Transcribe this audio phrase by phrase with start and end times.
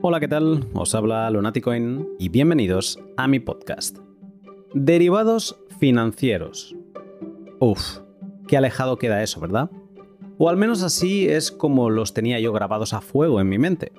[0.00, 0.64] Hola, ¿qué tal?
[0.74, 3.98] Os habla Lunaticoin y bienvenidos a mi podcast.
[4.72, 6.76] Derivados financieros.
[7.58, 7.98] Uf,
[8.46, 9.72] qué alejado queda eso, ¿verdad?
[10.38, 13.90] O al menos así es como los tenía yo grabados a fuego en mi mente.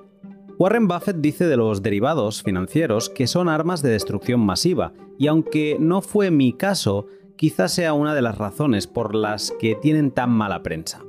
[0.58, 5.76] Warren Buffett dice de los derivados financieros que son armas de destrucción masiva, y aunque
[5.78, 10.30] no fue mi caso, quizás sea una de las razones por las que tienen tan
[10.30, 11.02] mala prensa.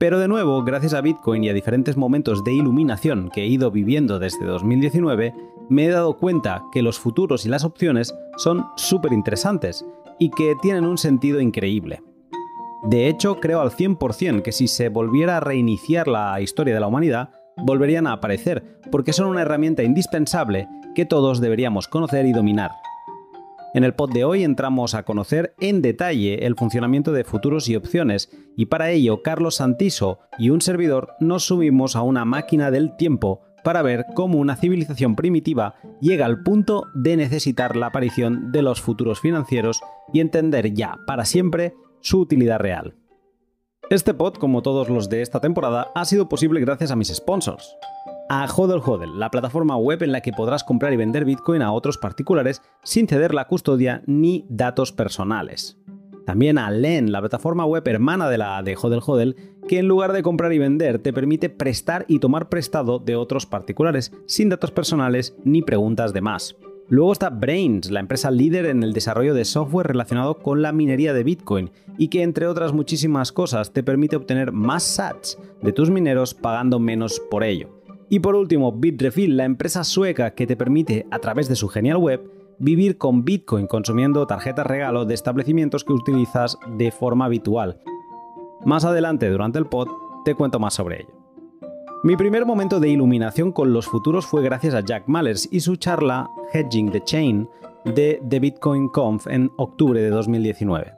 [0.00, 3.70] Pero de nuevo, gracias a Bitcoin y a diferentes momentos de iluminación que he ido
[3.70, 5.34] viviendo desde 2019,
[5.68, 9.84] me he dado cuenta que los futuros y las opciones son súper interesantes
[10.18, 12.02] y que tienen un sentido increíble.
[12.84, 16.86] De hecho, creo al 100% que si se volviera a reiniciar la historia de la
[16.86, 22.70] humanidad, volverían a aparecer, porque son una herramienta indispensable que todos deberíamos conocer y dominar.
[23.72, 27.76] En el pod de hoy entramos a conocer en detalle el funcionamiento de futuros y
[27.76, 32.96] opciones, y para ello Carlos Santiso y un servidor nos subimos a una máquina del
[32.96, 38.62] tiempo para ver cómo una civilización primitiva llega al punto de necesitar la aparición de
[38.62, 39.80] los futuros financieros
[40.12, 42.96] y entender ya para siempre su utilidad real.
[43.88, 47.76] Este pod, como todos los de esta temporada, ha sido posible gracias a mis sponsors
[48.32, 51.72] a Hodel Hodel, la plataforma web en la que podrás comprar y vender Bitcoin a
[51.72, 55.76] otros particulares sin ceder la custodia ni datos personales.
[56.26, 59.36] También a Len, la plataforma web hermana de la de Hodel Hodel,
[59.66, 63.46] que en lugar de comprar y vender te permite prestar y tomar prestado de otros
[63.46, 66.54] particulares sin datos personales ni preguntas de más.
[66.86, 71.12] Luego está Brains, la empresa líder en el desarrollo de software relacionado con la minería
[71.12, 75.90] de Bitcoin y que entre otras muchísimas cosas te permite obtener más sats de tus
[75.90, 77.79] mineros pagando menos por ello.
[78.12, 81.96] Y por último, Bitrefill, la empresa sueca que te permite, a través de su genial
[81.96, 82.20] web,
[82.58, 87.80] vivir con Bitcoin consumiendo tarjetas regalo de establecimientos que utilizas de forma habitual.
[88.64, 89.88] Más adelante, durante el pod,
[90.24, 91.14] te cuento más sobre ello.
[92.02, 95.76] Mi primer momento de iluminación con los futuros fue gracias a Jack Mallers y su
[95.76, 97.48] charla Hedging the Chain
[97.84, 100.94] de The Bitcoin Conf en octubre de 2019.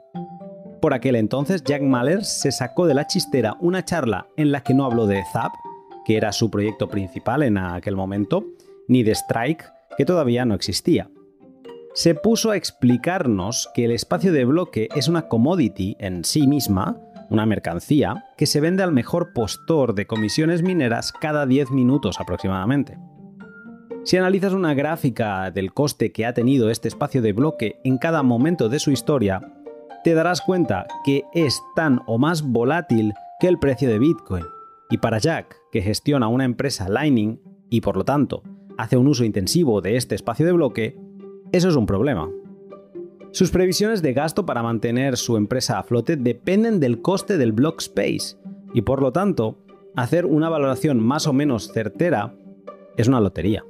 [0.81, 4.73] Por aquel entonces, Jack Mallers se sacó de la chistera una charla en la que
[4.73, 5.53] no habló de ZAP,
[6.05, 8.45] que era su proyecto principal en aquel momento,
[8.87, 9.65] ni de Strike,
[9.97, 11.09] que todavía no existía.
[11.93, 16.97] Se puso a explicarnos que el espacio de bloque es una commodity en sí misma,
[17.29, 22.97] una mercancía, que se vende al mejor postor de comisiones mineras cada 10 minutos aproximadamente.
[24.05, 28.21] Si analizas una gráfica del coste que ha tenido este espacio de bloque en cada
[28.21, 29.41] momento de su historia,
[30.03, 34.43] te darás cuenta que es tan o más volátil que el precio de Bitcoin.
[34.93, 38.43] Y para Jack, que gestiona una empresa Lightning y por lo tanto
[38.77, 40.95] hace un uso intensivo de este espacio de bloque,
[41.51, 42.29] eso es un problema.
[43.31, 47.81] Sus previsiones de gasto para mantener su empresa a flote dependen del coste del block
[47.81, 48.37] space
[48.71, 49.57] y por lo tanto,
[49.95, 52.35] hacer una valoración más o menos certera
[52.95, 53.65] es una lotería.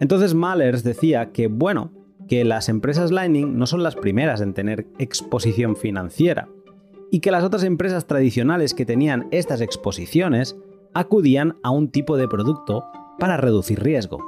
[0.00, 1.92] Entonces Mallers decía que, bueno,
[2.28, 6.46] que las empresas Lightning no son las primeras en tener exposición financiera,
[7.10, 10.56] y que las otras empresas tradicionales que tenían estas exposiciones
[10.94, 12.84] acudían a un tipo de producto
[13.18, 14.18] para reducir riesgo.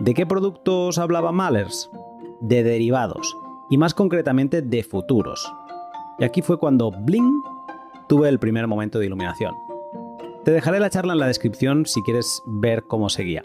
[0.00, 1.90] ¿De qué productos hablaba Mallers?
[2.40, 3.36] De derivados,
[3.68, 5.52] y más concretamente de futuros.
[6.18, 7.42] Y aquí fue cuando, bling,
[8.08, 9.54] tuve el primer momento de iluminación.
[10.44, 13.42] Te dejaré la charla en la descripción si quieres ver cómo seguía.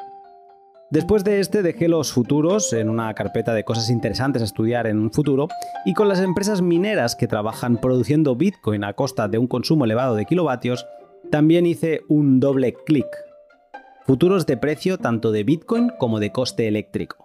[0.93, 4.99] Después de este dejé los futuros en una carpeta de cosas interesantes a estudiar en
[4.99, 5.47] un futuro
[5.85, 10.13] y con las empresas mineras que trabajan produciendo Bitcoin a costa de un consumo elevado
[10.13, 10.85] de kilovatios,
[11.31, 13.07] también hice un doble clic.
[14.05, 17.17] Futuros de precio tanto de Bitcoin como de coste eléctrico.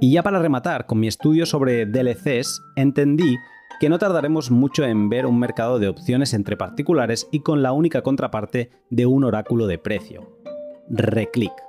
[0.00, 3.36] Y ya para rematar, con mi estudio sobre DLCs, entendí
[3.78, 7.70] que no tardaremos mucho en ver un mercado de opciones entre particulares y con la
[7.70, 10.36] única contraparte de un oráculo de precio.
[10.88, 11.63] Reclick.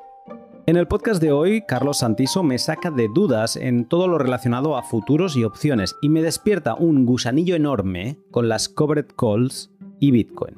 [0.68, 4.76] En el podcast de hoy, Carlos Santiso me saca de dudas en todo lo relacionado
[4.76, 10.10] a futuros y opciones y me despierta un gusanillo enorme con las covered calls y
[10.10, 10.56] Bitcoin.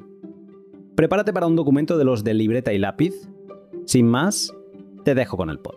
[0.95, 3.13] Prepárate para un documento de los de libreta y lápiz.
[3.85, 4.55] Sin más,
[5.03, 5.75] te dejo con el pod.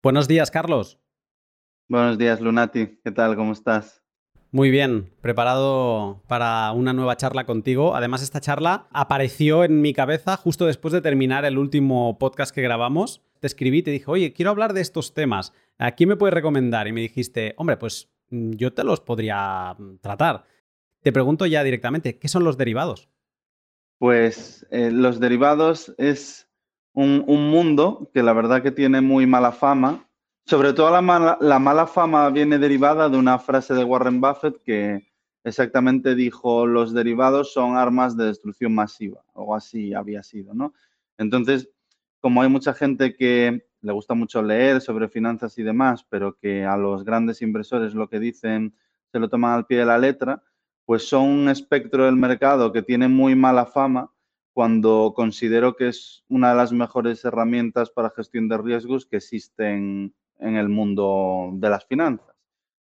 [0.00, 1.00] Buenos días, Carlos.
[1.88, 3.00] Buenos días, Lunati.
[3.02, 3.34] ¿Qué tal?
[3.34, 4.01] ¿Cómo estás?
[4.54, 7.96] Muy bien, preparado para una nueva charla contigo.
[7.96, 12.60] Además, esta charla apareció en mi cabeza justo después de terminar el último podcast que
[12.60, 13.22] grabamos.
[13.40, 15.54] Te escribí y te dije, oye, quiero hablar de estos temas.
[15.78, 16.86] ¿A quién me puedes recomendar?
[16.86, 20.44] Y me dijiste, hombre, pues mm, yo te los podría mm, tratar.
[21.00, 23.08] Te pregunto ya directamente, ¿qué son los derivados?
[23.96, 26.46] Pues eh, los derivados es
[26.92, 30.10] un, un mundo que la verdad que tiene muy mala fama
[30.46, 35.12] sobre todo la mala, fama viene derivada de una frase de Warren Buffett que,
[35.44, 40.74] exactamente dijo los derivados son armas de destrucción masiva, o así había sido, ¿no?
[41.18, 41.68] Entonces,
[42.20, 46.64] como hay mucha gente que le gusta mucho leer sobre finanzas y demás, pero que
[46.64, 48.74] a los grandes inversores lo que dicen
[49.10, 50.42] se lo toman al pie de la letra,
[50.84, 54.12] pues son un espectro del mercado que tiene muy mala fama
[54.52, 60.14] cuando considero que es una de las mejores herramientas para gestión de riesgos que existen
[60.42, 62.34] en el mundo de las finanzas.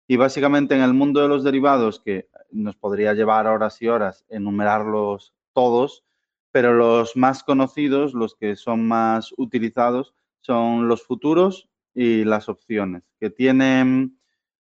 [0.07, 4.25] Y básicamente en el mundo de los derivados, que nos podría llevar horas y horas
[4.29, 6.03] enumerarlos todos,
[6.51, 13.03] pero los más conocidos, los que son más utilizados, son los futuros y las opciones,
[13.19, 14.17] que tienen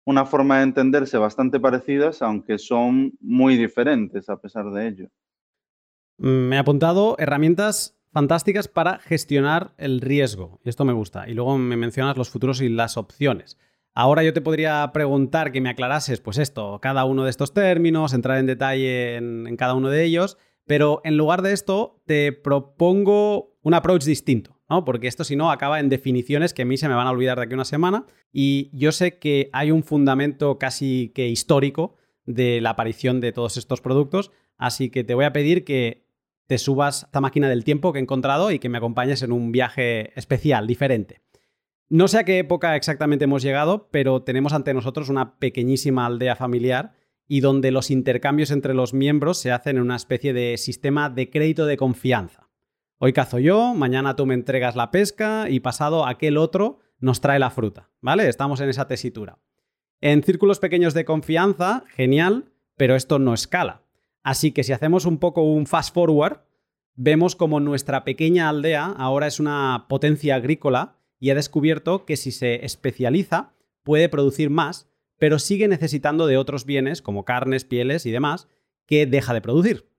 [0.05, 5.09] una forma de entenderse bastante parecidas, aunque son muy diferentes a pesar de ello.
[6.17, 10.59] Me he apuntado herramientas fantásticas para gestionar el riesgo.
[10.63, 11.27] Y esto me gusta.
[11.27, 13.57] Y luego me mencionas los futuros y las opciones.
[13.93, 18.13] Ahora yo te podría preguntar que me aclarases, pues esto, cada uno de estos términos,
[18.13, 23.57] entrar en detalle en, cada uno de ellos, pero en lugar de esto te propongo
[23.61, 24.57] un approach distinto.
[24.69, 24.85] ¿no?
[24.85, 27.39] Porque esto si no acaba en definiciones que a mí se me van a olvidar
[27.39, 31.95] de aquí una semana y yo sé que hay un fundamento casi que histórico
[32.25, 36.05] de la aparición de todos estos productos, así que te voy a pedir que
[36.49, 39.31] te subas a esta máquina del tiempo que he encontrado y que me acompañes en
[39.31, 41.21] un viaje especial, diferente.
[41.89, 46.35] No sé a qué época exactamente hemos llegado, pero tenemos ante nosotros una pequeñísima aldea
[46.35, 46.93] familiar
[47.27, 51.29] y donde los intercambios entre los miembros se hacen en una especie de sistema de
[51.29, 52.49] crédito de confianza.
[52.97, 57.37] Hoy cazo yo, mañana tú me entregas la pesca y pasado aquel otro nos trae
[57.37, 58.27] la fruta, ¿vale?
[58.27, 59.37] Estamos en esa tesitura.
[60.01, 63.83] En círculos pequeños de confianza, genial, pero esto no escala.
[64.23, 66.41] Así que si hacemos un poco un fast forward,
[66.95, 72.31] vemos como nuestra pequeña aldea ahora es una potencia agrícola y ha descubierto que si
[72.31, 78.11] se especializa puede producir más, pero sigue necesitando de otros bienes como carnes, pieles y
[78.11, 78.47] demás
[78.85, 79.89] que deja de producir.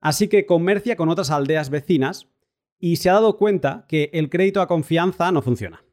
[0.00, 2.28] Así que comercia con otras aldeas vecinas
[2.78, 5.84] y se ha dado cuenta que el crédito a confianza no funciona.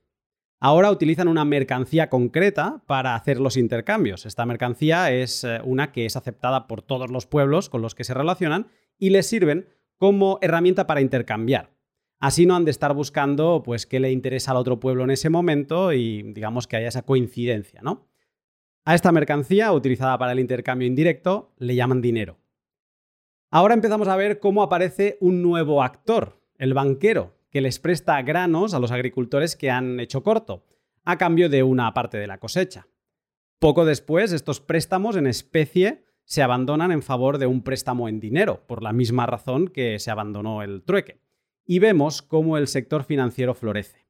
[0.62, 4.26] Ahora utilizan una mercancía concreta para hacer los intercambios.
[4.26, 8.04] Esta mercancía es eh, una que es aceptada por todos los pueblos con los que
[8.04, 8.68] se relacionan
[8.98, 11.72] y les sirven como herramienta para intercambiar.
[12.20, 15.30] Así no han de estar buscando pues qué le interesa al otro pueblo en ese
[15.30, 18.10] momento y digamos que haya esa coincidencia, ¿no?
[18.84, 22.38] A esta mercancía utilizada para el intercambio indirecto le llaman dinero.
[23.50, 28.74] Ahora empezamos a ver cómo aparece un nuevo actor, el banquero, que les presta granos
[28.74, 30.66] a los agricultores que han hecho corto,
[31.06, 32.88] a cambio de una parte de la cosecha.
[33.60, 38.64] Poco después, estos préstamos en especie se abandonan en favor de un préstamo en dinero,
[38.68, 41.22] por la misma razón que se abandonó el trueque.
[41.66, 44.08] Y vemos cómo el sector financiero florece.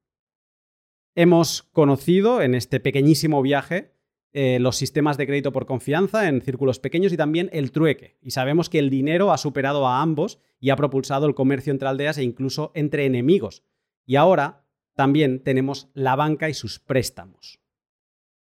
[1.15, 3.98] Hemos conocido en este pequeñísimo viaje
[4.31, 8.17] eh, los sistemas de crédito por confianza en círculos pequeños y también el trueque.
[8.21, 11.87] Y sabemos que el dinero ha superado a ambos y ha propulsado el comercio entre
[11.87, 13.63] aldeas e incluso entre enemigos.
[14.05, 14.65] Y ahora
[14.95, 17.59] también tenemos la banca y sus préstamos.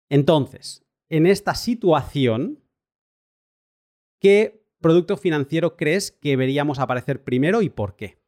[0.09, 2.63] Entonces, en esta situación,
[4.19, 8.20] ¿qué producto financiero crees que veríamos aparecer primero y por qué?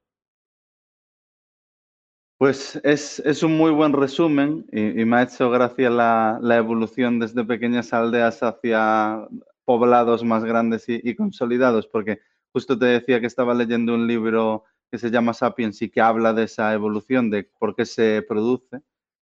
[2.43, 7.93] Pues es, un muy buen resumen y, me ha hecho gracia la, evolución desde pequeñas
[7.93, 9.25] aldeas hacia
[9.63, 12.19] poblados más grandes y, consolidados, porque
[12.51, 16.33] justo te decía que estaba leyendo un libro que se llama Sapiens y que habla
[16.33, 18.81] de esa evolución, de por qué se produce,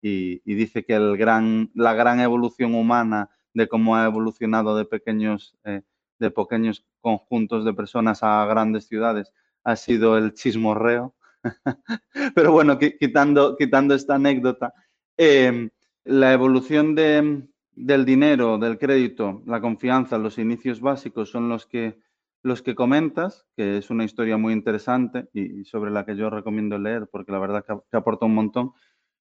[0.03, 5.57] y, dice que el gran, la gran evolución humana de cómo ha evolucionado de pequeños,
[5.65, 5.81] eh,
[6.19, 9.33] de pequeños conjuntos de personas a grandes ciudades
[9.65, 11.15] ha sido el chismorreo
[12.35, 14.73] Pero bueno, quitando, quitando esta anécdota,
[15.17, 15.71] em,
[16.05, 22.01] la evolución del dinero, del crédito, la confianza, los inicios básicos son los que,
[22.43, 26.79] los que comentas, que es una historia muy interesante y, sobre la que yo recomiendo
[26.79, 28.73] leer porque la verdad que, aporta un montón,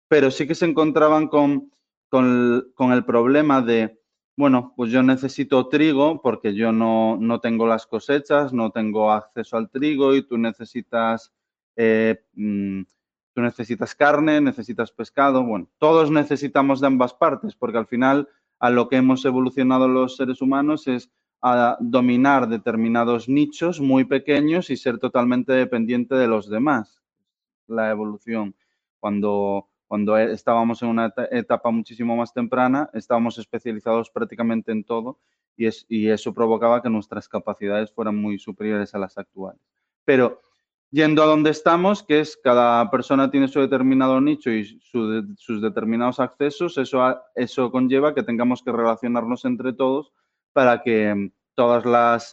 [0.08, 1.72] pero sí que se encontraban con,
[2.08, 4.00] con, el problema de,
[4.36, 9.56] bueno, pues yo necesito trigo porque yo no, no tengo las cosechas, no tengo acceso
[9.56, 11.32] al trigo y tú necesitas
[11.80, 12.82] eh, mm,
[13.34, 18.68] tú necesitas carne, necesitas pescado, bueno, todos necesitamos de ambas partes, porque al final a
[18.68, 21.08] lo que hemos evolucionado los seres humanos es
[21.40, 27.00] a dominar determinados nichos muy pequeños y ser totalmente dependiente de los demás.
[27.68, 28.56] La evolución.
[28.98, 35.20] Cuando, cuando e, estábamos en una etapa muchísimo más temprana, estábamos especializados prácticamente en todo
[35.56, 39.60] y, es, y eso provocaba que nuestras capacidades fueran muy superiores a las actuales.
[40.04, 40.42] Pero
[40.90, 46.20] yendo a donde estamos, que es cada persona tiene su determinado nicho y sus determinados
[46.20, 50.12] accesos, eso, eso conlleva que tengamos que relacionarnos entre todos
[50.52, 51.84] para que todos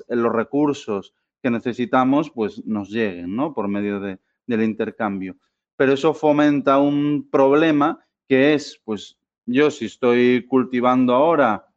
[0.07, 3.53] los recursos que necesitamos pues nos lleguen, ¿no?
[3.53, 5.35] Por medio del intercambio.
[5.75, 11.67] Pero eso fomenta un problema que es, pues yo si estoy cultivando ahora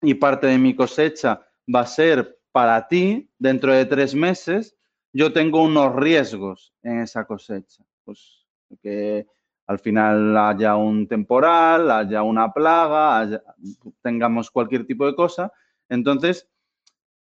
[0.00, 4.76] y parte de mi cosecha va a ser para ti dentro de tres meses,
[5.14, 7.84] yo tengo unos riesgos en esa cosecha.
[8.04, 8.44] Pues
[8.82, 9.26] que
[9.66, 13.42] al final haya un temporal, haya una plaga,
[14.02, 15.52] tengamos cualquier tipo de cosa.
[15.88, 16.48] Entonces,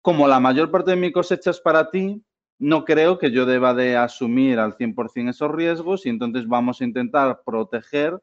[0.01, 2.23] como la mayor parte de mi cosecha es para ti,
[2.61, 6.85] no creo que yo deba de asumir al 100% esos riesgos y entonces vamos a
[6.85, 8.19] intentar proteger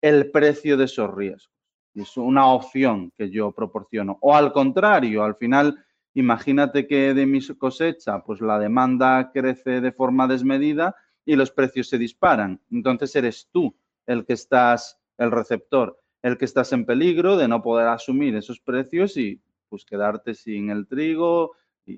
[0.00, 1.52] el precio de esos riesgos.
[1.94, 4.16] Es una opción que yo proporciono.
[4.22, 5.84] O al contrario, al final,
[6.14, 11.88] imagínate que de mi cosecha, pues la demanda crece de forma desmedida y los precios
[11.88, 12.60] se disparan.
[12.70, 13.74] Entonces eres tú
[14.06, 18.60] el que estás, el receptor, el que estás en peligro de no poder asumir esos
[18.60, 21.52] precios y pues quedarte sin el trigo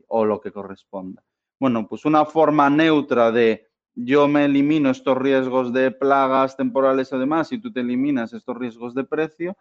[0.09, 1.23] o lo que corresponda.
[1.59, 7.53] Bueno, pues una forma neutra de yo me elimino estos riesgos de plagas temporales además
[7.53, 9.57] y tú te eliminas estos riesgos de precio,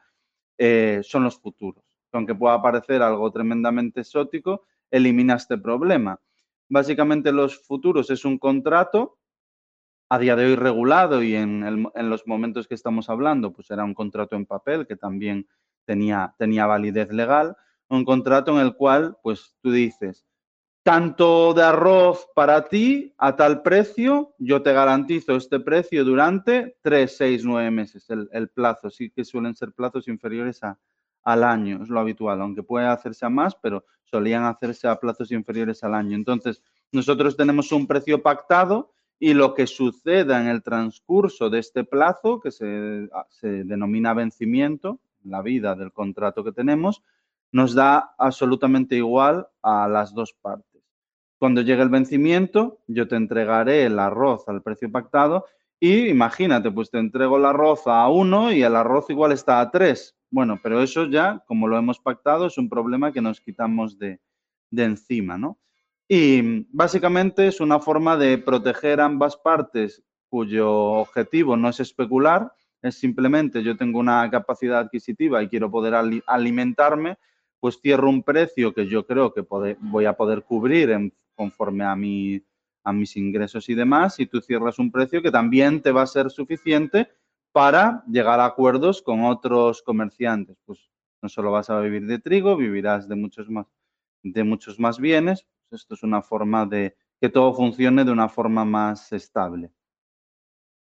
[0.58, 1.84] eh, son los futuros.
[2.11, 6.19] Aunque pueda parecer algo tremendamente exótico, elimina este problema.
[6.69, 9.17] Básicamente los futuros es un contrato
[10.09, 13.93] a día de hoy regulado y en, los momentos que estamos hablando, pues era un
[13.93, 15.47] contrato en papel que también
[15.85, 17.55] tenía, tenía validez legal,
[17.87, 20.25] un contrato en el cual pues tú dices,
[20.83, 27.17] tanto de arroz para ti a tal precio, yo te garantizo este precio durante 3,
[27.17, 28.89] 6, 9 meses, el, plazo.
[28.89, 30.61] Sí que suelen ser plazos inferiores
[31.23, 35.31] al año, es lo habitual, aunque puede hacerse a más, pero solían hacerse a plazos
[35.31, 36.15] inferiores al año.
[36.15, 36.61] Entonces,
[36.91, 42.39] nosotros tenemos un precio pactado y lo que suceda en el transcurso de este plazo,
[42.39, 47.03] que se, se denomina vencimiento, la vida del contrato que tenemos,
[47.51, 50.81] nos da absolutamente igual a las dos partes.
[51.37, 55.45] Cuando llegue el vencimiento, yo te entregaré el arroz al precio pactado
[55.83, 59.71] y imagínate, pues te entrego el arroz a uno y el arroz igual está a
[59.71, 60.15] tres.
[60.29, 64.19] Bueno, pero eso ya, como lo hemos pactado, es un problema que nos quitamos de,
[64.69, 65.57] de encima, ¿no?
[66.07, 73.00] Y básicamente es una forma de proteger ambas partes cuyo objetivo no es especular, es
[73.00, 75.95] simplemente yo tengo una capacidad adquisitiva y quiero poder
[76.27, 77.17] alimentarme,
[77.59, 79.43] pues cierro un precio que yo creo que
[79.79, 82.43] voy a poder cubrir en conforme a, mi,
[82.83, 86.07] a mis ingresos y demás, y tú cierras un precio que también te va a
[86.07, 87.09] ser suficiente
[87.51, 90.57] para llegar a acuerdos con otros comerciantes.
[90.65, 90.89] Pues
[91.21, 93.67] no solo vas a vivir de trigo, vivirás de muchos más,
[94.23, 95.47] de muchos más bienes.
[95.69, 99.71] Pues esto es una forma de que todo funcione de una forma más estable.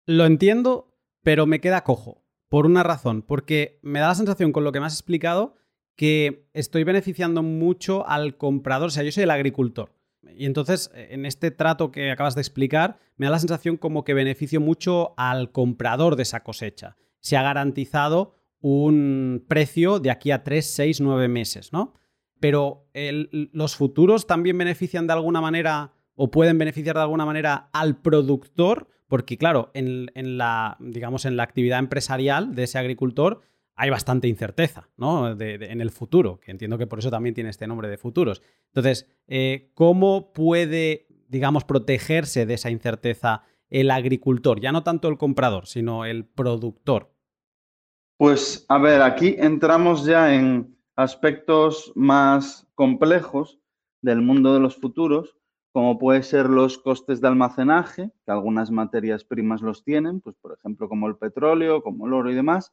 [0.07, 2.23] Lo entiendo, pero me queda cojo.
[2.49, 5.57] Por una razón, porque me da la sensación con lo que me has explicado
[5.97, 8.89] que estoy beneficiando mucho al comprador.
[8.89, 9.93] O sea, yo soy el agricultor.
[10.37, 14.05] Y entonces, eh, en este trato que acabas de explicar, me da la sensación como
[14.05, 16.97] que beneficio mucho al comprador de esa cosecha.
[17.21, 21.95] Se ha garantizado un precio de aquí a 3, 6, 9 meses, ¿no?
[22.41, 28.01] Pero los futuros también benefician de alguna manera o pueden beneficiar de alguna manera al
[28.01, 33.41] productor, porque claro, en, la, digamos, en la actividad empresarial de ese agricultor
[33.75, 35.31] hay bastante incerteza ¿no?
[35.31, 38.43] en el futuro, que entiendo que por eso también tiene este nombre de futuros.
[38.67, 44.61] Entonces, eh, ¿cómo puede, digamos, protegerse de esa incerteza el agricultor?
[44.61, 47.13] Ya no tanto el comprador, sino el productor.
[48.19, 53.59] Pues, a ver, aquí entramos ya en aspectos más complejos
[54.03, 55.37] del mundo de los futuros,
[55.73, 60.53] como puede ser los costes de almacenaje, que algunas materias primas los tienen, pues por
[60.53, 62.73] ejemplo como el petróleo, como el oro y demás,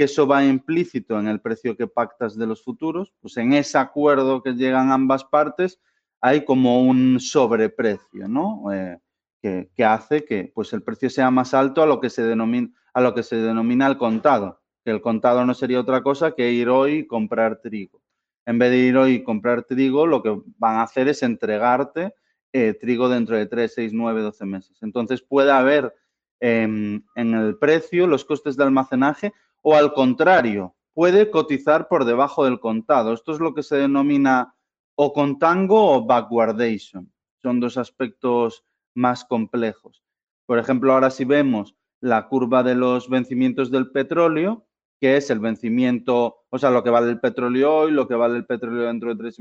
[0.00, 3.76] que eso va implícito en el precio que pactas de los futuros, pues en ese
[3.76, 5.78] acuerdo que llegan ambas partes
[6.22, 8.72] hay como un sobreprecio, ¿no?
[8.72, 8.98] Eh,
[9.42, 13.02] que, hace que pues el precio sea más alto a lo que se denomina, a
[13.02, 17.00] lo que se denomina el contado, el contado no sería otra cosa que ir hoy
[17.00, 18.00] y comprar trigo.
[18.46, 22.14] En vez de ir hoy y comprar trigo, lo que van a hacer es entregarte
[22.54, 24.78] eh, trigo dentro de 3, 6, 9, 12 meses.
[24.80, 25.94] Entonces puede haber
[26.40, 32.44] em, en el precio los costes de almacenaje o al contrario, puede cotizar por debajo
[32.44, 33.12] del contado.
[33.12, 34.54] Esto es lo que se denomina
[34.94, 37.12] o contango o backwardation.
[37.42, 38.64] Son dos aspectos
[38.94, 40.02] más complejos.
[40.46, 44.66] Por ejemplo, ahora si vemos la curva de los vencimientos del petróleo,
[45.00, 48.36] que es el vencimiento, o sea, lo que vale el petróleo hoy, lo que vale
[48.36, 49.32] el petróleo dentro de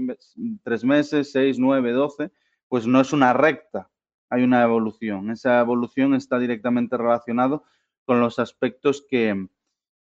[0.64, 2.32] tres, meses, seis, nueve, doce,
[2.70, 3.90] pues no es una recta,
[4.30, 5.32] hay una evolución.
[5.32, 7.64] Esa evolución está directamente relacionado
[8.06, 9.48] con los aspectos que,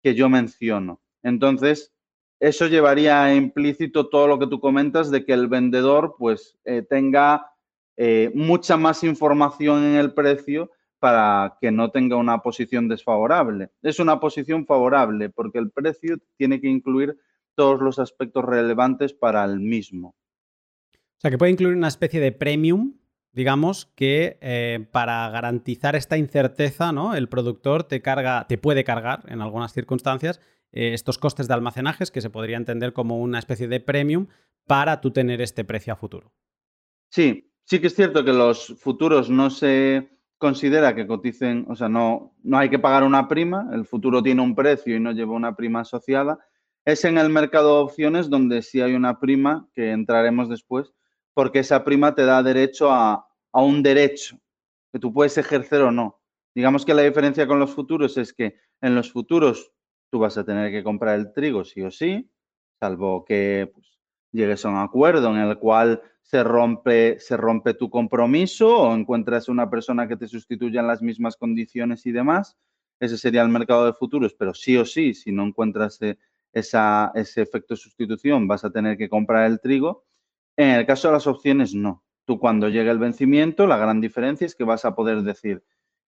[0.01, 1.01] que yo menciono.
[1.23, 1.93] Entonces,
[2.39, 7.51] eso llevaría implícito todo lo que tú comentas de que el vendedor pues eh, tenga
[7.97, 13.69] eh, mucha más información en el precio para que no tenga una posición desfavorable.
[13.81, 17.17] Es una posición favorable porque el precio tiene que incluir
[17.55, 20.15] todos los aspectos relevantes para el mismo.
[20.93, 22.93] O sea, que puede incluir una especie de premium,
[23.31, 27.15] digamos, que eh, para garantizar esta incerteza, ¿no?
[27.15, 30.39] El productor te carga, te puede cargar en algunas circunstancias
[30.71, 34.27] eh, estos costes de almacenajes que se podría entender como una especie de premium
[34.67, 36.31] para tú tener este precio a futuro.
[37.09, 41.89] Sí, sí que es cierto que los futuros no se considera que coticen, o sea,
[41.89, 45.33] no, no hay que pagar una prima, el futuro tiene un precio y no lleva
[45.33, 46.39] una prima asociada.
[46.85, 50.93] Es en el mercado de opciones donde sí hay una prima, que entraremos después,
[51.39, 54.37] porque esa prima te da derecho a, a un derecho
[54.91, 56.19] que tú puedes ejercer o no.
[56.53, 59.71] Digamos que la diferencia con los futuros es que en los futuros
[60.11, 62.29] tú vas a tener que comprar el trigo sí o sí,
[62.77, 63.87] salvo que pues,
[64.33, 69.47] llegues a un acuerdo en el cual se rompe, se rompe tu compromiso o encuentras
[69.47, 72.57] una persona que te sustituya en las mismas condiciones y demás.
[72.99, 76.17] Ese sería el mercado de futuros, pero sí o sí, si no encuentras eh,
[76.51, 80.08] esa, ese efecto de sustitución, vas a tener que comprar el trigo.
[80.59, 82.03] En el caso de las opciones, no.
[82.25, 85.63] Tú cuando llegue el vencimiento, la gran diferencia es que vas a poder decir,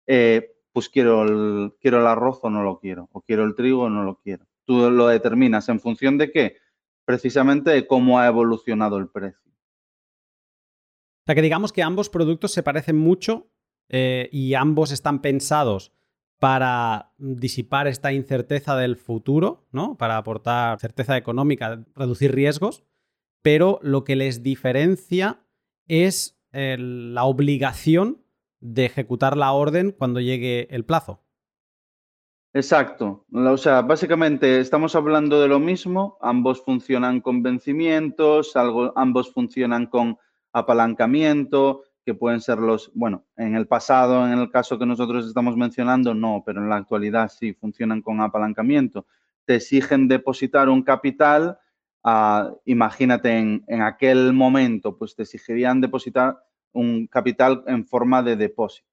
[0.08, 3.84] eh, pues quiero el, quiero el arroz o no lo quiero, o quiero el trigo
[3.84, 4.48] o no lo quiero.
[4.66, 6.58] Tú lo determinas en función de qué,
[7.06, 9.52] precisamente de cómo ha evolucionado el precio.
[9.52, 13.52] O sea que digamos que ambos productos se parecen mucho
[13.88, 15.94] eh, y ambos están pensados
[16.40, 19.96] para disipar esta incerteza del futuro, ¿no?
[19.96, 22.84] Para aportar certeza económica, reducir riesgos,
[23.42, 25.40] pero lo que les diferencia
[25.88, 28.22] es la obligación
[28.60, 31.22] de ejecutar la orden cuando llegue el plazo.
[32.54, 33.26] Exacto.
[33.32, 38.54] O sea, básicamente estamos hablando de lo mismo, ambos funcionan con vencimientos,
[38.96, 40.18] ambos funcionan con
[40.52, 45.56] apalancamiento, que pueden ser los, bueno, en el pasado, en el caso que nosotros estamos
[45.56, 49.06] mencionando, no, pero en la actualidad sí funcionan con apalancamiento.
[49.46, 51.60] Te exigen depositar un capital,
[52.66, 56.38] imagínate en, en aquel momento, pues te exigirían depositar
[56.72, 58.90] un capital en forma de depósito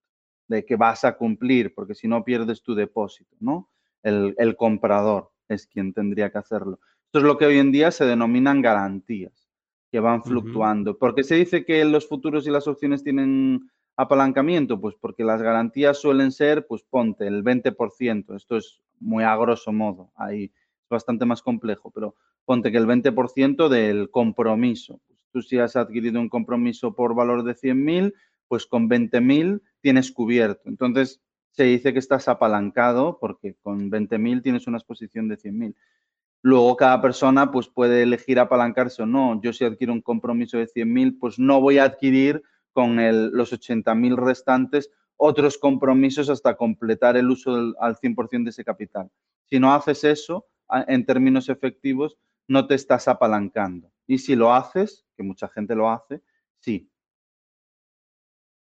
[0.48, 3.68] de que vas a cumplir, porque si no pierdes tu depósito, ¿no?
[4.02, 6.78] El, comprador es quien tendría que hacerlo.
[7.06, 9.48] Esto es lo que hoy en día se denominan garantías,
[9.90, 10.96] que van fluctuando.
[10.96, 14.80] ¿Por qué se dice que los futuros y las opciones tienen apalancamiento?
[14.80, 18.36] Pues porque las garantías suelen ser, pues ponte, el 20%.
[18.36, 22.14] Esto es muy a grosso modo, ahí es bastante más complejo, pero
[22.46, 25.00] ponte que el 20% del compromiso.
[25.32, 28.14] Tú si has adquirido un compromiso por valor de 100.000,
[28.48, 30.70] pues con 20.000 tienes cubierto.
[30.70, 35.74] Entonces, se dice que estás apalancado porque con 20.000 tienes una exposición de 100.000.
[36.42, 39.40] Luego cada persona pues puede elegir apalancarse o no.
[39.42, 42.96] Yo si adquiero un compromiso de 100.000, pues no voy a adquirir con
[43.32, 49.10] los 80.000 restantes otros compromisos hasta completar el uso al 100% de ese capital.
[49.46, 50.46] Si no haces eso,
[50.86, 53.92] en términos efectivos, no te estás apalancando.
[54.06, 56.22] Y si lo haces, que mucha gente lo hace,
[56.60, 56.90] sí,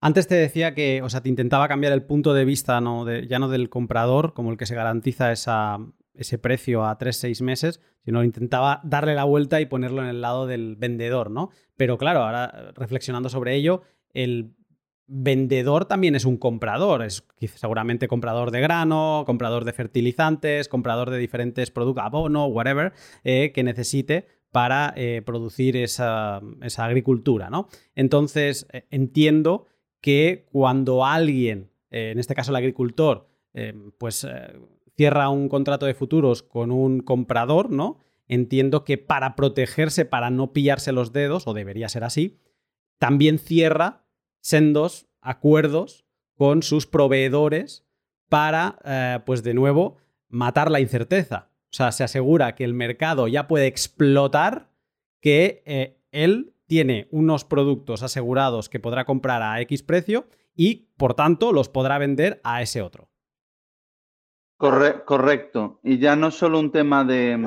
[0.01, 3.11] antes te decía que, o sea, te intentaba cambiar el punto de vista, ¿no?
[3.11, 8.23] ya no del comprador, como el que se garantiza ese precio a 3-6 meses, sino
[8.23, 11.51] intentaba darle la vuelta y ponerlo en el lado del vendedor, ¿no?
[11.77, 14.55] Pero claro, ahora reflexionando sobre ello, el
[15.09, 21.19] vendedor también es un comprador, es seguramente comprador de grano, comprador de fertilizantes, comprador de
[21.19, 22.93] diferentes productos, abono, whatever,
[23.25, 27.69] eh, que necesite para eh, producir esa, esa, agricultura, ¿no?
[27.95, 29.67] Entonces, eh, entiendo
[30.01, 33.29] que cuando alguien, en este caso el agricultor,
[33.99, 34.27] pues
[34.97, 37.99] cierra un contrato de futuros con un comprador, ¿no?
[38.29, 42.39] Entiendo que para protegerse, para no pillarse los dedos, o debería ser así,
[42.99, 44.06] también cierra
[44.47, 46.07] sendos acuerdos
[46.37, 47.85] con sus proveedores
[48.29, 49.97] para, pues de nuevo,
[50.29, 51.51] matar la incerteza.
[51.65, 54.71] O sea, se asegura que el mercado ya puede explotar,
[55.21, 61.53] que él tiene unos productos asegurados que podrá comprar a X precio y, por tanto,
[61.53, 63.09] los podrá vender a ese otro.
[64.59, 65.81] correcto.
[65.83, 67.45] Y ya no solo un tema de,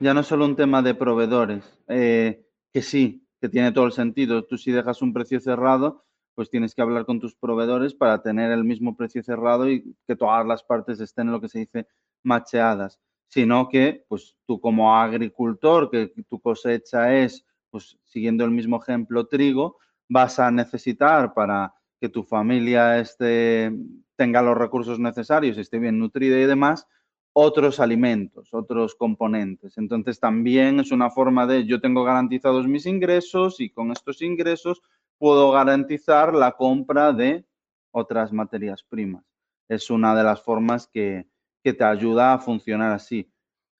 [0.00, 4.44] ya no solo un tema de proveedores, eh, que sí, que tiene todo el sentido.
[4.44, 6.03] Tú si dejas un precio cerrado,
[6.34, 10.16] pues tienes que hablar con tus proveedores para tener el mismo precio cerrado y que
[10.16, 11.86] todas las partes estén lo que se dice
[12.22, 13.00] macheadas.
[13.28, 17.44] Sino que, pues tú como agricultor, que tu cosecha es
[17.74, 23.72] pues siguiendo el mismo ejemplo, trigo, vas a necesitar para que tu familia esté,
[24.14, 26.86] tenga los recursos necesarios, esté bien nutrida y demás,
[27.32, 29.76] otros alimentos, otros componentes.
[29.76, 34.80] Entonces también es una forma de yo tengo garantizados mis ingresos y con estos ingresos
[35.18, 37.44] puedo garantizar la compra de
[37.90, 39.24] otras materias primas.
[39.68, 41.26] Es una de las formas que,
[41.62, 43.30] que te ayuda a funcionar así.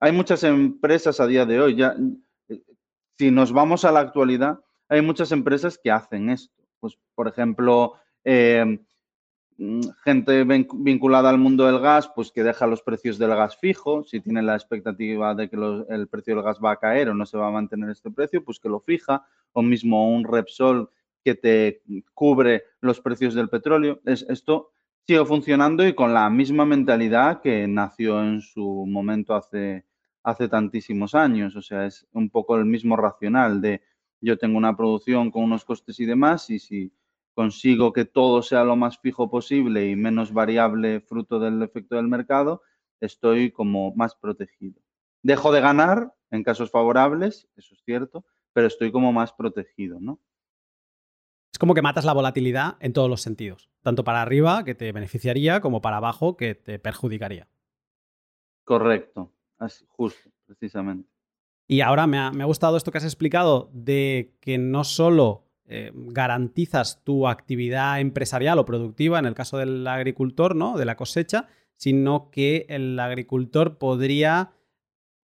[0.00, 1.94] Hay muchas empresas a día de hoy, ya,
[2.48, 2.62] eh,
[3.18, 6.62] si nos vamos a la actualidad, hay muchas empresas que hacen esto.
[6.80, 7.94] Pues, por ejemplo,
[8.24, 14.04] mm, gente vinculada al mundo del gas, pues que deja los precios del gas fijo,
[14.04, 15.56] si tiene la expectativa de que
[15.88, 18.44] el precio del gas va a caer o no se va a mantener este precio,
[18.44, 20.90] pues que lo fija, o mismo un Repsol
[21.24, 21.82] que te
[22.12, 24.00] cubre los precios del petróleo.
[24.04, 24.70] Es, esto
[25.06, 29.86] sigue funcionando y con la misma mentalidad que nació en su momento hace,
[30.22, 31.56] hace tantísimos años.
[31.56, 33.82] O sea, es un poco el mismo racional de
[34.20, 36.92] yo tengo una producción con unos costes y demás y si
[37.34, 42.08] consigo que todo sea lo más fijo posible y menos variable fruto del efecto del
[42.08, 42.62] mercado,
[43.00, 44.80] estoy como más protegido.
[45.22, 50.20] Dejo de ganar en casos favorables, eso es cierto, pero estoy como más protegido, ¿no?
[51.54, 54.90] Es como que matas la volatilidad en todos los sentidos, tanto para arriba, que te
[54.90, 57.46] beneficiaría, como para abajo, que te perjudicaría.
[58.64, 61.08] Correcto, así, justo, precisamente.
[61.68, 67.04] Y ahora me ha, gustado esto que has explicado de que no solo eh, garantizas
[67.04, 70.76] tu actividad empresarial o productiva, en el caso del agricultor, ¿no?
[70.76, 74.54] De la cosecha, sino que el agricultor podría,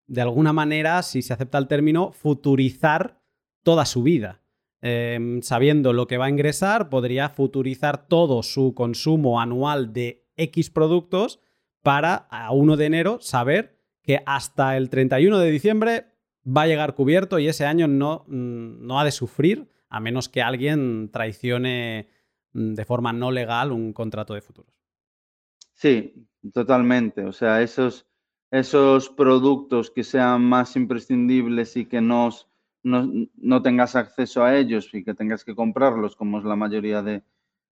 [0.07, 3.19] de alguna manera, si se acepta el término, futurizar
[3.63, 4.43] toda su vida.
[4.81, 10.71] Em, sabiendo lo que va a ingresar, podría futurizar todo su consumo anual de X
[10.71, 11.41] productos
[11.83, 16.07] para a 1 de enero saber que hasta el 31 de diciembre
[16.47, 20.29] va a llegar cubierto y ese año no, mm, no ha de sufrir a menos
[20.29, 22.09] que alguien traicione
[22.53, 24.73] mm, de forma no legal un contrato de futuros.
[25.75, 27.25] Sí, totalmente.
[27.25, 28.07] O sea, esos,
[28.51, 32.48] esos productos que sean más imprescindibles y que nos
[32.83, 37.23] no, tengas acceso a ellos y que tengas que comprarlos, como es la mayoría de,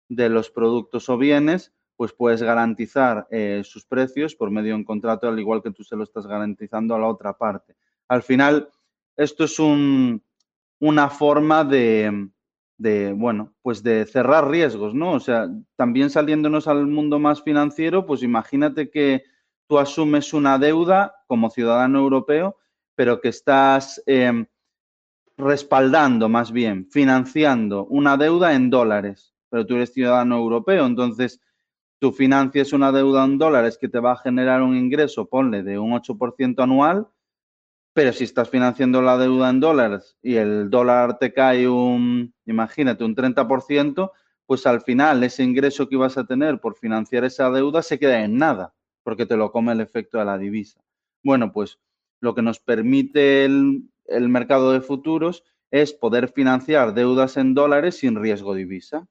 [0.08, 5.28] los productos o bienes, pues puedes garantizar eh, sus precios por medio de un contrato,
[5.28, 7.76] al igual que tú se lo estás garantizando a la otra parte.
[8.08, 8.68] Al final,
[9.16, 12.28] esto es una forma de,
[12.76, 15.12] de, bueno, pues de cerrar riesgos, ¿no?
[15.12, 19.24] O sea, también saliéndonos al mundo más financiero, pues imagínate que
[19.68, 22.56] tú asumes una deuda como ciudadano europeo,
[22.94, 24.46] pero que estás em,
[25.36, 31.40] respaldando más bien, financiando una deuda en dólares, pero tú eres ciudadano europeo, entonces
[31.98, 35.78] tú financias una deuda en dólares que te va a generar un ingreso, ponle, de
[35.78, 37.08] un 8% anual,
[37.92, 43.04] pero si estás financiando la deuda en dólares y el dólar te cae un, imagínate,
[43.04, 44.10] un 30%,
[44.46, 48.22] pues al final ese ingreso que ibas a tener por financiar esa deuda se queda
[48.22, 50.80] en nada, porque te lo come el efecto de la divisa.
[51.22, 51.78] Bueno, pues
[52.20, 57.98] lo que nos permite el, el mercado de futuros es poder financiar deudas en dólares
[57.98, 59.08] sin riesgo divisa.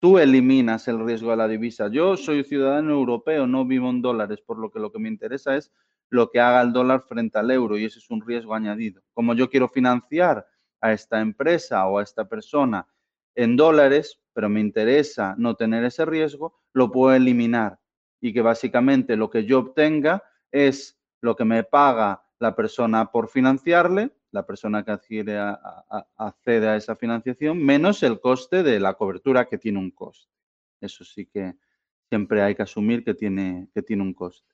[0.00, 1.88] Tú eliminas el riesgo de la divisa.
[1.88, 5.56] Yo soy ciudadano europeo, no vivo en dólares, por lo que lo que me interesa
[5.56, 5.70] es
[6.08, 9.02] lo que haga el dólar frente al euro y ese es un riesgo añadido.
[9.12, 10.46] Como yo quiero financiar
[10.80, 12.86] a esta empresa o a esta persona
[13.34, 17.78] en dólares, pero me interesa no tener ese riesgo, lo puedo eliminar
[18.20, 23.28] y que básicamente lo que yo obtenga es lo que me paga la persona por
[23.28, 25.38] financiarle la persona que adquiere
[26.16, 30.32] accede a esa financiación, menos el coste de la cobertura que tiene un coste.
[30.80, 31.54] Eso sí que
[32.08, 34.48] siempre hay que asumir que tiene, que tiene un coste.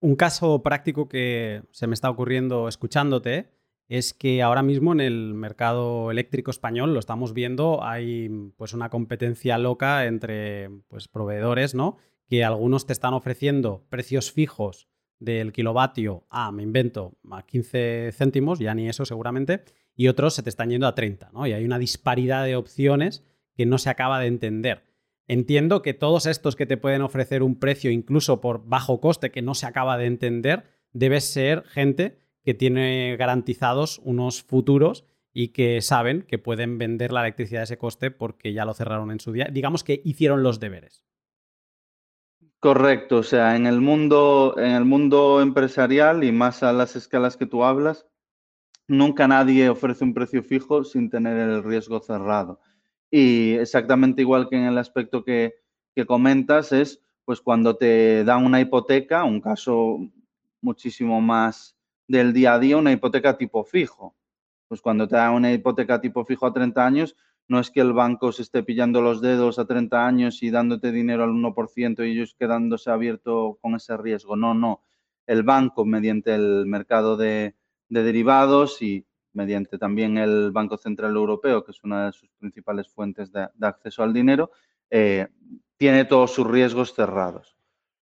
[0.00, 3.50] Un caso práctico que se me está ocurriendo escuchándote
[3.86, 8.88] es que ahora mismo en el mercado eléctrico español lo estamos viendo, hay pues una
[8.88, 11.98] competencia loca entre pues proveedores, ¿no?
[12.26, 14.88] Que algunos te están ofreciendo precios fijos
[15.24, 19.64] del kilovatio a, me invento, a 15 céntimos, ya ni eso seguramente,
[19.96, 21.46] y otros se te están yendo a 30, ¿no?
[21.46, 23.24] Y hay una disparidad de opciones
[23.56, 24.82] que no se acaba de entender.
[25.26, 29.42] Entiendo que todos estos que te pueden ofrecer un precio incluso por bajo coste que
[29.42, 35.80] no se acaba de entender, debe ser gente que tiene garantizados unos futuros y que
[35.80, 39.32] saben que pueden vender la electricidad a ese coste porque ya lo cerraron en su
[39.32, 39.48] día.
[39.50, 41.04] Digamos que hicieron los deberes.
[42.64, 47.36] Correcto, o sea, en el mundo, en el mundo empresarial y más a las escalas
[47.36, 48.06] que tú hablas,
[48.88, 52.60] nunca nadie ofrece un precio fijo sin tener el riesgo cerrado.
[53.10, 55.56] Y exactamente igual que en el aspecto que,
[55.94, 59.98] que comentas, es pues cuando te dan una hipoteca, un caso
[60.62, 61.76] muchísimo más
[62.08, 64.16] del día a día, una hipoteca tipo fijo.
[64.68, 67.14] Pues cuando te dan una hipoteca tipo fijo a 30 años,
[67.48, 70.92] no es que el banco se esté pillando los dedos a 30 años y dándote
[70.92, 74.36] dinero al 1% y ellos quedándose abierto con ese riesgo.
[74.36, 74.82] No, no.
[75.26, 77.54] el banco mediante el mercado de,
[77.88, 83.32] derivados y mediante también el Banco Central Europeo, que es una de sus principales fuentes
[83.32, 84.50] de, acceso al dinero,
[84.90, 85.26] eh,
[85.76, 87.56] tiene todos sus riesgos cerrados.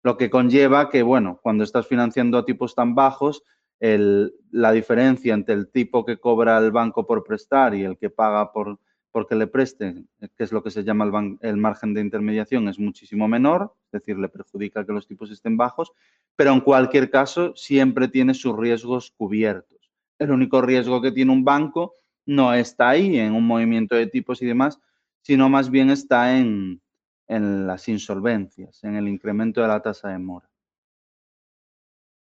[0.04, 3.43] Lo que conlleva que, bueno, cuando estás financiando a tipos tan bajos,
[3.80, 8.51] la diferencia entre el tipo que cobra el banco por prestar y el que paga
[8.51, 8.80] por
[9.12, 12.80] porque le presten, que es lo que se llama el, el, margen de intermediación, es
[12.80, 15.91] muchísimo menor, es decir, le perjudica que los tipos estén bajos,
[16.36, 19.91] pero en cualquier caso siempre tiene sus riesgos cubiertos.
[20.17, 21.95] El único riesgo que tiene un banco
[22.26, 24.80] no está ahí en un movimiento de tipos y demás,
[25.21, 26.82] sino más bien está en,
[27.28, 30.50] en las insolvencias, en el incremento de la tasa de mora.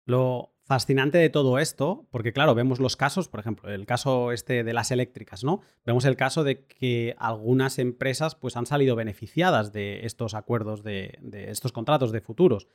[0.06, 4.64] Lo fascinante de todo esto, porque claro, vemos los casos, por ejemplo, el caso este
[4.64, 5.62] de las eléctricas, ¿no?
[5.86, 11.20] Vemos el caso de que algunas empresas pues han salido beneficiadas de estos acuerdos, de,
[11.50, 12.68] estos contratos de futuros.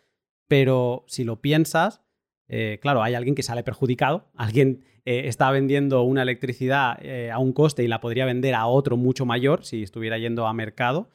[0.46, 2.00] Pero si lo piensas,
[2.46, 7.38] eh, claro, hay alguien que sale perjudicado, alguien eh, está vendiendo una electricidad eh, a
[7.38, 11.10] un coste y la podría vender a otro mucho mayor si estuviera yendo a mercado.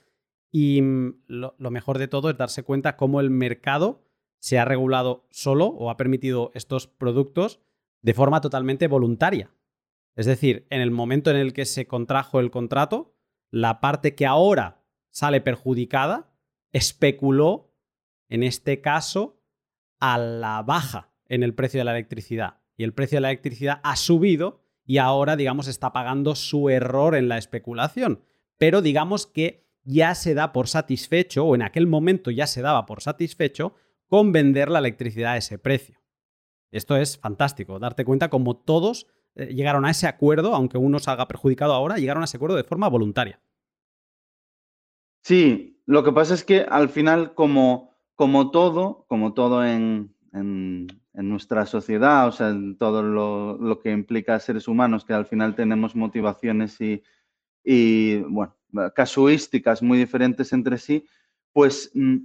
[0.51, 4.05] Y mm, lo mejor de todo es darse cuenta cómo el mercado
[4.45, 7.62] se ha regulado solo o ha permitido estos productos
[8.03, 9.49] de forma totalmente voluntaria.
[10.15, 13.15] Es decir, en el momento en el que se contrajo el contrato,
[13.49, 16.31] la parte que ahora sale perjudicada
[16.73, 17.73] especuló,
[18.29, 19.41] en este caso,
[19.99, 22.60] a la baja en el precio de la electricidad.
[22.77, 27.15] Y el precio de la electricidad ha subido y ahora, digamos, está pagando su error
[27.15, 28.21] en la especulación.
[28.60, 32.86] Pero digamos que ya se da por satisfecho, o en aquel momento ya se daba
[32.86, 33.73] por satisfecho,
[34.08, 36.00] con vender la electricidad a ese precio.
[36.72, 41.28] Esto es fantástico, darte cuenta como todos eh, llegaron a ese acuerdo, aunque uno salga
[41.28, 43.39] perjudicado ahora, llegaron a ese acuerdo de forma voluntaria.
[45.22, 50.13] Sí, lo que pasa es que al final, como, como todo, como todo en,
[51.13, 55.96] nuestra sociedad, o sea, en todo lo, que implica seres humanos, que al final tenemos
[55.96, 57.04] motivaciones y,
[57.63, 58.56] y bueno,
[58.94, 61.08] casuísticas muy diferentes entre sí,
[61.54, 62.18] pues mm,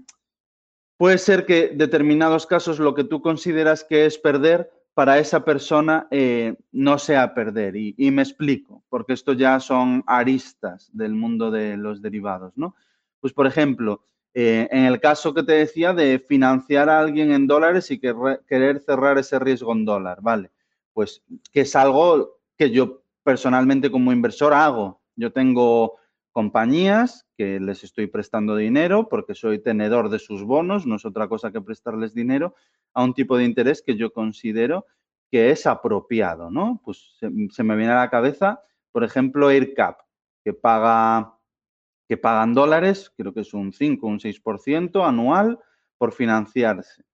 [1.00, 6.06] puede ser que determinados casos lo que tú consideras que es perder, para esa persona
[6.10, 7.74] eh, no sea perder.
[7.74, 12.74] Y, me explico, porque esto ya son aristas del mundo de los derivados, ¿no?
[13.18, 14.02] Pues, por ejemplo,
[14.34, 18.80] eh, en el caso que te decía de financiar a alguien en dólares y querer
[18.80, 20.50] cerrar ese riesgo en dólar, ¿vale?
[20.92, 25.00] Pues que es algo que yo personalmente como inversor hago.
[25.16, 25.99] Yo tengo
[26.40, 31.28] compañías que les estoy prestando dinero porque soy tenedor de sus bonos, no es otra
[31.28, 32.54] cosa que prestarles dinero
[32.94, 34.86] a un tipo de interés que yo considero
[35.30, 36.80] que es apropiado, ¿no?
[36.82, 40.00] Pues se, me viene a la cabeza, por ejemplo, AirCap,
[40.42, 41.36] que paga
[42.08, 45.58] que pagan dólares, creo que es un 5 o un 6% anual
[45.98, 47.04] por financiarse.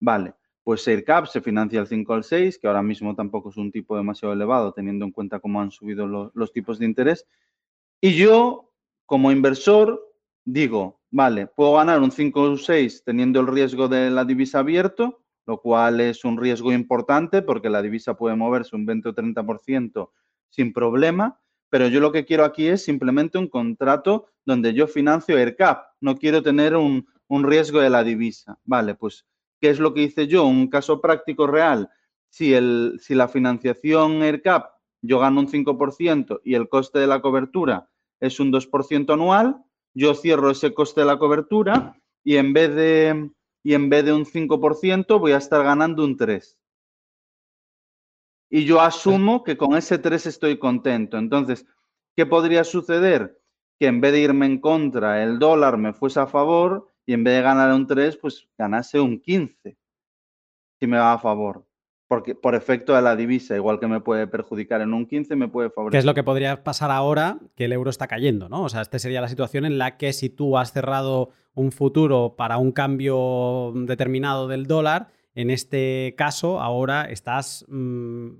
[0.00, 0.32] Vale,
[0.64, 3.94] pues AirCap se financia el 5 al 6, que ahora mismo tampoco es un tipo
[3.94, 7.26] demasiado elevado, teniendo en cuenta cómo han subido los tipos de interés,
[8.02, 8.69] y yo,
[9.10, 10.08] como inversor,
[10.44, 15.24] digo, vale, puedo ganar un 5 o 6 teniendo el riesgo de la divisa abierto,
[15.46, 20.10] lo cual es un riesgo importante porque la divisa puede moverse un 20 o 30%
[20.48, 25.36] sin problema, pero yo lo que quiero aquí es simplemente un contrato donde yo financio
[25.36, 28.60] AirCap, no quiero tener un, riesgo de la divisa.
[28.62, 29.26] Vale, pues,
[29.60, 30.46] ¿qué es lo que hice yo?
[30.46, 31.90] Un caso práctico real.
[32.28, 34.70] Si, el, si la financiación AirCap
[35.02, 37.90] yo gano un 5% y el coste de la cobertura
[38.20, 39.62] es un 2% anual,
[39.94, 43.30] yo cierro ese coste de la cobertura y en vez de,
[43.64, 46.56] y en vez de un 5% voy a estar ganando un 3%.
[48.52, 51.16] Y yo asumo que con ese 3 estoy contento.
[51.18, 51.66] Entonces,
[52.16, 53.40] ¿qué podría suceder?
[53.78, 57.22] Que en vez de irme en contra, el dólar me fuese a favor y en
[57.22, 59.78] vez de ganar un 3, pues ganase un 15,
[60.80, 61.69] si me va a favor
[62.10, 65.46] porque por efecto de la divisa, igual que me puede perjudicar en un 15, me
[65.46, 65.92] puede favorecer.
[65.92, 68.48] ¿Qué es lo que podría pasar ahora que el euro está cayendo?
[68.48, 68.64] ¿no?
[68.64, 72.34] O sea, esta sería la situación en la que si tú has cerrado un futuro
[72.36, 78.30] para un cambio determinado del dólar, en este caso ahora estás mm,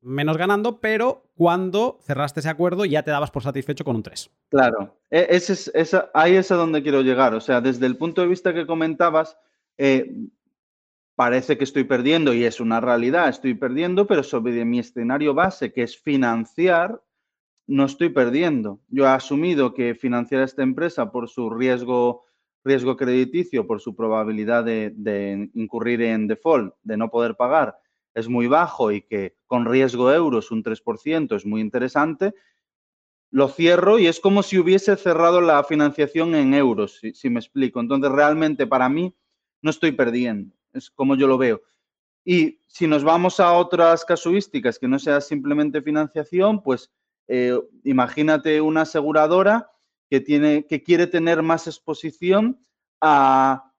[0.00, 4.32] menos ganando, pero cuando cerraste ese acuerdo ya te dabas por satisfecho con un 3.
[4.48, 7.36] Claro, e, ese es, ahí es a donde quiero llegar.
[7.36, 9.38] O sea, desde el punto de vista que comentabas,
[9.78, 10.12] eh,
[11.14, 15.72] parece que estoy perdiendo y es una realidad, estoy perdiendo, pero sobre mi escenario base,
[15.72, 17.02] que es financiar,
[17.66, 18.80] no estoy perdiendo.
[18.88, 22.24] Yo he asumido que financiar esta empresa por su riesgo,
[22.64, 27.78] riesgo crediticio, por su probabilidad de, incurrir en default, de no poder pagar,
[28.14, 32.34] es muy bajo y que con riesgo euros un 3% es muy interesante,
[33.30, 37.80] lo cierro y es como si hubiese cerrado la financiación en euros, si me explico.
[37.80, 39.14] Entonces, realmente para mí
[39.62, 41.62] no estoy perdiendo es como yo lo veo.
[42.24, 46.90] Y si nos vamos a otras casuísticas que no sea simplemente financiación, pues
[47.28, 49.70] eh, imagínate una aseguradora
[50.08, 52.60] que, tiene, que quiere tener más exposición
[53.00, 53.72] a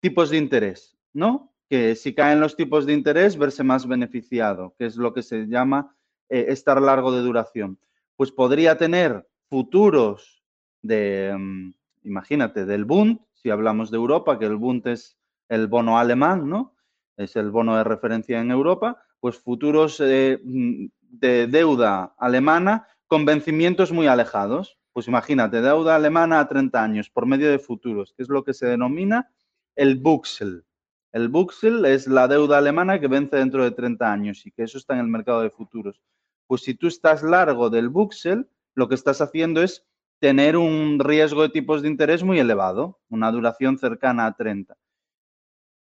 [0.00, 1.52] tipos de interés, ¿no?
[1.68, 5.46] Que si caen los tipos de interés, verse más beneficiado, que es lo que se
[5.46, 5.94] llama
[6.28, 7.78] eh, estar largo de duración.
[8.16, 10.42] Pues podría tener futuros
[10.82, 15.18] de, mm, imagínate, del Bund, si hablamos de Europa, que el Bund es
[15.50, 16.74] el bono alemán, ¿no?
[17.16, 23.26] Es el bono de referencia en Europa, pues futuros eh, mm, de deuda alemana con
[23.26, 24.78] vencimientos muy alejados.
[24.92, 28.54] Pues imagínate, deuda alemana a 30 años por medio de futuros, que es lo que
[28.54, 29.30] se denomina
[29.76, 30.64] el Buxel.
[31.12, 34.78] El Buxel es la deuda alemana que vence dentro de 30 años y que eso
[34.78, 36.00] está en el mercado de futuros.
[36.46, 39.84] Pues si tú estás largo del Buxel, lo que estás haciendo es
[40.20, 44.76] tener un riesgo de tipos de interés muy elevado, una duración cercana a 30.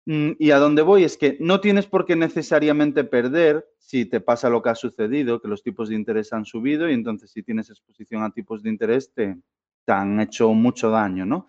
[0.07, 4.21] Mm, y a dónde voy es que no tienes por qué necesariamente perder si te
[4.21, 7.43] pasa lo que ha sucedido, que los tipos de interés han subido y entonces si
[7.43, 9.37] tienes exposición a tipos de interés te,
[9.85, 11.49] te han hecho mucho daño, ¿no?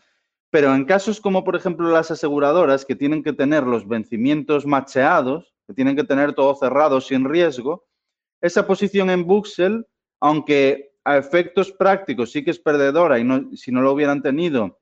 [0.49, 5.53] Pero en casos como por ejemplo las aseguradoras que tienen que tener los vencimientos macheados,
[5.65, 7.85] que tienen que tener todo cerrado sin riesgo,
[8.41, 9.85] esa posición en Buxel,
[10.19, 14.79] aunque a efectos prácticos sí que es perdedora y no, si no lo hubieran tenido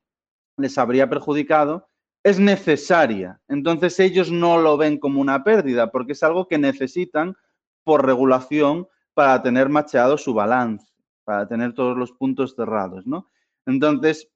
[0.58, 1.89] les habría perjudicado,
[2.30, 3.40] es necesaria.
[3.48, 7.36] Entonces ellos no lo ven como una pérdida porque es algo que necesitan
[7.84, 10.88] por regulación para tener macheado su balance,
[11.24, 13.30] para tener todos los puntos cerrados, ¿no?
[13.66, 14.30] Entonces,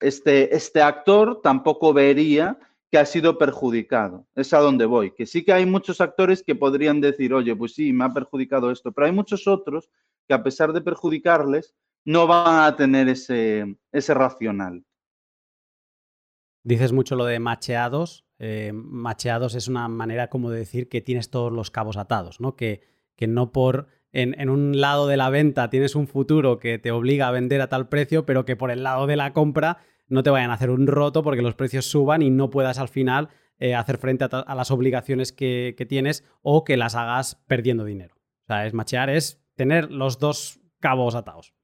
[0.00, 2.58] este, este actor tampoco vería
[2.90, 4.26] que ha sido perjudicado.
[4.34, 5.12] Es a donde voy.
[5.12, 8.70] Que sí que hay muchos actores que podrían decir, oye, pues sí, me ha perjudicado
[8.70, 9.90] esto, pero hay muchos otros
[10.26, 14.84] que a pesar de perjudicarles, no van a tener ese, ese racional.
[16.62, 18.24] Dices mucho lo de macheados.
[18.38, 22.56] Eh, macheados es una manera como de decir que tienes todos los cabos atados, ¿no?
[22.56, 22.82] Que,
[23.16, 26.90] que no por en, en, un lado de la venta tienes un futuro que te
[26.90, 30.22] obliga a vender a tal precio, pero que por el lado de la compra no
[30.22, 33.28] te vayan a hacer un roto porque los precios suban y no puedas al final
[33.58, 38.16] eh, hacer frente a, las obligaciones que, que, tienes o que las hagas perdiendo dinero.
[38.16, 41.54] O sea, es machear, es tener los dos cabos atados.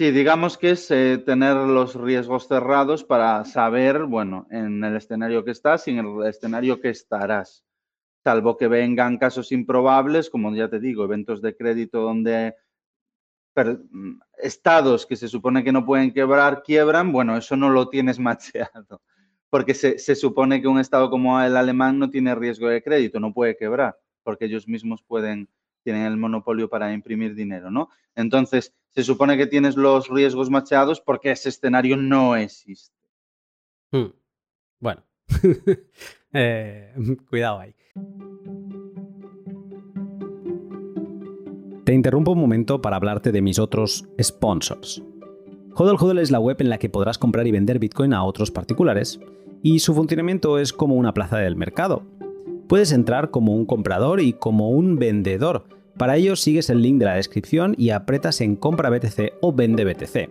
[0.00, 5.44] Sí, digamos que es eh, tener los riesgos cerrados para saber, bueno, en el escenario
[5.44, 7.66] que estás y en el escenario que estarás.
[8.24, 12.54] Salvo que vengan casos improbables, como ya te digo, eventos de crédito donde
[13.54, 18.18] mm, estados que se supone que no pueden quebrar quiebran, bueno, eso no lo tienes
[18.18, 19.02] macheado.
[19.50, 23.20] Porque se, se supone que un estado como el alemán no tiene riesgo de crédito,
[23.20, 25.50] no puede quebrar, porque ellos mismos pueden
[25.90, 27.88] tienen el monopolio para imprimir dinero, ¿no?
[28.14, 32.96] Entonces, se supone que tienes los riesgos macheados porque ese escenario no existe.
[33.90, 34.12] Hmm.
[34.78, 35.02] Bueno,
[36.32, 36.94] eh,
[37.28, 37.74] cuidado ahí.
[41.84, 45.02] Te interrumpo un momento para hablarte de mis otros sponsors.
[45.74, 48.52] Hodl Hodl es la web en la que podrás comprar y vender Bitcoin a otros
[48.52, 49.18] particulares,
[49.60, 52.06] y su funcionamiento es como una plaza del mercado,
[52.70, 55.64] Puedes entrar como un comprador y como un vendedor.
[56.00, 59.84] Para ello sigues el link de la descripción y apretas en compra BTC o vende
[59.84, 60.30] BTC.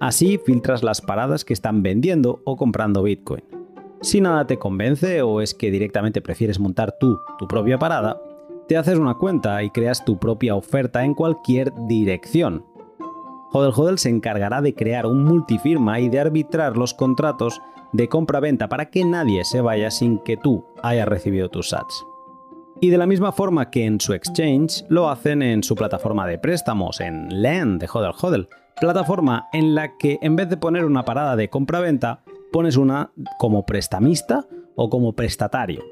[0.00, 3.44] Así filtras las paradas que están vendiendo o comprando Bitcoin.
[4.00, 8.20] Si nada te convence o es que directamente prefieres montar tú tu propia parada,
[8.66, 12.66] te haces una cuenta y creas tu propia oferta en cualquier dirección.
[13.52, 18.68] Hodel Hodel se encargará de crear un multifirma y de arbitrar los contratos de compra-venta
[18.68, 22.04] para que nadie se vaya sin que tú hayas recibido tus sats.
[22.80, 26.38] Y de la misma forma que en su exchange, lo hacen en su plataforma de
[26.38, 31.04] préstamos, en Lend de Hodel Hodel, plataforma en la que en vez de poner una
[31.04, 35.82] parada de compra-venta, pones una como prestamista o como prestatario.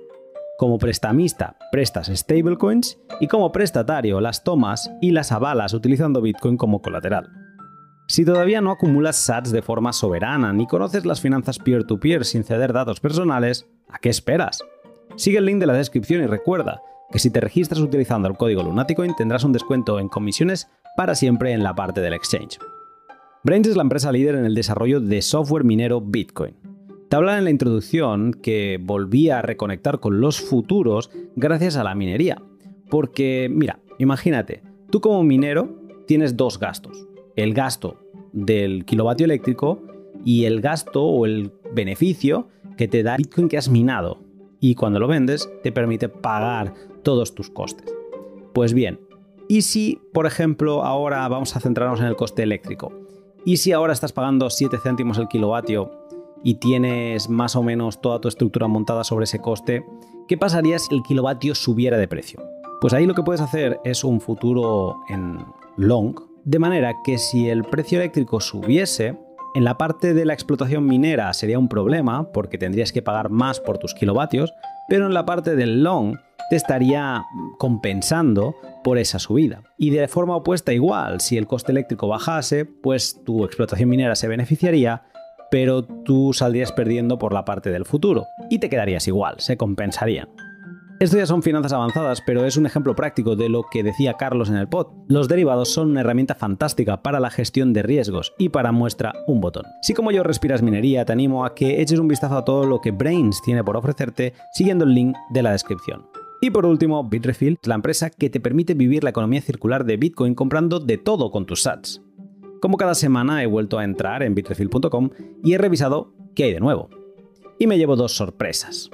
[0.58, 6.80] Como prestamista prestas stablecoins y como prestatario las tomas y las avalas utilizando Bitcoin como
[6.80, 7.28] colateral.
[8.06, 12.74] Si todavía no acumulas sats de forma soberana ni conoces las finanzas peer-to-peer sin ceder
[12.74, 14.62] datos personales, ¿a qué esperas?
[15.16, 18.62] Sigue el link de la descripción y recuerda que si te registras utilizando el código
[18.62, 22.58] Lunaticoin tendrás un descuento en comisiones para siempre en la parte del exchange.
[23.42, 26.56] Brains es la empresa líder en el desarrollo de software minero Bitcoin.
[27.08, 31.94] Te habla en la introducción que volvía a reconectar con los futuros gracias a la
[31.94, 32.42] minería.
[32.90, 37.98] Porque, mira, imagínate, tú como minero tienes dos gastos el gasto
[38.32, 39.82] del kilovatio eléctrico
[40.24, 44.23] y el gasto o el beneficio que te da Bitcoin que has minado.
[44.66, 47.94] Y cuando lo vendes te permite pagar todos tus costes.
[48.54, 48.98] Pues bien,
[49.46, 52.90] ¿y si, por ejemplo, ahora vamos a centrarnos en el coste eléctrico?
[53.44, 55.90] ¿Y si ahora estás pagando 7 céntimos el kilovatio
[56.42, 59.84] y tienes más o menos toda tu estructura montada sobre ese coste,
[60.28, 62.42] ¿qué pasaría si el kilovatio subiera de precio?
[62.80, 65.44] Pues ahí lo que puedes hacer es un futuro en
[65.76, 69.18] long, de manera que si el precio eléctrico subiese,
[69.54, 73.60] en la parte de la explotación minera sería un problema porque tendrías que pagar más
[73.60, 74.52] por tus kilovatios,
[74.88, 76.18] pero en la parte del long
[76.50, 77.22] te estaría
[77.58, 79.62] compensando por esa subida.
[79.78, 84.28] Y de forma opuesta igual, si el coste eléctrico bajase, pues tu explotación minera se
[84.28, 85.04] beneficiaría,
[85.50, 90.28] pero tú saldrías perdiendo por la parte del futuro y te quedarías igual, se compensarían.
[91.00, 94.48] Esto ya son finanzas avanzadas, pero es un ejemplo práctico de lo que decía Carlos
[94.48, 94.86] en el pod.
[95.08, 99.40] Los derivados son una herramienta fantástica para la gestión de riesgos y para muestra un
[99.40, 99.64] botón.
[99.82, 102.80] Si como yo respiras minería, te animo a que eches un vistazo a todo lo
[102.80, 106.06] que Brains tiene por ofrecerte siguiendo el link de la descripción.
[106.40, 110.34] Y por último, Bitrefill, la empresa que te permite vivir la economía circular de Bitcoin
[110.34, 112.02] comprando de todo con tus sats.
[112.60, 115.10] Como cada semana he vuelto a entrar en bitrefill.com
[115.42, 116.88] y he revisado qué hay de nuevo.
[117.58, 118.90] Y me llevo dos sorpresas.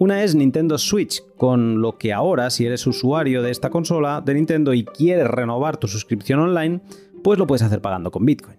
[0.00, 4.32] Una es Nintendo Switch, con lo que ahora si eres usuario de esta consola de
[4.32, 6.80] Nintendo y quieres renovar tu suscripción online,
[7.22, 8.56] pues lo puedes hacer pagando con Bitcoin.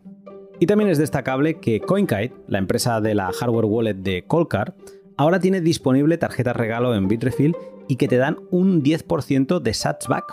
[0.59, 4.75] Y también es destacable que CoinKite, la empresa de la hardware wallet de Colcar,
[5.17, 7.55] ahora tiene disponible tarjetas regalo en Bitrefill
[7.87, 10.31] y que te dan un 10% de satsback.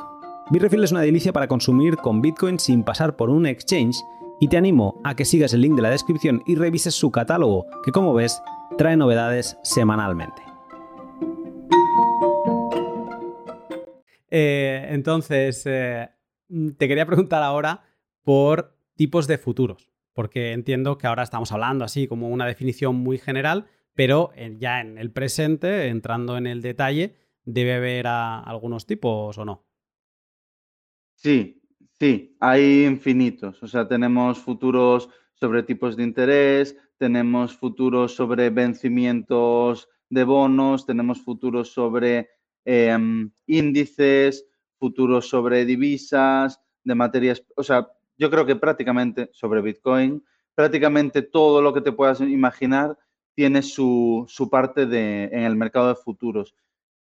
[0.50, 3.96] Bitrefill es una delicia para consumir con Bitcoin sin pasar por un exchange
[4.40, 7.64] y te animo a que sigas el link de la descripción y revises su catálogo,
[7.82, 8.42] que como ves
[8.76, 10.47] trae novedades semanalmente.
[14.30, 16.10] Eh, entonces, eh,
[16.76, 17.84] te quería preguntar ahora
[18.22, 23.18] por tipos de futuros, porque entiendo que ahora estamos hablando así como una definición muy
[23.18, 29.44] general, pero ya en el presente, entrando en el detalle, debe haber algunos tipos o
[29.44, 29.64] no.
[31.14, 31.62] Sí,
[31.98, 33.62] sí, hay infinitos.
[33.62, 41.22] O sea, tenemos futuros sobre tipos de interés, tenemos futuros sobre vencimientos de bonos, tenemos
[41.22, 42.28] futuros sobre
[42.64, 44.46] em, índices,
[44.78, 51.62] futuros sobre divisas, de materias, o sea, yo creo que prácticamente sobre Bitcoin, prácticamente todo
[51.62, 52.98] lo que te puedas imaginar
[53.34, 56.54] tiene su, su parte de, en el mercado de futuros.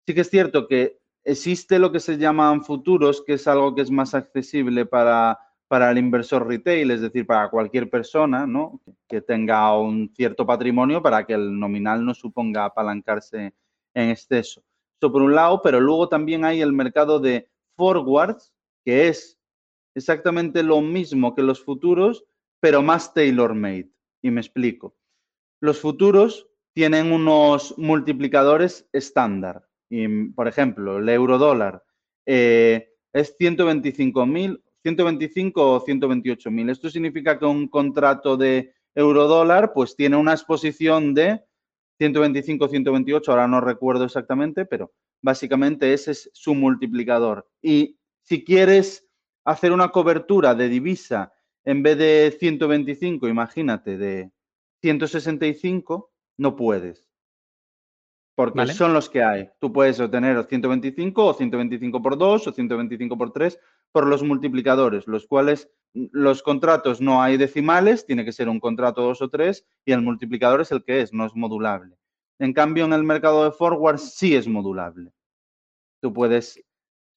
[0.06, 3.82] Sí que es cierto que existe lo que se llaman futuros, que es algo que
[3.82, 5.38] es más accesible para,
[5.68, 8.80] para el inversor retail, es decir, para cualquier persona ¿no?
[9.08, 13.54] que tenga un cierto patrimonio para que el nominal no suponga apalancarse
[13.94, 14.62] en exceso.
[15.00, 18.52] Eso por un lado, pero luego también hay el mercado de forwards,
[18.84, 19.38] que es
[19.94, 22.24] exactamente lo mismo que los futuros,
[22.60, 23.90] pero más tailor-made.
[24.22, 24.96] Y me explico.
[25.60, 29.66] Los futuros tienen unos multiplicadores estándar.
[29.88, 31.82] Y, por ejemplo, el euro dólar
[32.26, 36.70] eh, es 125.000, 125 o 128.000.
[36.70, 41.44] Esto significa que un contrato de euro dólar pues tiene una exposición de
[41.98, 44.92] 125, 128, ahora no recuerdo exactamente, pero
[45.22, 47.48] básicamente ese es su multiplicador.
[47.62, 49.08] Y si quieres
[49.44, 51.32] hacer una cobertura de divisa
[51.64, 54.30] en vez de 125, imagínate, de
[54.82, 57.06] 165, no puedes
[58.36, 59.48] porque son los que hay.
[59.58, 63.58] Tú puedes obtener 125 o 125 por 2 o 125 por 3
[63.90, 65.70] por los multiplicadores, los cuales
[66.12, 70.02] los contratos no hay decimales, tiene que ser un contrato 2 o 3 y el
[70.02, 71.96] multiplicador es el que es, no es modulable.
[72.38, 75.12] En cambio, en el mercado de forward sí es modulable.
[76.00, 76.62] Tú puedes,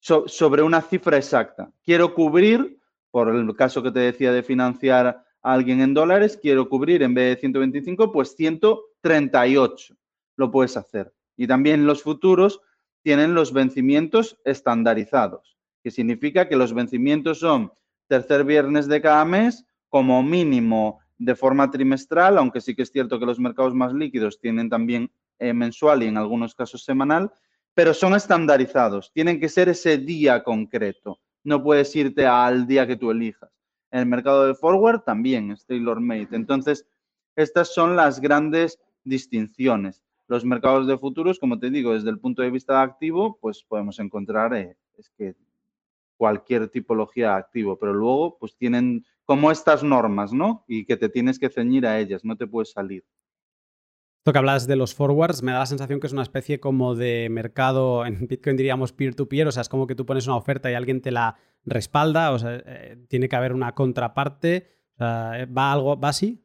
[0.00, 5.52] sobre una cifra exacta, quiero cubrir, por el caso que te decía de financiar a
[5.52, 9.94] alguien en dólares, quiero cubrir en vez de 125, pues 138
[10.36, 11.12] lo puedes hacer.
[11.36, 12.62] Y también los futuros
[13.02, 17.72] tienen los vencimientos estandarizados, que significa que los vencimientos son
[18.10, 23.20] tercer viernes de cada mes, como mínimo de forma trimestral, aunque sí que es cierto
[23.20, 27.32] que los mercados más líquidos tienen también eh, mensual y en algunos casos semanal,
[27.72, 32.96] pero son estandarizados, tienen que ser ese día concreto, no puedes irte al día que
[32.96, 33.50] tú elijas.
[33.92, 36.28] En el mercado de forward también es tailor-made.
[36.32, 36.86] Entonces,
[37.36, 42.40] estas son las grandes distinciones los mercados de futuros, como te digo, desde el punto
[42.40, 45.34] de vista activo, pues podemos encontrar eh, es que
[46.20, 50.66] cualquier tipología activo, pero luego pues tienen como estas normas, ¿no?
[50.68, 53.06] Y que te tienes que ceñir a ellas, no te puedes salir.
[54.18, 56.94] Esto que hablas de los forwards me da la sensación que es una especie como
[56.94, 60.70] de mercado, en Bitcoin diríamos peer-to-peer, o sea, es como que tú pones una oferta
[60.70, 64.68] y alguien te la respalda, o sea, eh, tiene que haber una contraparte,
[65.00, 66.44] ¿va algo, va así?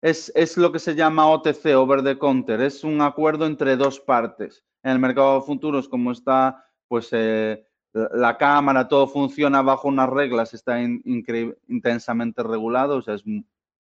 [0.00, 2.60] es, lo que se llama OTC, Over the Counter.
[2.60, 4.64] Es un acuerdo entre dos partes.
[4.84, 7.65] En el mercado de futuros, como está, pues eh,
[8.12, 13.24] la cámara, todo funciona bajo unas reglas, está intensamente regulado, o sea, es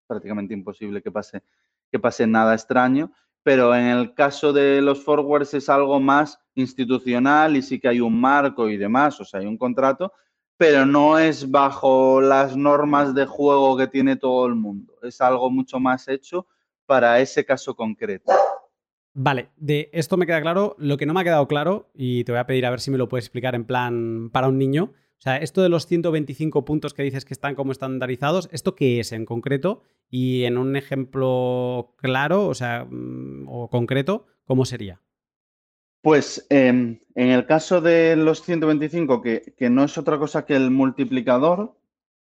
[0.08, 1.44] prácticamente imposible que pase
[1.92, 3.12] que pase nada extraño,
[3.44, 8.02] pero en el caso de los forwards es algo más institucional y sí que hay
[8.02, 10.12] un marco y demás, o sea, hay un contrato,
[10.58, 15.50] pero no es bajo las normas de juego que tiene todo el mundo, es algo
[15.50, 16.48] mucho más hecho
[16.86, 18.32] para ese caso concreto.
[19.18, 20.76] Vale, de esto me queda claro.
[20.78, 22.92] Lo que no me ha quedado claro, y te voy a pedir a ver si
[22.92, 24.92] me lo puedes explicar en plan para un niño.
[24.94, 29.00] O sea, esto de los 125 puntos que dices que están como estandarizados, ¿esto qué
[29.00, 29.84] es en concreto?
[30.10, 35.00] Y en un ejemplo claro, o sea, mm, o concreto, ¿cómo sería?
[36.02, 40.58] Pues em, en el caso de los 125, que, que no es otra cosa que
[40.58, 41.78] el multiplicador,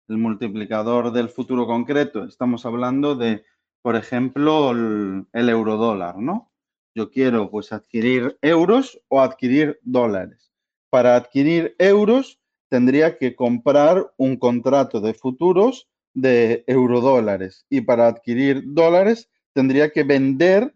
[0.08, 3.44] el multiplicador del futuro concreto, estamos hablando de,
[3.82, 6.53] por ejemplo, el, el eurodólar, ¿no?
[6.94, 10.52] Yo quiero pues adquirir euros o adquirir dólares.
[10.90, 18.62] Para adquirir euros tendría que comprar un contrato de futuros de eurodólares y para adquirir
[18.66, 20.74] dólares tendría que vender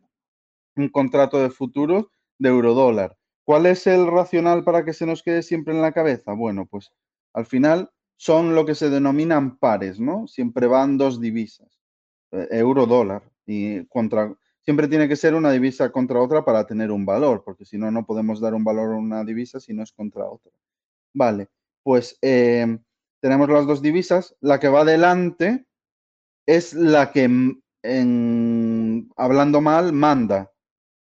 [0.76, 2.06] un contrato de futuros
[2.38, 3.16] de eurodólar.
[3.44, 6.32] ¿Cuál es el racional para que se nos quede siempre en la cabeza?
[6.32, 6.92] Bueno, pues
[7.32, 10.26] al final son lo que se denominan pares, ¿no?
[10.26, 11.80] Siempre van dos divisas,
[12.32, 14.36] eh, euro-dólar y contra
[14.68, 17.90] siempre tiene que ser una divisa contra otra para tener un valor, porque si no,
[17.90, 20.52] no podemos dar un valor a una divisa si no es contra otra.
[21.14, 21.48] Vale,
[21.82, 22.78] pues eh,
[23.18, 24.36] tenemos las dos divisas.
[24.42, 25.64] La que va adelante
[26.44, 27.30] es la que,
[27.82, 30.52] en, hablando mal, manda.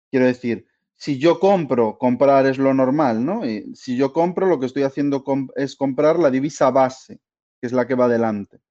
[0.10, 3.46] Quiero decir, si yo compro, comprar es lo normal, ¿no?
[3.46, 5.24] Y si yo compro, lo que estoy haciendo
[5.56, 7.20] es comprar la divisa base,
[7.62, 8.62] que es la que va adelante.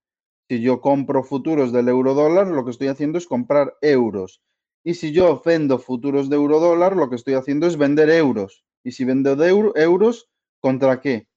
[0.49, 4.43] Si yo compro futuros del euro dólar, lo que estoy haciendo es comprar euros.
[4.85, 8.65] Y si yo vendo futuros de euro dólar, lo que estoy haciendo es vender euros.
[8.83, 10.31] Y si vendo de euros,
[10.61, 11.29] ¿contra qué?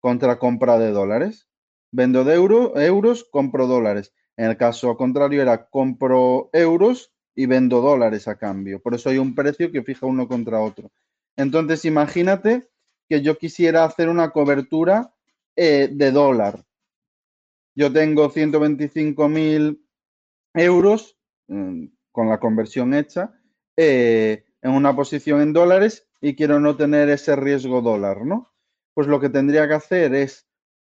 [0.00, 1.48] Contra compra de dólares.
[1.90, 4.12] Vendo de euro, euros, compro dólares.
[4.36, 8.80] En el caso contrario era compro euros y vendo dólares a cambio.
[8.80, 10.90] Por eso hay un precio que fija uno contra otro.
[11.36, 12.68] Entonces, imagínate
[13.08, 15.12] que yo quisiera hacer una cobertura
[15.56, 16.64] eh, de dólar.
[17.74, 19.84] Yo tengo 125 mil
[20.54, 21.16] euros,
[21.48, 23.32] mm, con la conversión hecha
[23.76, 28.52] eh, en una posición en dólares y quiero no tener ese riesgo dólar, ¿no?
[28.94, 30.46] Pues lo que tendría que hacer es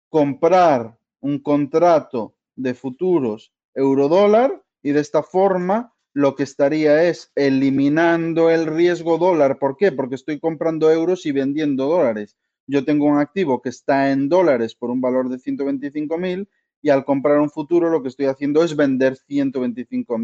[0.09, 8.49] comprar un contrato de futuros euro-dólar y de esta forma lo que estaría es eliminando
[8.49, 9.57] el riesgo dólar.
[9.57, 9.93] ¿Por qué?
[9.93, 12.35] Porque estoy comprando euros y vendiendo dólares.
[12.67, 16.49] Yo tengo un activo que está en dólares por un valor de 125 mil
[16.81, 20.17] y al comprar un futuro lo que estoy haciendo es vender 125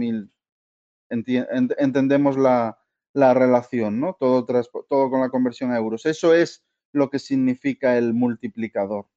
[1.11, 2.77] entendemos la,
[3.13, 4.15] relación, ¿no?
[4.19, 6.05] Todo, todo con la conversión a euros.
[6.05, 9.07] Eso es lo que significa el multiplicador,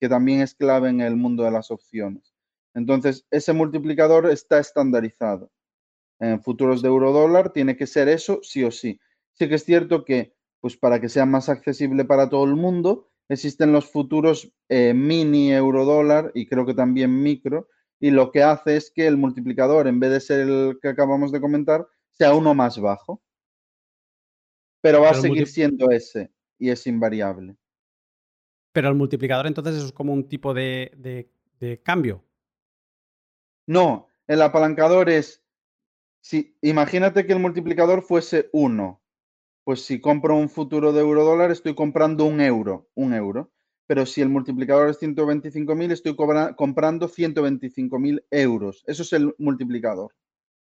[0.00, 2.34] que también es clave en el mundo de las opciones.
[2.74, 5.50] Entonces, ese multiplicador está estandarizado.
[6.18, 9.00] En futuros de euro dólar tiene que ser eso sí o sí.
[9.32, 13.10] Sí que es cierto que, pues para que sea más accesible para todo el mundo,
[13.28, 17.68] existen los futuros eh, mini euro dólar y creo que también micro,
[18.04, 21.32] y lo que hace es que el multiplicador, en vez de ser el que acabamos
[21.32, 23.22] de comentar, sea uno más bajo.
[24.82, 27.56] Pero va a seguir siendo ese y es invariable.
[28.72, 30.92] Pero el multiplicador entonces es como un tipo de,
[31.58, 32.22] de, cambio.
[33.66, 35.42] No, el apalancador es,
[36.20, 39.00] si, imagínate que el multiplicador fuese 1.
[39.64, 43.50] Pues si compro un futuro de euro dólar, estoy comprando un euro, un euro
[43.86, 48.82] pero si el multiplicador es 125.000, estoy comprando 125.000 euros.
[48.86, 50.14] Eso es el multiplicador.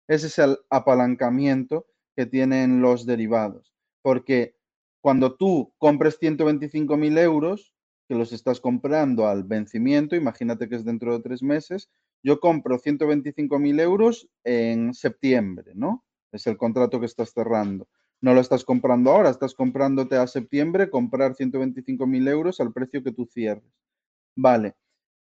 [0.06, 3.74] Ese es el apalancamiento que tienen los derivados.
[4.02, 4.56] Porque
[5.00, 7.74] cuando tú compres 125.000 euros,
[8.08, 11.90] que los estás comprando al vencimiento, imagínate que es dentro de tres meses,
[12.22, 16.04] yo compro 125.000 euros en septiembre, ¿no?
[16.32, 17.88] Es el contrato que estás cerrando
[18.20, 23.12] no lo estás comprando ahora, estás comprándote a septiembre, comprar 125.000 euros al precio que
[23.12, 23.72] tú cierres.
[24.36, 24.74] Vale,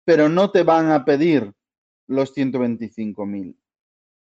[0.04, 1.52] pero no te van a pedir
[2.06, 3.56] los 125.000,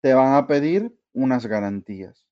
[0.02, 2.26] te van a pedir unas garantías.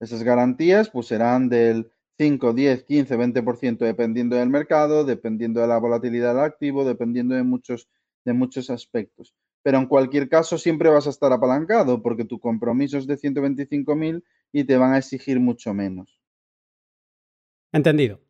[0.00, 5.78] Esas garantías pues serán del 5, 10, 15, 20% dependiendo del mercado, dependiendo de la
[5.78, 7.88] volatilidad del activo, dependiendo de muchos,
[8.24, 9.34] de muchos aspectos.
[9.62, 14.22] Pero en cualquier caso siempre vas a estar apalancado porque tu compromiso es de 125.000
[14.52, 16.20] y te van a exigir mucho menos.
[17.72, 18.20] Entendido.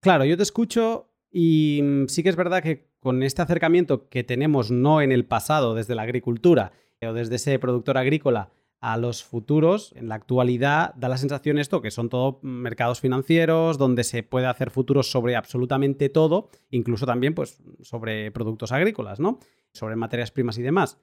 [0.00, 4.24] Claro, yo te escucho y mm, sí que es verdad que con este acercamiento que
[4.24, 8.50] tenemos no en el pasado desde la agricultura o desde ese productor agrícola
[8.80, 13.78] a los futuros, en la actualidad da la sensación esto que son todo mercados financieros
[13.78, 19.38] donde se puede hacer futuros sobre absolutamente todo, incluso también pues sobre productos agrícolas, ¿no?
[19.72, 20.98] Sobre materias primas y demás.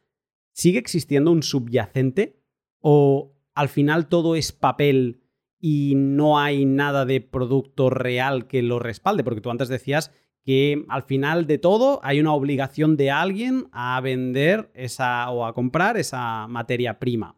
[0.53, 2.43] ¿Sigue existiendo un subyacente
[2.85, 5.21] ¿O al final todo es papel
[5.59, 9.23] y no hay nada de producto real que lo respalde?
[9.23, 10.11] Porque tú antes decías
[10.43, 15.53] que al final de todo hay una obligación de alguien a vender esa o a
[15.53, 17.37] comprar esa materia prima.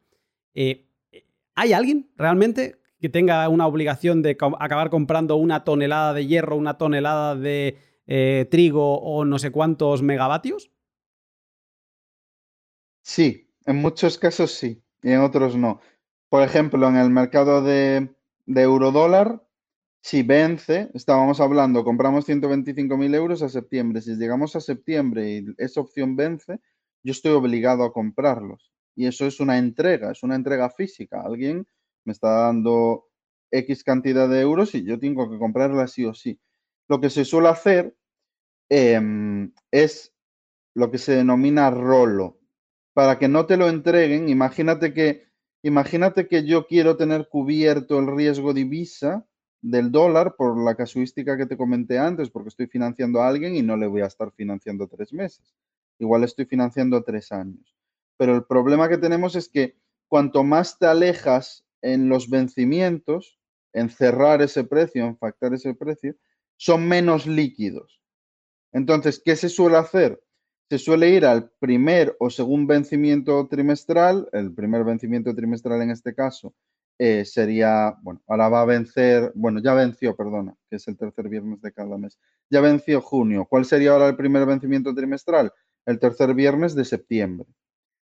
[0.56, 0.88] Eh,
[1.54, 6.78] ¿Hay alguien realmente que tenga una obligación de acabar comprando una tonelada de hierro, una
[6.78, 10.72] tonelada de eh, trigo o no sé cuántos megavatios?
[13.04, 15.80] Sí, en muchos casos sí y en otros no.
[16.30, 18.14] Por ejemplo, en el mercado de,
[18.46, 19.42] de eurodólar,
[20.02, 24.02] si vence, estábamos hablando, compramos 125.000 euros a septiembre.
[24.02, 26.60] Si llegamos a septiembre y esa opción vence,
[27.04, 28.72] yo estoy obligado a comprarlos.
[28.96, 31.22] Y eso es una entrega, es una entrega física.
[31.22, 31.68] Alguien
[32.04, 33.08] me está dando
[33.52, 36.40] X cantidad de euros y yo tengo que comprarla sí o sí.
[36.88, 37.96] Lo que se suele hacer
[38.70, 40.14] em, es
[40.76, 42.40] lo que se denomina rolo.
[42.94, 45.28] Para que no te lo entreguen, imagínate que,
[45.66, 49.26] imagínate que yo quiero tener cubierto el riesgo divisa
[49.64, 53.64] del dólar por la casuística que te comenté antes, porque estoy financiando a alguien y
[53.64, 55.56] no le voy a estar financiando tres meses.
[55.98, 57.76] Igual estoy financiando tres años.
[58.16, 59.76] Pero el problema que tenemos es que
[60.08, 63.40] cuanto más te alejas en los vencimientos,
[63.74, 66.16] en cerrar ese precio, en factar ese precio,
[66.58, 68.00] son menos líquidos.
[68.72, 70.22] Entonces, ¿qué se suele hacer?
[70.70, 76.16] Se suele ir al primer o segundo vencimiento trimestral, el primer vencimiento trimestral en este
[76.16, 76.56] caso,
[76.98, 81.28] eh, sería, bueno, ahora va a vencer, bueno, ya venció, perdona, que es el tercer
[81.28, 82.18] viernes de cada mes.
[82.50, 83.46] Ya venció junio.
[83.50, 85.52] ¿Cuál sería ahora el primer vencimiento trimestral?
[85.86, 87.48] El tercer viernes de septiembre.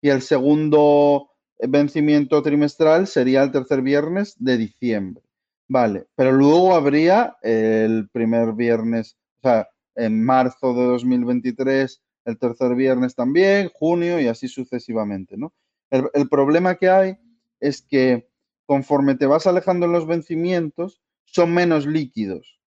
[0.03, 5.25] Y el segundo vencimiento trimestral sería el tercer viernes de diciembre.
[5.67, 12.75] Vale, pero luego habría el primer viernes, o sea, en marzo de 2023, el tercer
[12.75, 15.53] viernes también, junio y así sucesivamente, ¿no?
[15.91, 17.17] El, problema que hay
[17.61, 18.29] es que
[18.67, 22.61] conforme te vas alejando en los vencimientos, son menos líquidos.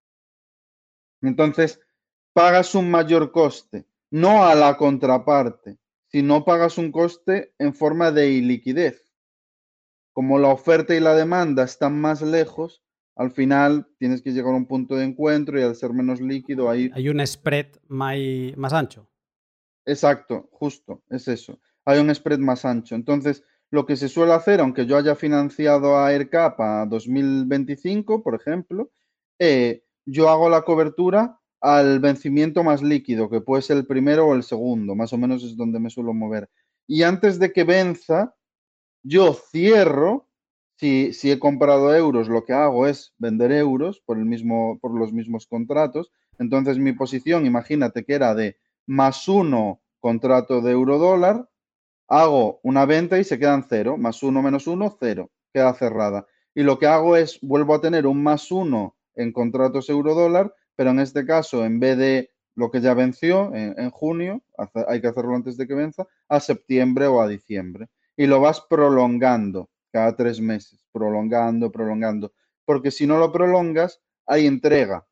[1.22, 1.80] Entonces,
[2.32, 8.30] pagas un mayor coste, no a la contraparte, sino pagas un coste en forma de
[8.30, 9.12] iliquidez.
[10.12, 12.84] Como la oferta y la demanda están más lejos,
[13.16, 16.70] al final tienes que llegar a un punto de encuentro y al ser menos líquido
[16.70, 16.90] ahí...
[16.94, 19.08] Hay un spread más ancho.
[19.86, 21.60] Exacto, justo, es eso.
[21.84, 22.96] Hay un spread más ancho.
[22.96, 28.34] Entonces, lo que se suele hacer, aunque yo haya financiado a AirCap a 2025, por
[28.34, 28.90] ejemplo,
[29.38, 34.34] eh, yo hago la cobertura al vencimiento más líquido, que puede ser el primero o
[34.34, 36.50] el segundo, más o menos es donde me suelo mover.
[36.86, 38.34] Y antes de que venza,
[39.02, 40.28] yo cierro,
[40.76, 44.96] si, si he comprado euros, lo que hago es vender euros por, el mismo, por
[44.96, 46.12] los mismos contratos.
[46.38, 51.48] Entonces mi posición, imagínate que era de más uno contrato de euro dólar,
[52.08, 56.26] hago una venta y se quedan cero, más uno menos uno, cero, queda cerrada.
[56.54, 60.90] Y lo que hago es, vuelvo a tener un más uno en contratos euro-dólar, pero
[60.90, 64.42] en este caso, en vez de lo que ya venció en, junio,
[64.88, 67.88] hay que hacerlo antes de que venza, a septiembre o a diciembre.
[68.16, 72.32] Y lo vas prolongando cada tres meses, prolongando, prolongando.
[72.64, 75.06] Porque si no lo prolongas, hay entrega.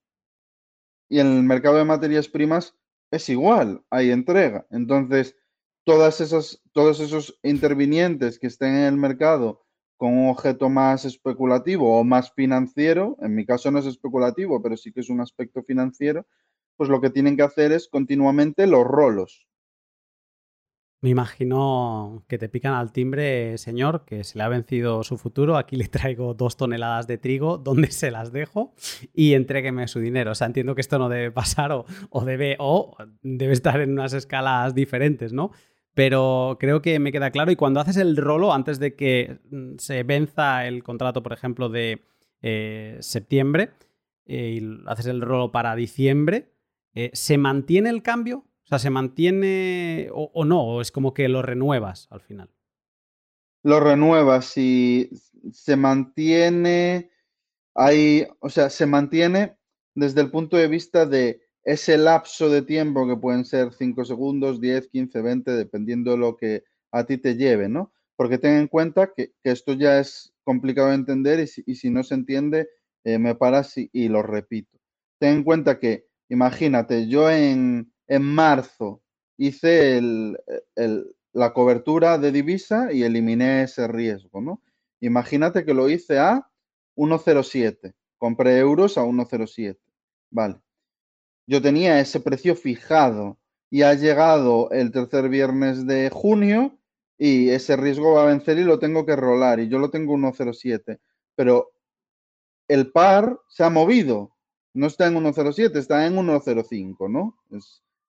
[1.11, 2.75] Y en el mercado de materias primas
[3.15, 4.67] es igual, hay entrega.
[4.71, 5.37] Entonces,
[5.85, 9.65] todas esas, todos esos intervinientes que estén en el mercado
[9.97, 14.77] con un objeto más especulativo o más financiero, en mi caso no es especulativo, pero
[14.77, 16.27] sí que es un aspecto financiero,
[16.77, 19.47] pues lo que tienen que hacer es continuamente los rolos.
[21.05, 25.59] Me imagino que te pican al timbre, señor, que se le ha vencido su futuro.
[25.59, 28.73] Aquí le traigo dos toneladas de trigo, ¿dónde se las dejo?
[29.13, 30.31] Y entrégueme su dinero.
[30.31, 31.85] O sea, entiendo que esto no debe pasar o,
[32.25, 35.51] debe, o debe estar en unas escalas diferentes, ¿no?
[35.93, 37.51] pero creo que me queda claro.
[37.51, 41.69] Y cuando haces el rolo, antes de que mm, se venza el contrato, por ejemplo,
[41.69, 42.01] de
[42.41, 43.73] eh, septiembre,
[44.25, 46.55] eh, y haces el rolo para diciembre,
[46.95, 48.47] eh, ¿se mantiene el cambio?
[48.65, 50.63] O sea, ¿se mantiene o, no?
[50.63, 52.51] ¿O es como que lo renuevas al final?
[53.63, 55.11] Lo renuevas y
[55.53, 57.11] se mantiene
[57.75, 59.59] ahí, o sea, se mantiene
[59.95, 64.61] desde el punto de vista de ese lapso de tiempo que pueden ser 5 segundos,
[64.61, 67.93] 10, 15, 20, dependiendo de lo que a ti te lleve, ¿no?
[68.17, 72.15] Porque ten en cuenta que, esto ya es complicado de entender y si, no se
[72.15, 72.69] entiende,
[73.05, 74.79] eh, me paras y, lo repito.
[75.19, 79.03] Ten en cuenta que, imagínate, yo en, marzo
[79.37, 80.01] hice
[81.33, 84.63] la cobertura de divisa y eliminé ese riesgo, ¿no?
[85.01, 86.49] Imagínate que lo hice a
[86.97, 87.95] 1,07.
[88.19, 89.79] Compré euros a 1,07.
[90.31, 90.65] Vale
[91.47, 93.39] yo tenía ese precio fijado
[93.71, 96.79] y ha llegado el tercer viernes de junio
[97.19, 100.15] y ese riesgo va a vencer y lo tengo que rolar y yo lo tengo
[100.15, 101.01] 1.07,
[101.35, 101.73] pero
[102.69, 104.35] el par se ha movido,
[104.73, 107.39] no está en 1.07, está en 1.05, ¿no?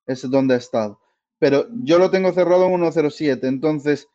[0.05, 0.99] Es donde ha estado.
[1.39, 4.07] Pero yo lo tengo cerrado en 1.07, entonces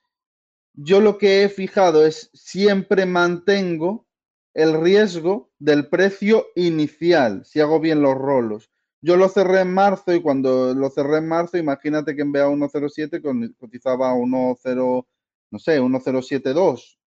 [0.74, 4.06] yo lo que he fijado es siempre mantengo
[4.54, 8.70] el riesgo del precio inicial, si hago bien los rolos.
[9.02, 12.42] Yo lo cerré en marzo y cuando lo cerré en marzo, imagínate que en vez
[12.42, 15.06] a 1.07 cotizaba a 1.0,
[15.50, 16.98] no sé, 1.072.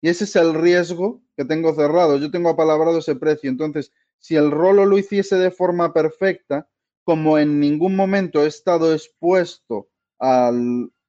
[0.00, 2.16] Y ese es el riesgo que tengo cerrado.
[2.18, 3.50] Yo tengo apalabrado ese precio.
[3.50, 6.68] Entonces, si el rolo lo hiciese de forma perfecta,
[7.04, 9.88] como en ningún momento he estado expuesto
[10.18, 10.52] a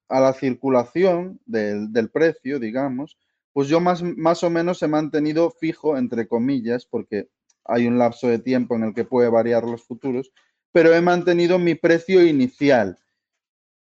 [0.10, 3.18] la circulación del, precio, digamos,
[3.52, 7.30] pues yo más, más o menos he mantenido fijo, entre comillas, porque
[7.66, 10.32] hay un lapso de tiempo en el que puede variar los futuros,
[10.72, 12.98] pero he mantenido mi precio inicial.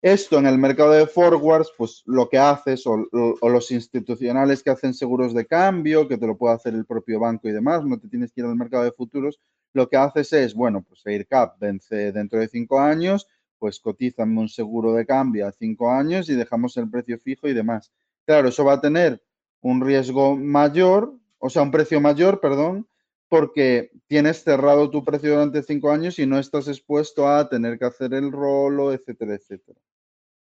[0.00, 4.70] Esto en el mercado de forwards, pues lo que haces, o, o, los institucionales que
[4.70, 7.98] hacen seguros de cambio, que te lo puede hacer el propio banco y demás, no
[7.98, 9.40] te tienes que ir al mercado de futuros,
[9.72, 13.26] lo que haces es, bueno, pues AirCap vence dentro de cinco años,
[13.58, 17.54] pues cotizan un seguro de cambio a cinco años y dejamos el precio fijo y
[17.54, 17.92] demás.
[18.24, 19.22] Claro, eso va a tener
[19.60, 22.88] un riesgo mayor, o sea, un precio mayor, perdón,
[23.28, 27.84] porque tienes cerrado tu precio durante cinco años y no estás expuesto a tener que
[27.84, 29.78] hacer el rolo, etcétera, etcétera.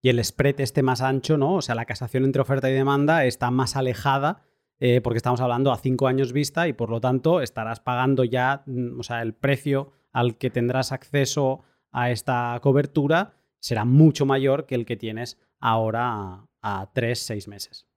[0.01, 1.55] Y el spread esté más ancho, ¿no?
[1.55, 4.43] O sea, la casación entre oferta y demanda está más alejada
[4.79, 8.63] eh, porque estamos hablando a cinco años vista y por lo tanto estarás pagando ya,
[8.65, 11.61] mm, o sea, el precio al que tendrás acceso
[11.91, 17.87] a esta cobertura será mucho mayor que el que tienes ahora a, tres, seis meses.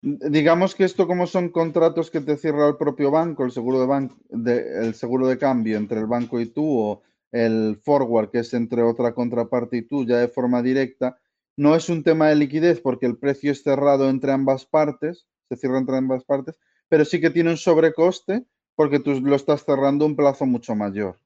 [0.00, 3.86] Digamos que esto como son contratos que te cierra el propio banco, el seguro de,
[3.86, 7.02] ban el seguro de cambio entre el banco y tú o
[7.32, 11.18] el forward que es entre otra contraparte y tú ya de forma directa,
[11.56, 15.56] no es un tema de liquidez porque el precio es cerrado entre ambas partes, se
[15.56, 20.06] cierra entre ambas partes, pero sí que tiene un sobrecoste porque tú lo estás cerrando
[20.06, 21.18] un plazo mucho mayor.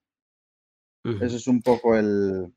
[1.04, 1.22] Uh -huh.
[1.26, 2.52] Ese es un poco el,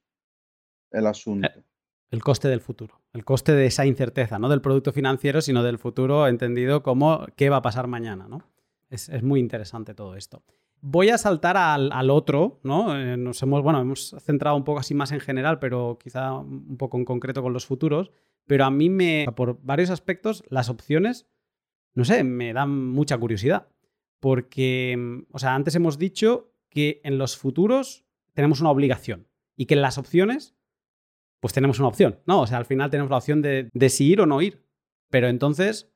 [0.92, 1.48] el asunto.
[1.48, 1.64] Eh,
[2.12, 5.80] el coste del futuro, el coste de esa incerteza, no del producto financiero, sino del
[5.80, 8.44] futuro entendido como qué va a pasar mañana, ¿no?
[8.90, 10.44] Es, es muy interesante todo esto.
[10.82, 12.96] Voy a saltar al, al otro, ¿no?
[12.98, 16.78] Eh, nos hemos, bueno, hemos centrado un poco así más en general, pero quizá un
[16.78, 18.12] poco en concreto con los futuros.
[18.46, 21.26] Pero a mí me, por varios aspectos, las opciones,
[21.96, 23.68] no sé, me dan mucha curiosidad.
[24.20, 29.76] Porque, o sea, antes hemos dicho que en los futuros tenemos una obligación y que
[29.76, 30.56] en las opciones
[31.40, 32.42] pues tenemos una opción, ¿no?
[32.42, 34.66] O sea, al final tenemos la opción de, de si ir o no ir.
[35.12, 35.92] Pero entonces,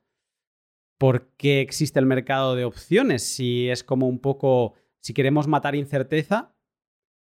[0.96, 3.24] ¿por qué existe el mercado de opciones?
[3.24, 6.54] Si es como un poco, si queremos matar incerteza,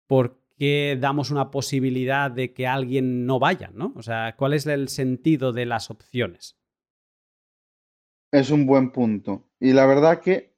[0.08, 3.94] ¿por qué damos una posibilidad de que alguien no vaya, ¿no?
[3.96, 6.58] O sea, ¿cuál es el sentido de las opciones?
[8.40, 9.46] Es un buen punto.
[9.62, 10.54] Y la verdad que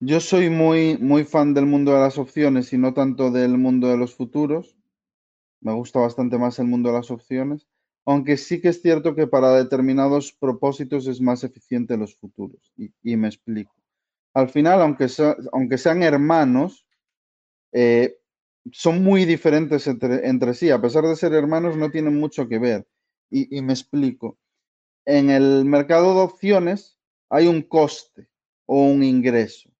[0.00, 3.88] yo soy muy, muy fan del mundo de las opciones y no tanto del mundo
[3.88, 4.74] de los futuros.
[5.60, 7.68] Me gusta bastante más el mundo de las opciones,
[8.06, 12.72] aunque sí que es cierto que para determinados propósitos es más eficiente los futuros.
[12.76, 13.74] Y, y me explico.
[14.32, 15.08] Al final, aunque,
[15.52, 16.86] aunque sean hermanos,
[17.72, 18.18] eh,
[18.72, 20.70] son muy diferentes entre, entre, sí.
[20.70, 22.88] A pesar de ser hermanos, no tienen mucho que ver.
[23.30, 24.38] Y, y me explico.
[25.08, 26.98] En el mercado de opciones
[27.30, 28.28] hay un coste
[28.66, 29.70] o un ingreso.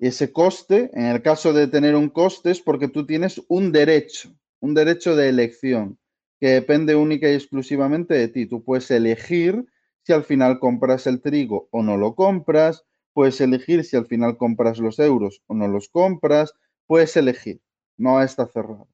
[0.00, 3.70] Y ese coste, en el caso de tener un coste, es porque tú tienes un
[3.70, 5.96] derecho un derecho de elección
[6.40, 8.46] que depende única y exclusivamente de ti.
[8.46, 9.64] Tú puedes elegir
[10.02, 14.36] si al final compras el trigo o no lo compras, puedes elegir si al final
[14.36, 16.52] compras los euros o no los compras,
[16.88, 17.60] puedes elegir,
[17.96, 18.88] no está cerrado.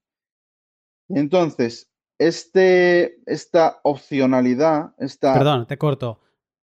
[1.09, 1.89] Entonces,
[2.19, 5.35] este, esta opcionalidad, esta...
[5.35, 6.21] Perdón, te corto.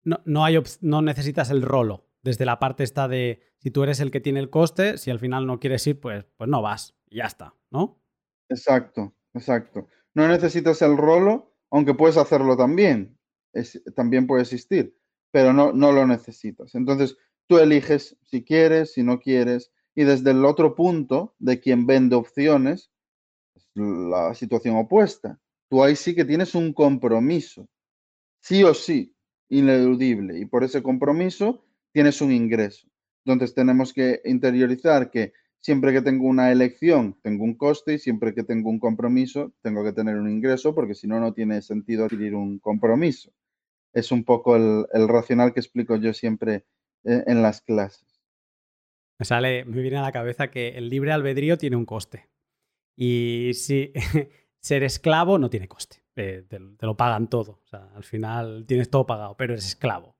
[0.04, 2.06] No, no, hay no necesitas el rolo.
[2.22, 5.18] Desde la parte esta de si tú eres el que tiene el coste, si al
[5.18, 6.96] final no quieres ir, pues, pues no vas.
[7.08, 8.00] Y ya está, ¿no?
[8.48, 9.88] Exacto, exacto.
[10.14, 13.18] No necesitas el rolo, aunque puedes hacerlo también.
[13.52, 14.96] Es, también puede existir,
[15.30, 16.74] pero no, no lo necesitas.
[16.74, 21.86] Entonces, tú eliges si quieres, si no quieres, y desde el otro punto de quien
[21.86, 22.90] vende opciones,
[23.78, 25.38] la situación opuesta.
[25.70, 27.68] Tú ahí sí que tienes un compromiso,
[28.40, 29.14] sí o sí,
[29.48, 32.88] ineludible, y por ese compromiso tienes un ingreso.
[33.24, 38.34] Entonces tenemos que interiorizar que siempre que tengo una elección, tengo un coste y siempre
[38.34, 42.04] que tengo un compromiso, tengo que tener un ingreso porque si no, no tiene sentido
[42.04, 43.32] adquirir un compromiso.
[43.92, 46.64] Es un poco el, racional que explico yo siempre
[47.04, 48.22] en, en las clases.
[49.18, 52.27] Me sale, me viene a la cabeza que el libre albedrío tiene un coste.
[53.00, 53.92] Y si
[54.60, 56.02] ser esclavo no tiene coste.
[56.14, 56.44] te,
[56.80, 57.60] lo pagan todo.
[57.94, 60.16] Al final tienes todo pagado, pero eres esclavo.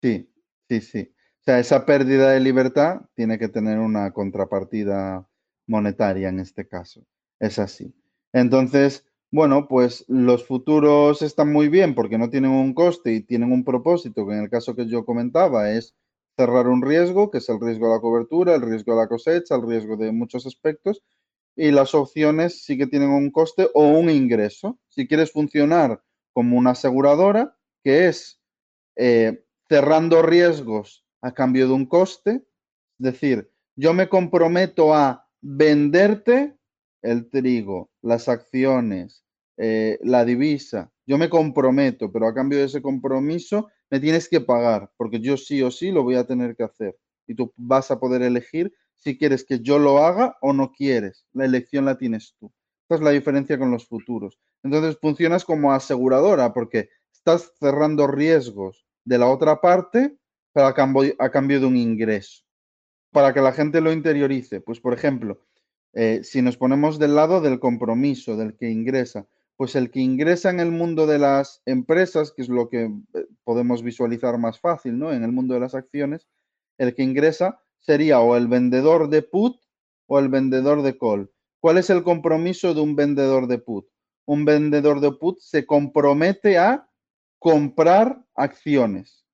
[0.00, 0.32] Sí,
[0.68, 1.12] sí, sí.
[1.40, 5.28] O sea, esa pérdida de libertad tiene que tener una contrapartida
[5.66, 7.04] monetaria en este caso.
[7.40, 7.92] Es así.
[8.32, 13.50] Entonces, bueno, pues los futuros están muy bien porque no tienen un coste y tienen
[13.50, 15.96] un propósito, que en el caso que yo comentaba es
[16.36, 19.56] cerrar un riesgo, que es el riesgo de la cobertura, el riesgo de la cosecha,
[19.56, 21.02] el riesgo de muchos aspectos,
[21.60, 24.78] y las opciones sí que tienen un coste o un ingreso.
[24.88, 26.02] Si quieres funcionar
[26.32, 27.54] como una aseguradora,
[27.84, 28.40] que es
[28.96, 32.42] eh, cerrando riesgos a cambio de un coste, es
[33.12, 36.56] decir, yo me comprometo a venderte
[37.02, 39.22] el trigo, las acciones,
[39.58, 40.90] eh, la divisa.
[41.04, 45.36] Yo me comprometo, pero a cambio de ese compromiso me tienes que pagar, porque yo
[45.36, 46.96] sí o sí lo voy a tener que hacer.
[47.26, 51.26] Y tú vas a poder elegir si quieres que yo lo haga o no quieres.
[51.32, 52.52] La elección la tienes tú.
[52.82, 54.38] Esta es la diferencia con los futuros.
[54.62, 60.16] Entonces funcionas como aseguradora porque estás cerrando riesgos de la otra parte
[60.52, 62.42] pero a cambio, a cambio de un ingreso.
[63.12, 65.40] Para que la gente lo interiorice, pues por ejemplo,
[65.92, 69.26] eh, si nos ponemos del lado del compromiso, del que ingresa,
[69.56, 73.26] pues el que ingresa en el mundo de las empresas, que es lo que eh,
[73.44, 75.12] podemos visualizar más fácil, ¿no?
[75.12, 76.28] En el mundo de las acciones,
[76.78, 79.60] el que ingresa sería o el vendedor de put
[80.06, 81.30] o el vendedor de call.
[81.60, 83.86] ¿Cuál es el compromiso de un vendedor de put?
[84.26, 86.88] Un vendedor de put se compromete a
[87.38, 89.26] comprar acciones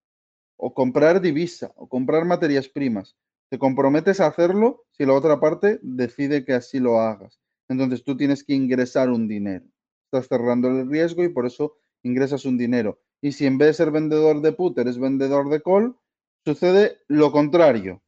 [0.57, 3.17] o comprar divisa o comprar materias primas.
[3.51, 7.41] Te comprometes a hacerlo si la otra parte decide que así lo hagas.
[7.69, 9.67] Entonces tú tienes que ingresar un dinero.
[10.05, 13.01] Estás cerrando el riesgo y por eso ingresas un dinero.
[13.21, 15.97] Y si en vez de ser vendedor de put eres vendedor de call,
[16.45, 18.03] sucede lo contrario.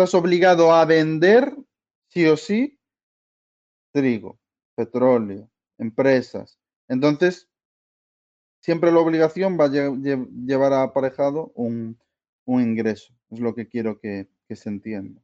[0.00, 1.54] Estás obligado a vender
[2.08, 2.80] sí o sí
[3.92, 4.40] trigo,
[4.74, 6.58] petróleo, empresas.
[6.88, 7.50] Entonces,
[8.62, 12.00] siempre la obligación va a llevar aparejado un,
[12.46, 13.12] un ingreso.
[13.28, 15.20] Es lo que quiero que, que se entienda.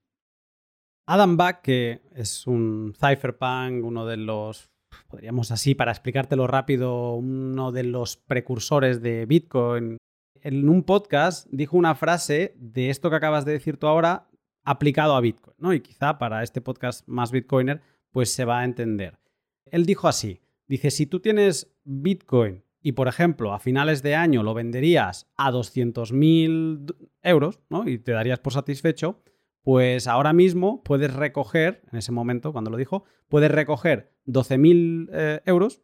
[1.07, 4.69] Adam Back, que es un cypherpunk, uno de los,
[5.09, 9.97] podríamos así, para explicártelo rápido, uno de los precursores de Bitcoin,
[10.43, 14.29] en un podcast dijo una frase de esto que acabas de decir tú ahora
[14.67, 15.73] aplicado a Bitcoin, ¿no?
[15.73, 19.19] Y quizá para este podcast más Bitcoiner, pues se va a entender.
[19.65, 24.43] Él dijo así, dice, si tú tienes Bitcoin y, por ejemplo, a finales de año
[24.43, 27.89] lo venderías a 200.000 euros ¿no?
[27.89, 29.23] y te darías por satisfecho,
[29.63, 35.41] pues ahora mismo puedes recoger, en ese momento, cuando lo dijo, puedes recoger 12.000 eh,
[35.47, 35.83] euros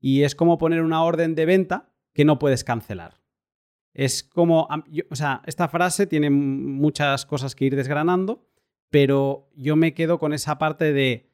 [0.00, 3.18] y es como poner una orden de venta que no puedes cancelar.
[3.96, 4.68] Es como,
[5.10, 8.46] o sea, esta frase tiene muchas cosas que ir desgranando,
[8.90, 11.32] pero yo me quedo con esa parte de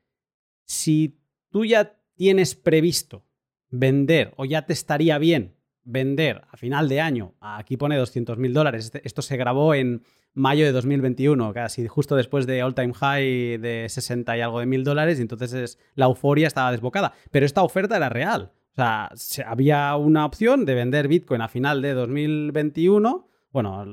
[0.65, 1.19] si
[1.51, 3.27] tú ya tienes previsto
[3.69, 8.55] vender o ya te estaría bien vender a final de año, aquí pone 200 mil
[8.55, 12.95] dólares, este, esto se grabó en mayo de 2021, casi justo después de all time
[12.95, 17.13] high de 60 y algo de mil dólares, y entonces la euforia estaba desbocada.
[17.33, 18.53] Pero esta oferta era real.
[18.73, 19.13] O sea,
[19.47, 23.29] había una opción de vender Bitcoin a final de 2021.
[23.51, 23.85] Bueno,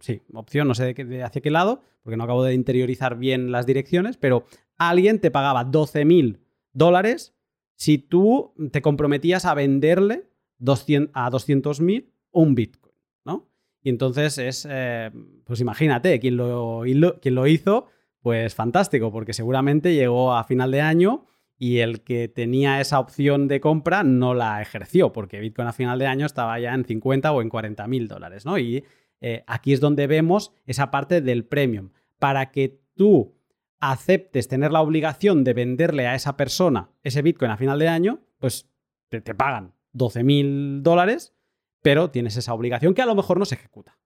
[0.00, 3.66] sí, opción, no sé de, hacia qué lado, porque no acabo de interiorizar bien las
[3.66, 4.46] direcciones, pero
[4.78, 6.40] alguien te pagaba 12 mil
[6.72, 7.34] dólares
[7.76, 10.30] si tú te comprometías a venderle
[11.12, 12.94] a 200.000 un Bitcoin,
[13.24, 13.50] ¿no?
[13.82, 15.10] Y entonces es, eh,
[15.44, 16.82] pues imagínate, quien lo,
[17.20, 17.86] quien lo hizo,
[18.20, 21.26] pues fantástico, porque seguramente llegó a final de año
[21.56, 25.98] y el que tenía esa opción de compra no la ejerció, porque Bitcoin a final
[25.98, 28.58] de año estaba ya en 50 o en 40 mil dólares, ¿no?
[28.58, 28.84] Y
[29.20, 31.90] eh, aquí es donde vemos esa parte del premium.
[32.18, 33.34] Para que tú
[33.80, 38.20] aceptes tener la obligación de venderle a esa persona ese Bitcoin a final de año,
[38.38, 38.68] pues
[39.08, 41.34] te, pagan 12 mil dólares,
[41.82, 43.98] pero tienes esa obligación que a lo mejor no se ejecuta.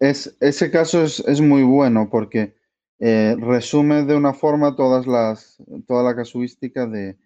[0.00, 2.56] Es, ese caso es, muy bueno porque
[2.98, 7.18] eh, resume de una forma todas las, toda la casuística de,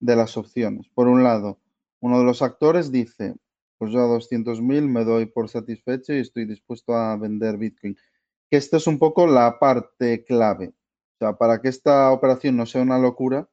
[0.00, 0.88] de, las opciones.
[0.88, 1.58] Por un lado,
[2.00, 3.34] uno de los actores dice,
[3.78, 7.96] pues yo a 200 mil me doy por satisfecho y estoy dispuesto a vender Bitcoin
[8.52, 10.74] que esta es un poco la parte clave.
[11.14, 13.48] O sea, para que esta operación no sea una locura,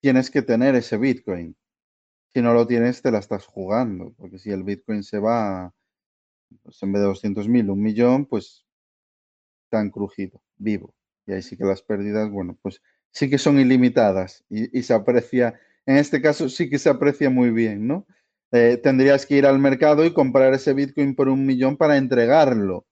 [0.00, 1.56] tienes que tener ese Bitcoin.
[2.32, 5.74] Si no lo tienes, te la estás jugando, porque si el Bitcoin se va,
[6.62, 8.64] pues en vez de 200.000, un millón, pues
[9.70, 10.94] tan crujido, vivo.
[11.26, 15.58] Y ahí sí que las pérdidas, bueno, pues sí que son ilimitadas y, se aprecia,
[15.86, 18.06] en este caso sí que se aprecia muy bien, ¿no?
[18.52, 22.86] Eh, tendrías que ir al mercado y comprar ese Bitcoin por un millón para entregarlo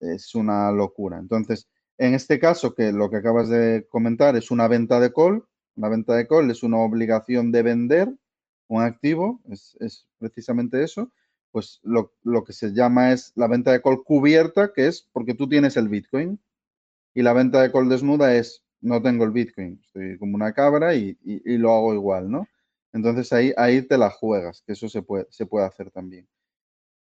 [0.00, 1.18] es una locura.
[1.18, 5.44] Entonces, en este caso, que lo que acabas de comentar es una venta de call,
[5.76, 8.08] La venta de call es una obligación de vender
[8.68, 11.12] un activo, es, precisamente eso.
[11.52, 15.34] Pues lo, lo, que se llama es la venta de call cubierta, que es porque
[15.34, 16.40] tú tienes el Bitcoin.
[17.16, 20.94] Y la venta de call desnuda es no tengo el Bitcoin, estoy como una cabra
[20.94, 22.46] y, lo hago igual, ¿no?
[22.92, 26.28] Entonces ahí, ahí te la juegas, que eso se puede, se puede hacer también.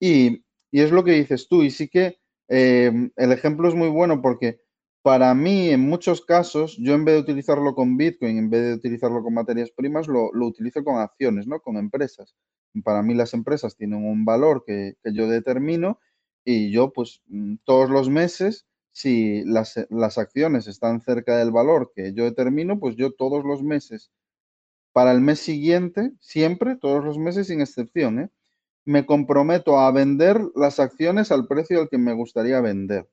[0.00, 4.20] Y, es lo que dices tú, y sí que em, el ejemplo es muy bueno
[4.20, 4.61] porque
[5.02, 8.74] para mí, en muchos casos, yo en vez de utilizarlo con Bitcoin, en vez de
[8.74, 11.61] utilizarlo con materias primas, lo, utilizo con acciones, ¿no?
[11.61, 12.34] Con empresas.
[12.82, 16.00] Para mí las empresas tienen un valor que, que yo determino
[16.44, 21.93] y yo, pues, mm, todos los meses si las, las, acciones están cerca del valor
[21.95, 24.11] que yo determino, pues yo todos los meses,
[24.93, 28.30] para el mes siguiente, siempre, todos los meses sin excepción, ¿eh?
[28.84, 33.09] me comprometo a vender las acciones al precio al que me gustaría vender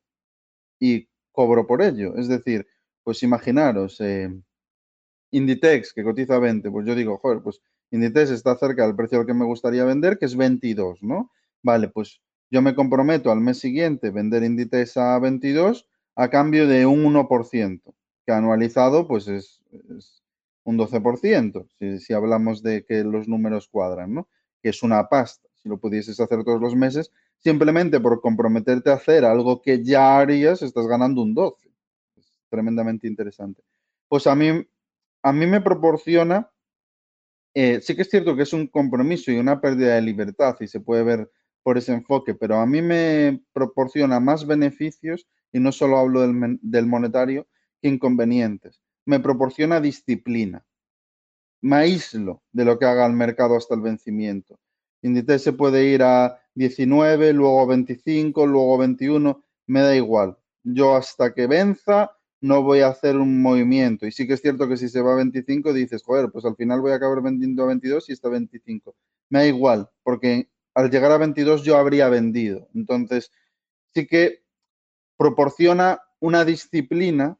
[0.80, 2.16] y cobro por ello.
[2.18, 2.68] Es decir,
[3.04, 4.30] pues imaginaros, eh,
[5.32, 7.62] Inditex, que cotiza 20, pues yo digo, joder, pues
[7.92, 11.32] Inditex está cerca del precio al que me gustaría vender, que es 22, ¿no?
[11.62, 16.86] Vale, pues yo me comprometo al mes siguiente vender Inditex a 22 a cambio de
[16.86, 17.82] un 1%,
[18.26, 19.64] que anualizado pues es,
[20.64, 24.28] un 12%, si, si, hablamos de que los números cuadran, ¿no?
[24.62, 28.96] Que es una pasta, si lo pudieses hacer todos los meses, simplemente por comprometerte a
[28.96, 31.70] hacer algo que ya harías, estás ganando un 12.
[32.18, 33.64] Es tremendamente interesante.
[34.08, 34.68] Pues a mí,
[35.22, 36.50] a mí me proporciona,
[37.54, 40.68] eh, sí que es cierto que es un compromiso y una pérdida de libertad y
[40.68, 41.32] se puede ver
[41.68, 46.86] por ese enfoque, pero a mí me proporciona más beneficios, y no solo hablo del,
[46.86, 47.46] monetario,
[47.82, 48.80] que inconvenientes.
[49.06, 50.66] Me proporciona disciplina.
[51.62, 54.58] Me aíslo de lo que haga el mercado hasta el vencimiento.
[55.02, 60.38] Inditex se puede ir a 19, luego 25, luego 21, me da igual.
[60.64, 64.08] Yo hasta que venza no voy a hacer un movimiento.
[64.08, 66.56] Y sí que es cierto que si se va a 25 dices, joder, pues al
[66.56, 68.96] final voy a acabar vendiendo a 22 y está 25.
[69.30, 70.48] Me da igual, porque
[70.78, 72.70] al llegar a 22 yo habría vendido.
[72.76, 73.32] Entonces,
[73.96, 74.44] sí que
[75.18, 77.40] proporciona una disciplina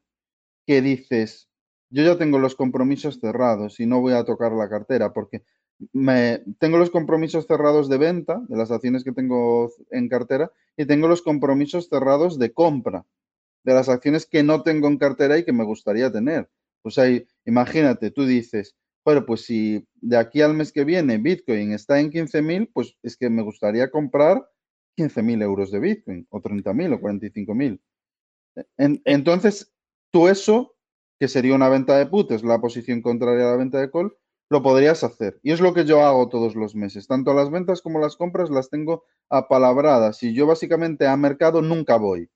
[0.66, 1.48] que dices,
[1.88, 5.44] yo ya tengo los compromisos cerrados y no voy a tocar la cartera porque
[5.92, 10.86] me, tengo los compromisos cerrados de venta de las acciones que tengo en cartera y
[10.86, 13.06] tengo los compromisos cerrados de compra
[13.62, 16.50] de las acciones que no tengo en cartera y que me gustaría tener.
[16.82, 18.74] Pues ahí, imagínate, tú dices,
[19.08, 23.16] bueno, pues si de aquí al mes que viene Bitcoin está en 15.000, pues es
[23.16, 24.46] que me gustaría comprar
[24.98, 27.80] 15.000 euros de Bitcoin, o 30.000 o 45.000.
[28.76, 29.72] En, entonces,
[30.10, 30.76] tú eso,
[31.18, 34.14] que sería una venta de put, es la posición contraria a la venta de call,
[34.50, 35.40] lo podrías hacer.
[35.42, 37.06] Y es lo que yo hago todos los meses.
[37.06, 40.22] Tanto las ventas como las compras las tengo apalabradas.
[40.22, 42.28] Y yo básicamente a mercado nunca voy.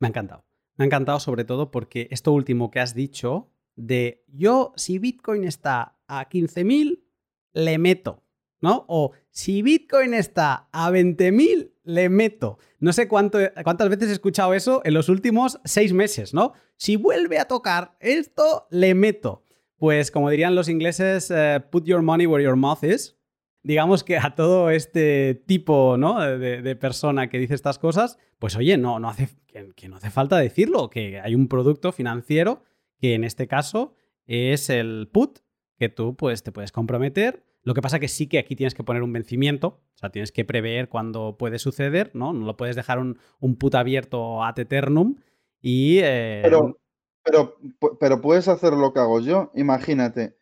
[0.00, 0.44] Me ha encantado.
[0.76, 5.44] Me ha encantado sobre todo porque esto último que has dicho de yo, si Bitcoin
[5.44, 7.00] está a 15.000,
[7.52, 8.24] le meto,
[8.60, 8.84] ¿no?
[8.88, 12.58] O si Bitcoin está a 20.000, le meto.
[12.80, 16.52] No sé cuánto, cuántas veces he escuchado eso en los últimos seis meses, ¿no?
[16.76, 19.44] Si vuelve a tocar esto, le meto.
[19.76, 23.16] Pues como dirían los ingleses, eh, put your money where your mouth is.
[23.62, 26.20] Digamos que a todo este tipo ¿no?
[26.20, 29.28] de, persona que dice estas cosas, pues oye, no, no hace,
[29.76, 32.64] que no hace falta decirlo, que hay un producto financiero
[32.98, 33.94] que en este caso
[34.26, 35.40] es el put,
[35.78, 37.44] que tú pues, te puedes comprometer.
[37.62, 40.32] Lo que pasa que sí que aquí tienes que poner un vencimiento, o sea, tienes
[40.32, 42.32] que prever cuándo puede suceder, ¿no?
[42.32, 43.18] No lo puedes dejar un,
[43.58, 45.16] put abierto ad eternum
[45.60, 45.98] y...
[46.02, 46.78] Eh, pero,
[47.22, 47.56] pero,
[47.98, 49.50] pero puedes hacer lo que hago yo.
[49.54, 50.36] Imagínate,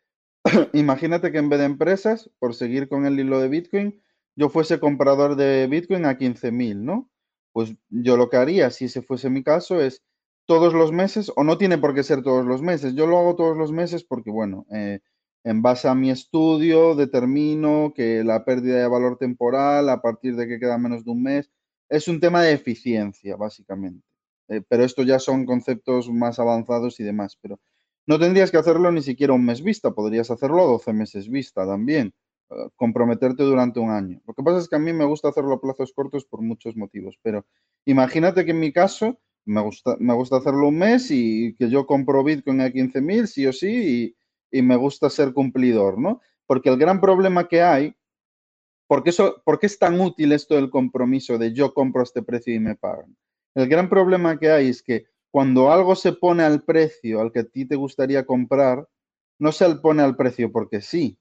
[0.72, 4.02] imagínate que en vez de empresas, por seguir con el hilo de Bitcoin,
[4.36, 7.10] yo fuese comprador de Bitcoin a 15.000, ¿no?
[7.52, 10.04] Pues yo lo que haría, si ese fuese mi caso, es
[10.46, 12.94] todos los meses, o no tiene por qué ser todos los meses.
[12.94, 15.00] Yo lo hago todos los meses porque, bueno, eh,
[15.44, 20.48] en base a mi estudio determino que la pérdida de valor temporal a partir de
[20.48, 21.50] que queda menos de un mes
[21.88, 24.04] es un tema de eficiencia, básicamente.
[24.48, 27.38] Eh, pero esto ya son conceptos más avanzados y demás.
[27.40, 27.60] Pero
[28.06, 32.14] no tendrías que hacerlo ni siquiera un mes vista, podrías hacerlo 12 meses vista también,
[32.50, 34.20] eh, comprometerte durante un año.
[34.26, 36.76] Lo que pasa es que a mí me gusta hacerlo a plazos cortos por muchos
[36.76, 37.44] motivos, pero
[37.84, 41.86] imagínate que en mi caso me gusta, me gusta hacerlo un mes y que yo
[41.86, 44.16] compro Bitcoin a 15.000, sí o sí,
[44.50, 46.20] y, me gusta ser cumplidor, ¿no?
[46.46, 47.94] Porque el gran problema que hay,
[48.86, 52.54] porque eso, ¿por qué es tan útil esto del compromiso de yo compro este precio
[52.54, 53.16] y me pagan?
[53.54, 57.40] El gran problema que hay es que cuando algo se pone al precio al que
[57.40, 58.88] a ti te gustaría comprar,
[59.38, 61.18] no se pone al precio porque sí.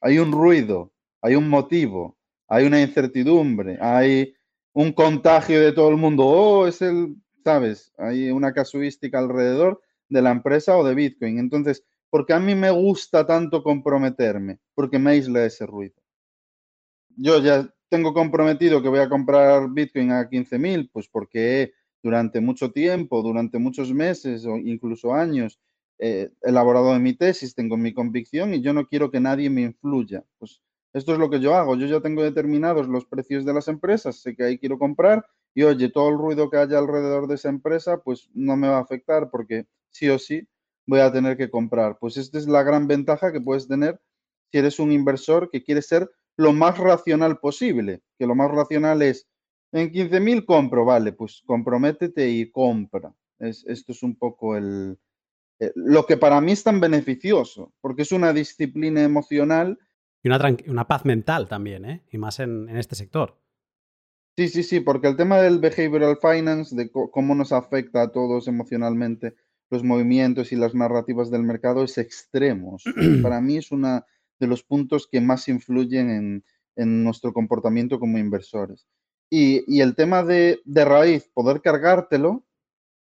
[0.00, 2.16] Hay un ruido, hay un motivo,
[2.46, 4.34] hay una incertidumbre, hay
[4.72, 6.24] un contagio de todo el mundo.
[6.24, 7.92] Oh, es el ¿sabes?
[7.98, 11.38] Hay una casuística alrededor de la empresa o de Bitcoin.
[11.38, 14.58] Entonces, ¿por qué a mí me gusta tanto comprometerme?
[14.74, 15.94] Porque me aísla ese ruido.
[17.16, 21.72] Yo ya tengo comprometido que voy a comprar Bitcoin a 15.000, pues porque
[22.02, 25.60] durante mucho tiempo, durante muchos meses o incluso años,
[25.98, 29.62] he elaborado en mi tesis, tengo mi convicción y yo no quiero que nadie me
[29.62, 30.24] influya.
[30.38, 30.62] Pues
[30.92, 31.76] esto es lo que yo hago.
[31.76, 35.62] Yo ya tengo determinados los precios de las empresas, sé que ahí quiero comprar y
[35.62, 38.82] oye, todo el ruido que haya alrededor de esa empresa, pues no me va a
[38.82, 40.46] afectar porque sí o sí
[40.86, 41.98] voy a tener que comprar.
[41.98, 44.00] Pues esta es la gran ventaja que puedes tener
[44.50, 49.02] si eres un inversor que quiere ser lo más racional posible, que lo más racional
[49.02, 49.28] es,
[49.72, 53.12] en 15.000 compro, vale, pues comprométete y compra.
[53.38, 54.98] Es, esto es un poco el,
[55.60, 59.78] eh, lo que para mí es tan beneficioso, porque es una disciplina emocional.
[60.22, 62.02] Y una, una paz mental también, ¿eh?
[62.10, 63.36] Y más en, en, este sector.
[64.38, 68.46] Sí, sí, sí, porque el tema del behavioral finance, de cómo nos afecta a todos
[68.46, 69.34] emocionalmente
[69.68, 72.78] los movimientos y las narrativas del mercado, es extremo.
[73.20, 74.06] para mí es una
[74.38, 76.44] de los puntos que más influyen
[76.76, 78.86] en, nuestro comportamiento como inversores.
[79.28, 82.46] Y, el tema de, raíz, poder cargártelo,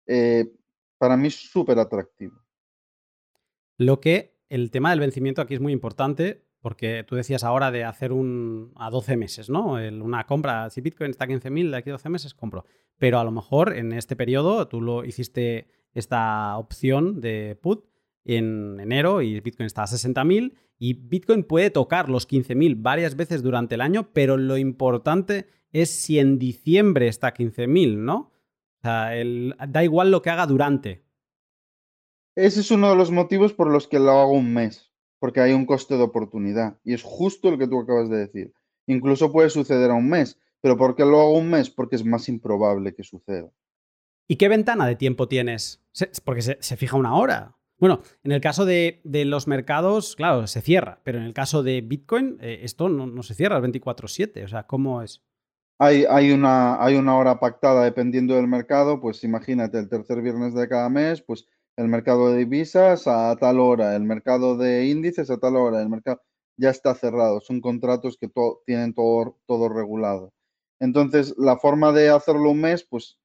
[0.07, 0.49] eh,
[0.97, 2.41] para mí es súper atractivo.
[3.79, 7.85] Lo que el tema del vencimiento aquí es muy importante porque tú decías ahora de
[7.85, 9.75] hacer un a 12 meses, ¿no?
[9.75, 12.65] una compra, si Bitcoin está a 15.000, de aquí a 12 meses compro.
[12.99, 17.87] Pero a lo mejor en este periodo tú lo hiciste esta opción de put
[18.25, 23.43] en enero y Bitcoin está a 60.000 y Bitcoin puede tocar los 15.000 varias veces
[23.43, 28.33] durante el año, pero lo importante es si en diciembre está a 15.000, ¿no?
[28.79, 29.11] O sea,
[29.69, 31.05] da igual lo que haga durante.
[32.35, 34.86] Ese es uno de los motivos por los que lo hago un mes,
[35.27, 38.55] porque hay un coste de oportunidad y es justo lo que tú acabas de decir.
[38.87, 41.69] Incluso puede suceder a un mes, pero ¿por qué lo hago un mes?
[41.69, 43.51] Porque es más improbable que suceda.
[44.29, 45.83] ¿Y qué ventana de tiempo tienes?
[46.25, 47.57] Porque se fija una hora.
[47.81, 51.81] Bueno, en el caso de, los mercados, claro, se cierra, pero en el caso de
[51.81, 54.45] Bitcoin, eh, esto no, se cierra el 24-7.
[54.45, 55.25] O sea, ¿cómo es?
[55.81, 60.55] Hay, hay, una, hay una hora pactada dependiendo del mercado, pues imagínate, el tercer viernes
[60.55, 65.31] de cada mes, pues el mercado de divisas a tal hora, el mercado de índices
[65.31, 66.23] a tal hora, el mercado
[66.57, 68.31] ya está cerrado, son contratos que
[68.65, 70.33] tienen todo, todo regulado.
[70.81, 73.19] Entonces, la forma de hacerlo un mes, pues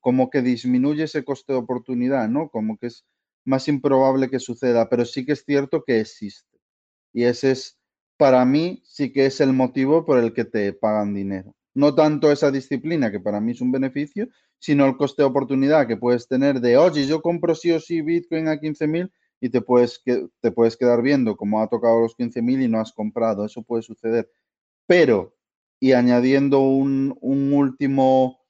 [0.00, 2.48] como que disminuye ese coste de oportunidad, ¿no?
[2.48, 3.04] Como que es
[3.44, 6.58] más improbable que suceda, pero sí que es cierto que existe.
[7.12, 7.78] Y ese es,
[8.16, 11.54] para mí, sí que es el motivo por el que te pagan dinero.
[11.76, 15.86] No tanto esa disciplina, que para mí es un beneficio, sino el coste de oportunidad
[15.86, 19.12] que puedes tener de, oye, yo compro sí o sí Bitcoin a 15.000
[19.42, 22.80] y te puedes, que, te puedes quedar viendo cómo ha tocado los 15.000 y no
[22.80, 23.44] has comprado.
[23.44, 24.30] Eso puede suceder.
[24.86, 25.36] Pero,
[25.78, 28.40] y añadiendo un, un último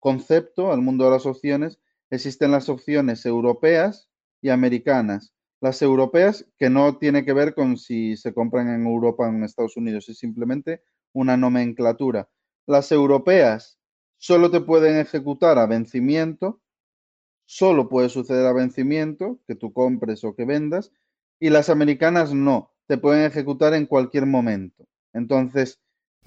[0.00, 1.78] concepto al mundo de las opciones,
[2.10, 4.10] existen las opciones europeas
[4.42, 5.32] y americanas.
[5.60, 9.44] Las europeas, que no tiene que ver con si se compran en Europa o en
[9.44, 12.28] Estados Unidos, es simplemente una nomenclatura.
[12.66, 13.78] Las europeas
[14.18, 16.60] solo te pueden ejecutar a vencimiento,
[17.44, 20.92] solo puede suceder a vencimiento, que tú compres o que vendas,
[21.38, 24.86] y las americanas no, te pueden ejecutar en cualquier momento.
[25.12, 25.80] Entonces,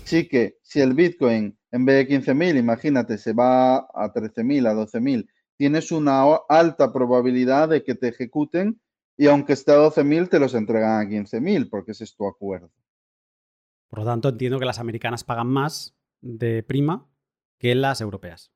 [0.05, 4.73] sí que si el Bitcoin en vez de 15.000, imagínate, se va a 13.000, a
[4.73, 8.79] 12.000 tienes una alta probabilidad de que te ejecuten
[9.17, 12.71] y aunque esté a 12.000, te los entregan a 15.000 porque ese es tu acuerdo.
[13.89, 17.07] Por lo tanto, entiendo que las americanas pagan más de prima
[17.57, 18.51] que las europeas.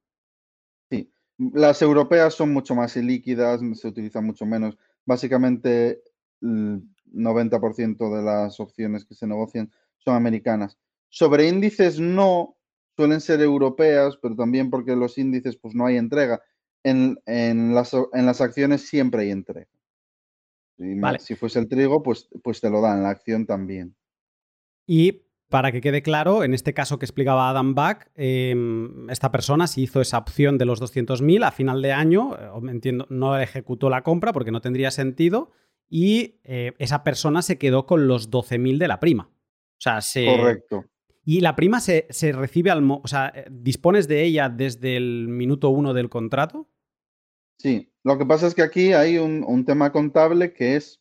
[0.89, 4.77] Sí, las europeas son mucho más ilíquidas, se utilizan mucho menos.
[5.05, 6.01] Básicamente,
[6.41, 6.83] el
[7.13, 10.77] 90% de las opciones que se negocian son americanas.
[11.09, 12.57] Sobre índices no,
[12.95, 16.41] suelen ser europeas, pero también porque los índices pues no hay entrega
[16.83, 19.69] en, las, en las acciones siempre hay entrega.
[21.19, 23.95] Si fuese el trigo, pues, pues te lo dan, la acción también.
[24.85, 25.22] Y
[25.53, 29.83] para que quede claro, en este caso que explicaba Adam Back, em, esta persona si
[29.83, 34.01] hizo esa opción de los 200.000 a final de año, eh, entiendo, no ejecutó la
[34.01, 35.51] compra porque no tendría sentido,
[35.87, 39.29] y eh, esa persona se quedó con los 12.000 de la prima.
[39.29, 40.85] O sea, se, Correcto.
[41.23, 42.83] Y la prima se, recibe al...
[42.89, 46.67] o sea, eh, ¿dispones de ella desde el minuto uno del contrato?
[47.59, 50.99] Sí, lo que pasa es que aquí hay un, tema contable que es,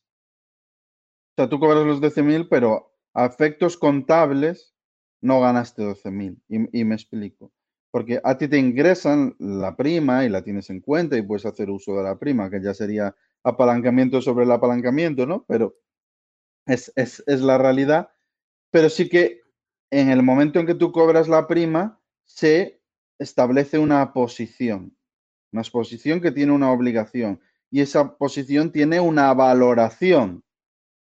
[1.30, 4.74] o sea, tú cobras los 12.000, pero a efectos contables
[5.20, 6.40] no ganaste 12.000.
[6.48, 7.52] Y, y me explico.
[7.90, 11.70] Porque a ti te ingresan la prima y la tienes en cuenta y puedes hacer
[11.70, 13.14] uso de la prima, que ya sería
[13.44, 15.44] apalancamiento sobre el apalancamiento, ¿no?
[15.47, 15.76] Pero
[16.66, 18.10] es, es, es la realidad.
[18.70, 19.43] Pero sí que
[19.90, 22.80] en el momento en que tú cobras la prima, se
[23.18, 24.97] establece una posición,
[25.52, 27.40] una posición que tiene una obligación.
[27.70, 30.44] y esa posición tiene una valoración.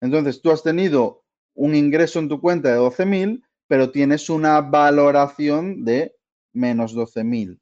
[0.02, 1.24] Entonces, tú has tenido
[1.54, 6.16] un ingreso en tu cuenta de 12.000, pero tienes una valoración de
[6.54, 7.60] menos 12.000.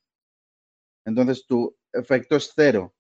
[1.06, 2.94] Entonces, tu efecto es cero.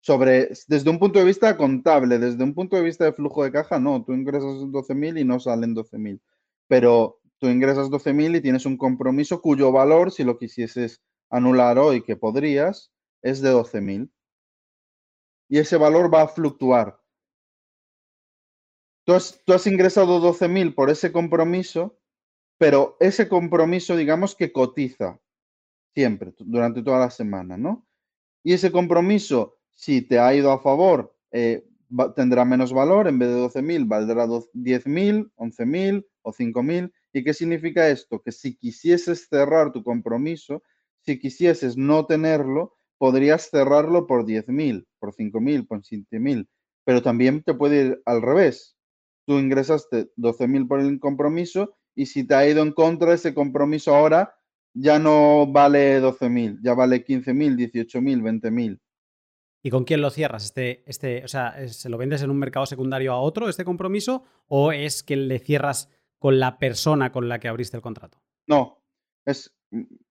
[0.00, 3.52] Sobre, desde un punto de vista contable, desde un punto de vista de flujo de
[3.52, 6.20] caja, no, tú ingresas 12.000 y no salen 12.000.
[6.66, 11.00] Pero tú ingresas 12.000 y tienes un compromiso cuyo valor, si lo quisieses
[11.30, 12.92] anular hoy, que podrías,
[13.22, 14.10] es de 12.000
[15.52, 16.98] y ese valor va a fluctuar.
[19.04, 21.98] Tú has, ingresado 12.000 por ese compromiso,
[22.58, 25.20] pero ese compromiso, digamos que cotiza
[25.94, 27.86] siempre, durante toda la semana, ¿no?
[28.44, 31.66] Y ese compromiso, si te ha ido a favor, eh,
[32.14, 36.92] tendrá menos valor, en vez de 12.000 valdrá 10.000, 11.000 o 5.000.
[37.12, 38.22] ¿Y qué significa esto?
[38.22, 40.62] Que si quisieses cerrar tu compromiso,
[41.00, 46.48] si quisieses no tenerlo, podrías cerrarlo por 10.000, por 5.000, por 7.000,
[46.84, 48.76] pero también te puede ir al revés.
[49.26, 53.94] Tú ingresaste 12.000 por el compromiso y si te ha ido en contra ese compromiso
[53.94, 54.34] ahora,
[54.74, 58.80] ya no vale 12.000, ya vale 15.000, 18.000, 20.000.
[59.64, 60.44] ¿Y con quién lo cierras?
[60.44, 64.24] Este, este, o sea, ¿se lo vendes en un mercado secundario a otro, este compromiso?
[64.48, 65.88] ¿O es que le cierras
[66.18, 68.20] con la persona con la que abriste el contrato?
[68.48, 68.82] No,
[69.24, 69.54] es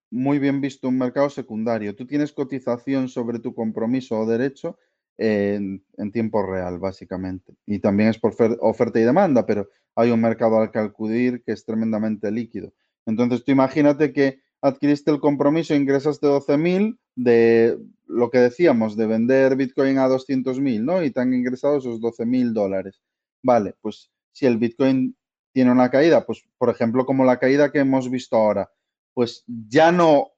[0.09, 1.95] muy bien visto un mercado secundario.
[1.95, 4.77] Tú tienes cotización sobre tu compromiso o derecho
[5.17, 7.53] en, tiempo real, básicamente.
[7.65, 11.51] Y también es por oferta y demanda, pero hay un mercado al que acudir que
[11.51, 12.73] es tremendamente líquido.
[13.05, 17.77] Entonces, tú imagínate que adquiriste el compromiso, ingresaste 12.000 de
[18.07, 21.03] lo que decíamos, de vender Bitcoin a 200.000, ¿no?
[21.03, 23.01] Y te han ingresado esos 12.000 dólares.
[23.43, 25.15] Vale, pues si el Bitcoin
[25.51, 28.71] tiene una caída, pues por ejemplo, como la caída que hemos visto ahora,
[29.13, 30.31] pues ya no,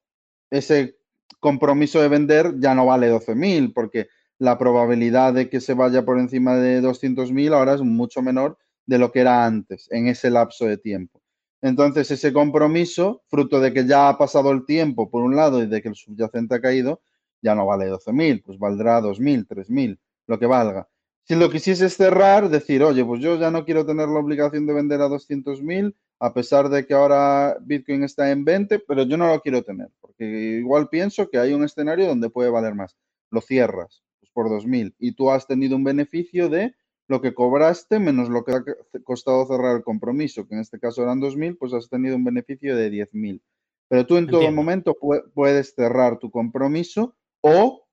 [0.49, 0.97] ese
[1.39, 4.07] compromiso de vender ya no vale 12.000, porque
[4.44, 8.98] la probabilidad de que se vaya por encima de 200.000 ahora es mucho menor de
[8.98, 11.22] lo que era antes, en ese lapso de tiempo.
[11.61, 15.68] Entonces, ese compromiso, fruto de que ya ha pasado el tiempo, por un lado, y
[15.68, 17.02] de que el subyacente ha caído,
[17.41, 19.98] ya no vale 12.000, pues valdrá 2.000, 3.000,
[20.28, 20.90] lo que valga.
[21.24, 24.74] Si lo quisieses cerrar, decir, oye, pues yo ya no quiero tener la obligación de
[24.74, 29.28] vender a 200.000, a pesar de que ahora Bitcoin está en 20, pero yo no
[29.28, 30.26] lo quiero tener, porque
[30.60, 32.98] igual pienso que hay un escenario donde puede valer más.
[33.32, 34.03] Lo cierras
[34.34, 36.76] por 2.000 y tú has tenido un beneficio de
[37.07, 38.64] lo que cobraste menos lo que ha
[39.03, 42.76] costado cerrar el compromiso, que en este caso eran 2.000, pues has tenido un beneficio
[42.76, 43.41] de 10.000.
[43.89, 44.97] Pero tú en todo momento
[45.34, 47.85] puedes cerrar tu compromiso o,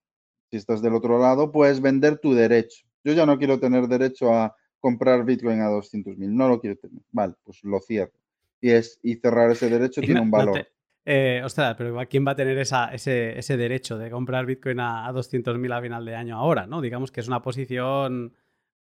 [0.51, 2.87] si estás del otro lado, puedes vender tu derecho.
[3.05, 7.03] Yo ya no quiero tener derecho a comprar Bitcoin a 200.000, no lo quiero tener.
[7.11, 8.21] Vale, pues lo cierro
[8.61, 10.67] y, es, y cerrar ese derecho tiene un valor.
[11.13, 15.77] Eh, ostras, pero ¿quién va a tener ese, derecho de comprar Bitcoin a, a 200.000
[15.77, 16.69] a final de año ahora?
[16.69, 16.81] ¿no?
[16.81, 18.33] Digamos que es una posición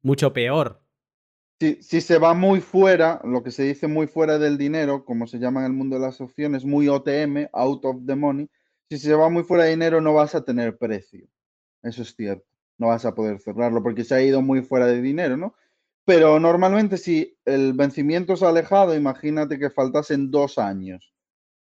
[0.03, 0.80] mucho peor.
[1.60, 5.26] Si, si, se va muy fuera, lo que se dice muy fuera del dinero, como
[5.26, 8.47] se llama en el mundo de las opciones, muy OTM, out of the money,
[8.91, 11.27] si se va muy fuera de dinero no vas a tener precio.
[11.81, 12.45] Eso es cierto.
[12.77, 15.56] No vas a poder cerrarlo porque se ha ido muy fuera de dinero, ¿no?
[16.06, 21.11] Pero normalmente si el vencimiento es alejado, imagínate que faltasen dos años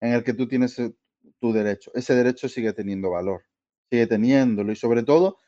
[0.04, 0.94] en el que tú tienes eh,
[1.40, 1.90] tu derecho.
[1.94, 3.42] Ese derecho sigue teniendo valor,
[3.90, 5.38] sigue teniéndolo y sobre todo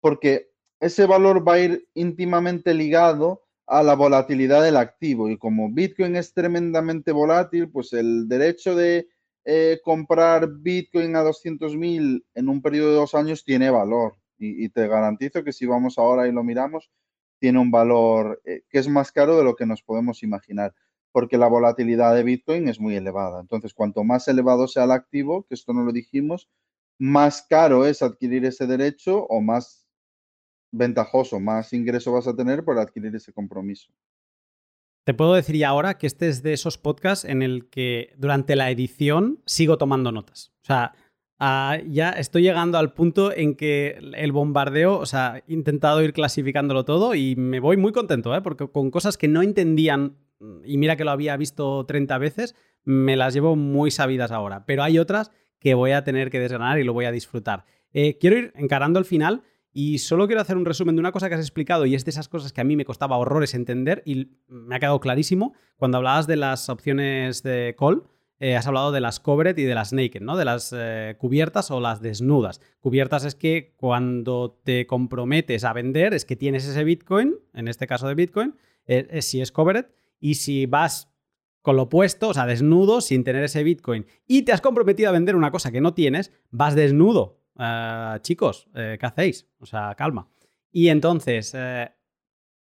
[0.00, 0.50] porque
[0.80, 6.16] ese valor va a ir íntimamente ligado a la volatilidad del activo y como Bitcoin
[6.16, 9.08] es tremendamente volátil, pues el derecho de
[9.44, 14.88] eh, comprar Bitcoin a 200.000 en un periodo de dos años tiene valor y, te
[14.88, 16.90] garantizo que si vamos ahora y lo miramos,
[17.38, 20.74] tiene un valor eh, que es más caro de lo que nos podemos imaginar,
[21.12, 23.40] porque la volatilidad de Bitcoin es muy elevada.
[23.40, 26.48] Entonces, cuanto más elevado sea el activo, que esto no lo dijimos,
[26.98, 29.88] más caro es adquirir ese derecho o más
[30.72, 33.92] ventajoso, más ingreso vas a tener por adquirir ese compromiso.
[35.04, 38.54] Te puedo decir ya ahora que este es de esos podcasts en el que durante
[38.54, 40.52] la edición sigo tomando notas.
[40.62, 40.94] O sea,
[41.88, 46.84] ya estoy llegando al punto en que el bombardeo, o sea, he intentado ir clasificándolo
[46.84, 48.42] todo y me voy muy contento, ¿eh?
[48.42, 50.16] porque con cosas que no entendían,
[50.64, 52.54] y mira que lo había visto 30 veces,
[52.84, 56.78] me las llevo muy sabidas ahora, pero hay otras que voy a tener que desgranar
[56.78, 57.64] y lo voy a disfrutar.
[57.92, 59.42] Eh, quiero ir encarando el final
[59.72, 62.10] y solo quiero hacer un resumen de una cosa que has explicado y es de
[62.10, 65.98] esas cosas que a mí me costaba horrores entender y me ha quedado clarísimo cuando
[65.98, 68.04] hablabas de las opciones de call.
[68.40, 70.38] Eh, has hablado de las covered y de las naked, ¿no?
[70.38, 72.62] De las eh, cubiertas o las desnudas.
[72.80, 77.86] Cubiertas es que cuando te comprometes a vender es que tienes ese Bitcoin, en este
[77.86, 78.54] caso de Bitcoin,
[79.20, 79.86] si es covered,
[80.20, 81.10] y si vas
[81.62, 85.12] con lo opuesto, o sea, desnudo, sin tener ese Bitcoin, y te has comprometido a
[85.12, 89.46] vender una cosa que no tienes, vas desnudo eh, chicos, eh, ¿qué hacéis?
[89.58, 90.28] O sea, calma.
[90.72, 91.90] Y entonces, eh,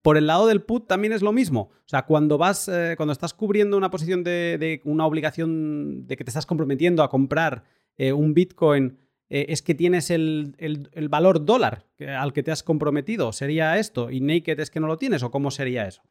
[0.03, 1.71] por el lado del put también es lo mismo.
[1.71, 6.29] O sea, cuando vas, cuando estás cubriendo una posición de, una obligación de que te
[6.29, 7.63] estás comprometiendo a comprar
[7.97, 8.97] un Bitcoin,
[9.29, 13.31] es que tienes el, el, valor dólar al que te has comprometido.
[13.31, 14.11] ¿Sería esto?
[14.11, 15.23] ¿Y Naked es que no lo tienes?
[15.23, 16.01] ¿O cómo sería eso?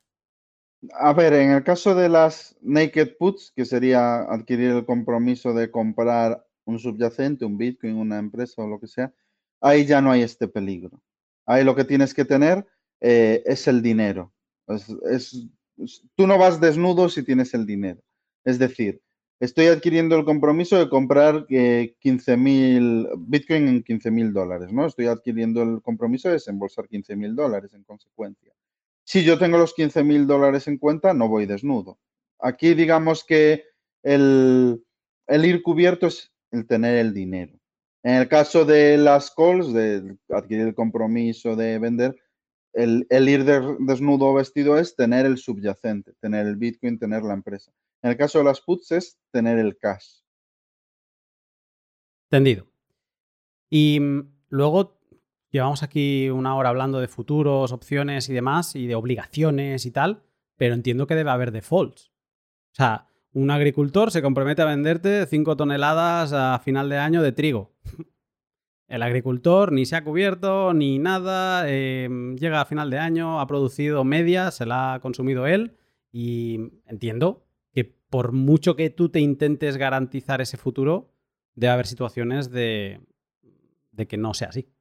[0.94, 5.70] A ver, en el caso de las naked puts, que sería adquirir el compromiso de
[5.70, 9.12] comprar un subyacente, un Bitcoin, una empresa o lo que sea,
[9.60, 11.00] ahí ya no hay este peligro.
[11.46, 12.66] Ahí lo que tienes que tener
[13.00, 14.32] eh, es el dinero.
[15.10, 15.46] Es,
[16.14, 18.00] tú no vas desnudo si tienes el dinero.
[18.44, 19.00] Es decir,
[19.40, 24.86] estoy adquiriendo el compromiso de comprar eh, 15 mil Bitcoin en 15 mil dólares, ¿no?
[24.86, 28.51] Estoy adquiriendo el compromiso de desembolsar 15 mil dólares en consecuencia.
[29.04, 31.98] Si yo tengo los 15 mil dólares en cuenta, no voy desnudo.
[32.38, 33.64] Aquí digamos que
[34.02, 34.84] el,
[35.28, 37.58] ir cubierto es el tener el dinero.
[38.04, 42.16] En el caso de las calls, de adquirir el compromiso de vender,
[42.72, 47.72] el, ir desnudo vestido es tener el subyacente, tener el Bitcoin, tener la empresa.
[48.02, 50.22] En el caso de las puts es tener el cash.
[52.30, 52.66] Entendido.
[53.70, 54.98] Y mm, luego
[55.52, 60.22] Llevamos aquí una hora hablando de futuros, opciones y demás, y de obligaciones y tal,
[60.56, 62.10] pero entiendo que debe haber defaults.
[62.72, 67.32] O sea, un agricultor se compromete a venderte 5 toneladas a final de año de
[67.32, 67.74] trigo.
[68.88, 73.46] El agricultor ni se ha cubierto ni nada, em, llega a final de año, ha
[73.46, 75.76] producido media, se la ha consumido él
[76.10, 81.12] y entiendo que por mucho que tú te intentes garantizar ese futuro,
[81.54, 83.00] debe haber situaciones de
[84.08, 84.71] que no sea así.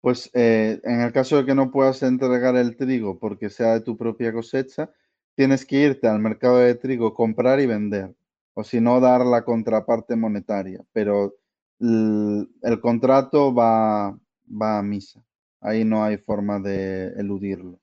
[0.00, 3.80] Pues eh, en el caso de que no puedas entregar el trigo porque sea de
[3.80, 4.90] tu propia cosecha,
[5.34, 8.14] tienes que irte al mercado de trigo, comprar y vender,
[8.54, 10.84] o si no, dar la contraparte monetaria.
[10.92, 11.34] Pero
[11.80, 14.10] el, contrato va,
[14.50, 15.22] va a misa.
[15.60, 17.80] Ahí no hay forma de eludirlo.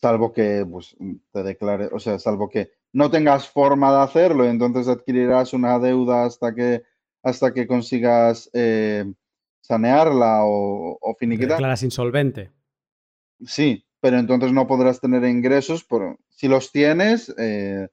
[0.00, 0.96] Salvo que pues,
[1.32, 6.24] te declare, o sea, salvo que no tengas forma de hacerlo entonces adquirirás una deuda
[6.24, 6.82] hasta que,
[7.22, 9.04] hasta que consigas eh,
[9.62, 11.56] sanearla o, o finiquitar.
[11.56, 12.50] Declaras insolvente.
[13.46, 15.84] Sí, pero entonces no podrás tener ingresos.
[15.84, 17.88] Por, si los tienes, eh,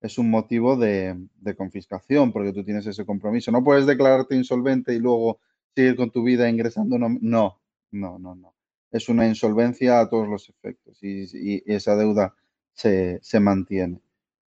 [0.00, 1.16] es un motivo de,
[1.56, 3.50] confiscación porque tú tienes ese compromiso.
[3.50, 5.40] No puedes declararte insolvente y luego
[5.74, 6.98] seguir con tu vida ingresando.
[6.98, 7.60] No, no,
[7.90, 8.54] no, no.
[8.90, 12.34] Es una insolvencia a todos los efectos y, esa deuda
[12.74, 14.00] se, mantiene.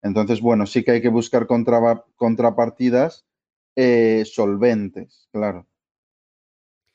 [0.03, 3.25] Entonces, bueno, sí que hay que buscar contrapartidas
[3.75, 5.65] eh, solventes, claro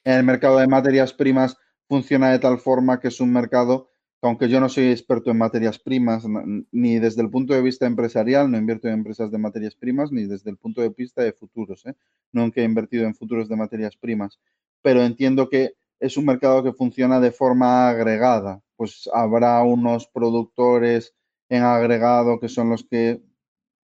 [0.05, 1.57] el mercado de materias primas
[1.89, 3.91] funciona de tal forma que es un mercado
[4.21, 6.25] que aunque yo no soy experto en materias primas,
[6.71, 10.27] ni desde el punto de vista empresarial, no invierto en empresas de materias primas, ni
[10.27, 11.87] desde el punto de vista de futuros.
[11.87, 11.95] ¿eh?
[12.31, 14.39] Nunca he invertido en futuros de materias primas,
[14.83, 18.61] pero entiendo que es un mercado que funciona de forma agregada.
[18.77, 21.15] Pues habrá unos productores
[21.49, 23.23] en agregado que son los que,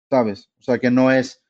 [0.10, 0.52] ¿sabes?
[0.60, 1.41] O sea, que no es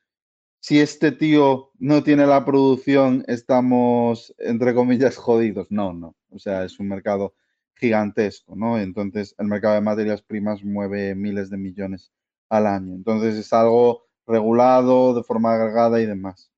[0.62, 5.72] si este tío no tiene la producción, estamos, entre comillas, jodidos.
[5.72, 6.14] No, no.
[6.30, 7.34] O sea, es un mercado
[7.74, 8.78] gigantesco, ¿no?
[8.78, 12.12] Entonces, el mercado de materias primas mueve miles de millones
[12.48, 12.94] al año.
[12.94, 16.52] Entonces, es algo regulado, de forma agregada y demás.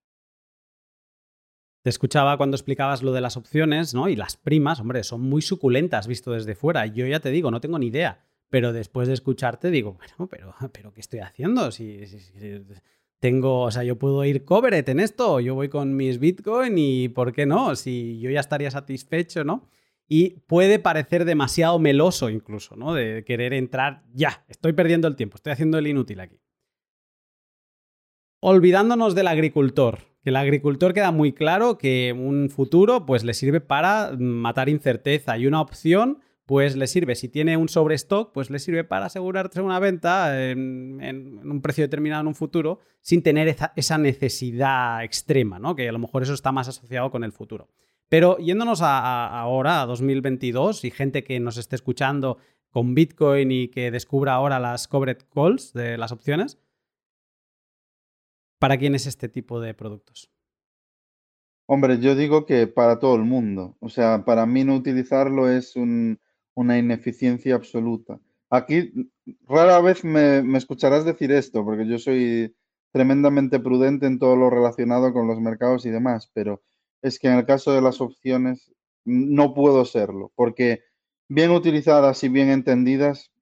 [1.81, 4.11] Te escuchaba cuando explicabas lo de las opciones, ¿no?
[4.11, 6.85] Y las primas, hombre, son muy suculentas visto desde fuera.
[6.85, 8.23] Yo ya te digo, no tengo ni idea.
[8.51, 11.71] Pero después de escucharte digo, bueno, pero, pero ¿qué estoy haciendo?
[11.71, 12.61] si, si
[13.21, 17.09] tengo, o sea, yo puedo ir covered en esto, yo voy con mis Bitcoin y
[17.09, 17.75] ¿por qué no?
[17.77, 19.69] Si yo ya estaría satisfecho, ¿no?
[20.07, 22.93] Y puede parecer demasiado meloso incluso, ¿no?
[22.93, 26.39] De querer entrar ya, estoy perdiendo el tiempo, estoy haciendo el inútil aquí.
[28.41, 33.61] Olvidándonos del agricultor, que el agricultor queda muy claro que un futuro pues le sirve
[33.61, 38.59] para matar incerteza y una opción pues le sirve, si tiene un sobrestock, pues le
[38.59, 43.99] sirve para asegurarse una venta en, un precio determinado en un futuro sin tener esa,
[43.99, 45.75] necesidad extrema, ¿no?
[45.75, 47.69] Que a lo mejor eso está más asociado con el futuro.
[48.11, 52.39] Pero yéndonos a, ahora, a 2022, y gente que nos esté escuchando
[52.69, 56.59] con Bitcoin y que descubra ahora las covered calls de las opciones,
[58.59, 60.31] ¿para quién es este tipo de productos?
[61.67, 63.77] Hombre, yo digo que para todo el mundo.
[63.81, 66.19] O sea, para mí no utilizarlo es un,
[66.55, 68.21] una ineficiencia absoluta.
[68.51, 68.93] Aquí
[69.49, 72.55] rara vez me, escucharás decir esto, porque yo soy
[72.93, 76.63] tremendamente prudente en todo lo relacionado con los mercados y demás, pero
[77.03, 78.73] es que en el caso de las opciones
[79.05, 80.85] no puedo serlo, porque
[81.29, 83.33] bien utilizadas y bien entendidas,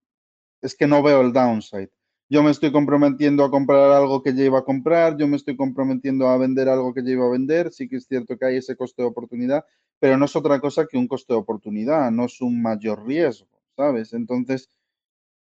[0.63, 1.91] es que no veo el downside.
[2.33, 5.55] Yo me estoy comprometiendo a comprar algo que ya iba a comprar, yo me estoy
[5.55, 8.57] comprometiendo a vender algo que ya iba a vender, sí que es cierto que hay
[8.57, 9.67] ese coste de oportunidad,
[9.99, 13.49] pero no es otra cosa que un coste de oportunidad, no es un mayor riesgo,
[13.77, 14.15] ¿sabes?
[14.15, 14.71] Entonces,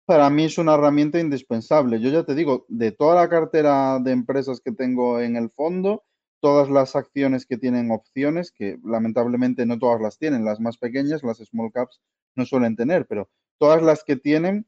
[0.04, 1.98] para mí es una herramienta indispensable.
[1.98, 6.04] Yo ya te digo, de toda la cartera de empresas que tengo en el fondo,
[6.38, 11.24] todas las acciones que tienen opciones, que lamentablemente no todas las tienen, las más pequeñas,
[11.24, 12.00] las small caps,
[12.36, 14.66] no suelen tener, pero todas las que tienen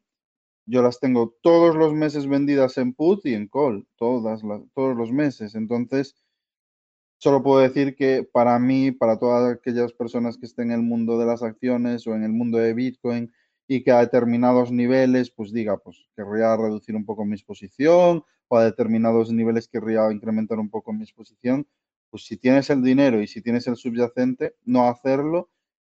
[0.68, 4.42] yo las tengo todos los meses vendidas en put y en call, todas
[4.74, 5.54] todos los meses.
[5.54, 6.14] Entonces,
[7.18, 11.18] solo puedo decir que para mí, para todas aquellas personas que estén en el mundo
[11.18, 13.32] de las acciones o en el mundo de Bitcoin
[13.66, 18.56] y que a determinados niveles, pues diga, pues querría reducir un poco mi exposición o
[18.58, 21.66] a determinados niveles querría incrementar un poco mi exposición,
[22.10, 25.50] pues si tienes el dinero y si tienes el subyacente, no hacerlo,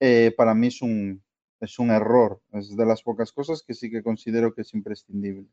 [0.01, 1.23] eh, para mí es un,
[1.61, 2.41] es un error.
[2.53, 5.49] Es de las pocas cosas que sí que considero que es imprescindible.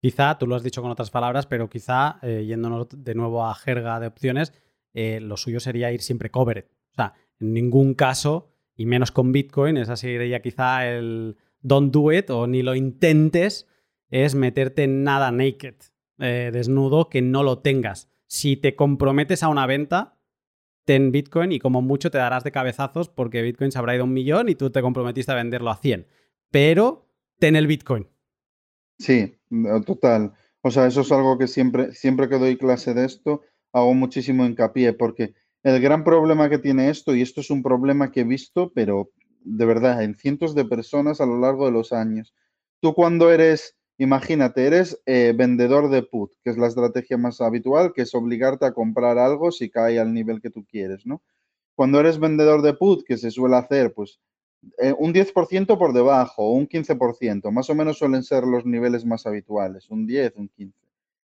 [0.00, 3.54] Quizá, tú lo has dicho con otras palabras, pero quizá, eh, yéndonos de nuevo a
[3.54, 4.52] jerga de opciones,
[4.92, 6.66] eh, lo suyo sería ir siempre covered.
[6.92, 12.12] O sea, en ningún caso, y menos con Bitcoin, esa sería quizá el don't do
[12.12, 13.66] it o ni lo intentes,
[14.10, 15.76] es meterte en nada naked,
[16.18, 18.10] eh, desnudo, que no lo tengas.
[18.26, 20.13] Si te comprometes a una venta,
[20.84, 24.06] ten Bitcoin y como mucho te darás de cabezazos porque Bitcoin se habrá ido a
[24.06, 26.06] un millón y tú te comprometiste a venderlo a 100.
[26.50, 27.08] Pero
[27.38, 28.08] ten el Bitcoin.
[28.98, 29.36] Sí,
[29.86, 30.34] total.
[30.60, 33.42] O sea, eso es algo que siempre, siempre que doy clase de esto,
[33.72, 38.12] hago muchísimo hincapié porque el gran problema que tiene esto, y esto es un problema
[38.12, 41.92] que he visto, pero de verdad, en cientos de personas a lo largo de los
[41.92, 42.34] años.
[42.80, 47.92] Tú cuando eres Imagínate, eres eh, vendedor de put, que es la estrategia más habitual,
[47.92, 51.22] que es obligarte a comprar algo si cae al nivel que tú quieres, ¿no?
[51.76, 54.20] Cuando eres vendedor de put, que se suele hacer, pues,
[54.78, 59.26] eh, un 10% por debajo, un 15%, más o menos suelen ser los niveles más
[59.26, 60.78] habituales, un 10, un 15.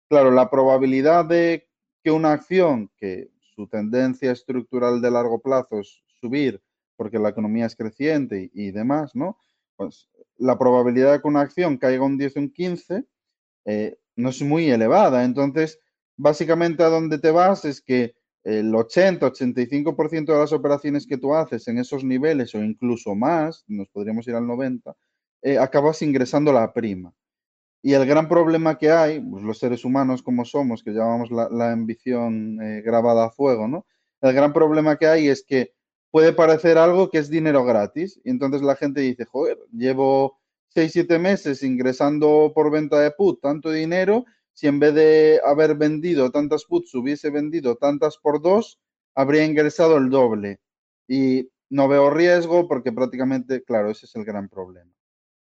[0.10, 1.68] Claro, la probabilidad de
[2.03, 6.61] que una acción, que su tendencia estructural de largo plazo es subir,
[6.95, 9.38] porque la economía es creciente y, demás, ¿no?
[9.76, 13.05] Pues la probabilidad de que una acción caiga un 10 o un 15
[13.65, 15.23] eh, no es muy elevada.
[15.23, 15.79] Entonces,
[16.17, 21.67] básicamente a donde te vas es que el 80-85% de las operaciones que tú haces
[21.67, 24.95] en esos niveles o incluso más, nos podríamos ir al 90,
[25.41, 27.13] eh, acabas ingresando la prima.
[27.81, 31.71] Y el gran problema que hay, pues los seres humanos como somos, que llamamos la,
[31.71, 33.85] ambición eh, grabada a fuego, ¿no?
[34.21, 35.73] El gran problema que hay es que
[36.11, 38.19] puede parecer algo que es dinero gratis.
[38.23, 43.41] Y entonces la gente dice, joder, llevo 6, 7 meses ingresando por venta de put
[43.41, 48.80] tanto dinero, si en vez de haber vendido tantas puts hubiese vendido tantas por dos,
[49.15, 50.60] habría ingresado el doble.
[51.07, 54.91] Y no veo riesgo porque prácticamente, claro, ese es el gran problema.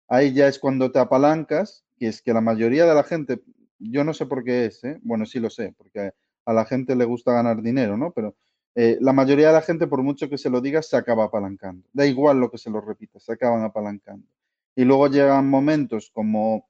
[0.08, 3.42] Ahí ya es cuando te apalancas, que es que la mayoría de la gente,
[3.78, 4.98] yo no sé por qué es, ¿eh?
[5.02, 6.12] bueno, sí lo sé, porque
[6.44, 8.12] a la gente le gusta ganar dinero, ¿no?
[8.12, 8.36] Pero
[8.74, 11.86] eh, la mayoría de la gente, por mucho que se lo diga, se acaba apalancando.
[11.92, 14.26] Da igual lo que se lo repita, se acaban apalancando.
[14.74, 16.68] Y luego llegan momentos como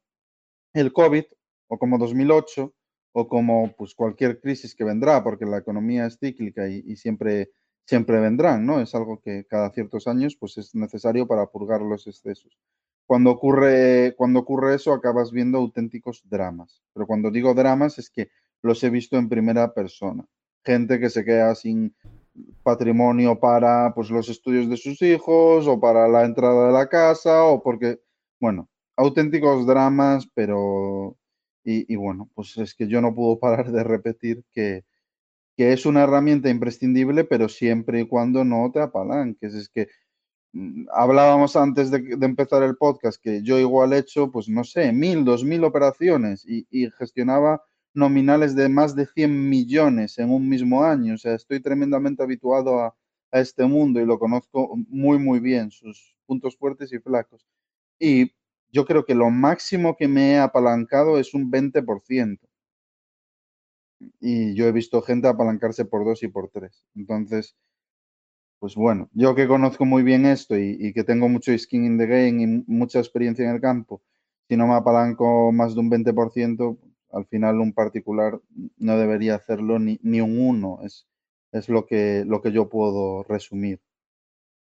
[0.73, 1.24] el COVID
[1.69, 2.74] o como 2008
[3.12, 7.53] o como pues, cualquier crisis que vendrá, porque la economía es cíclica y, siempre,
[7.87, 8.81] siempre vendrán, ¿no?
[8.81, 12.59] Es algo que cada ciertos años pues, es necesario para purgar los excesos.
[13.07, 16.83] Cuando ocurre, cuando ocurre eso, acabas viendo auténticos dramas.
[16.95, 18.31] Pero cuando digo dramas es que
[18.62, 20.27] los he visto en primera persona
[20.64, 21.94] gente que se queda sin
[22.62, 27.44] patrimonio para pues, los estudios de sus hijos o para la entrada de la casa
[27.44, 28.01] o porque,
[28.40, 31.16] bueno, auténticos dramas, pero...
[31.64, 34.84] Y, bueno, pues es que yo no puedo parar de repetir que,
[35.56, 39.55] que es una herramienta imprescindible, pero siempre y cuando no te apalanques.
[39.55, 39.86] Es que
[40.52, 44.93] mm, hablábamos antes de, empezar el podcast que yo igual he hecho, pues no sé,
[44.93, 47.62] mil, dos mil operaciones y, y gestionaba
[47.94, 51.14] nominales de más de 100 millones en un mismo año.
[51.14, 52.97] O sea, estoy tremendamente habituado a,
[53.32, 57.47] este mundo y lo conozco muy, muy bien, sus puntos fuertes y flacos.
[57.98, 58.32] Y
[58.70, 62.39] yo creo que lo máximo que me he apalancado es un 20%.
[64.20, 66.85] Y yo he visto gente apalancarse por dos y por tres.
[66.94, 67.56] Entonces,
[68.59, 71.98] pues bueno, yo que conozco muy bien esto y, y, que tengo mucho skin in
[71.98, 74.02] the game y mucha experiencia en el campo,
[74.48, 76.78] si no me apalanco más de un 20%,
[77.12, 78.40] al final un particular
[78.78, 81.06] no debería hacerlo ni, ni un uno, es,
[81.52, 83.80] es lo, que, lo que yo puedo resumir.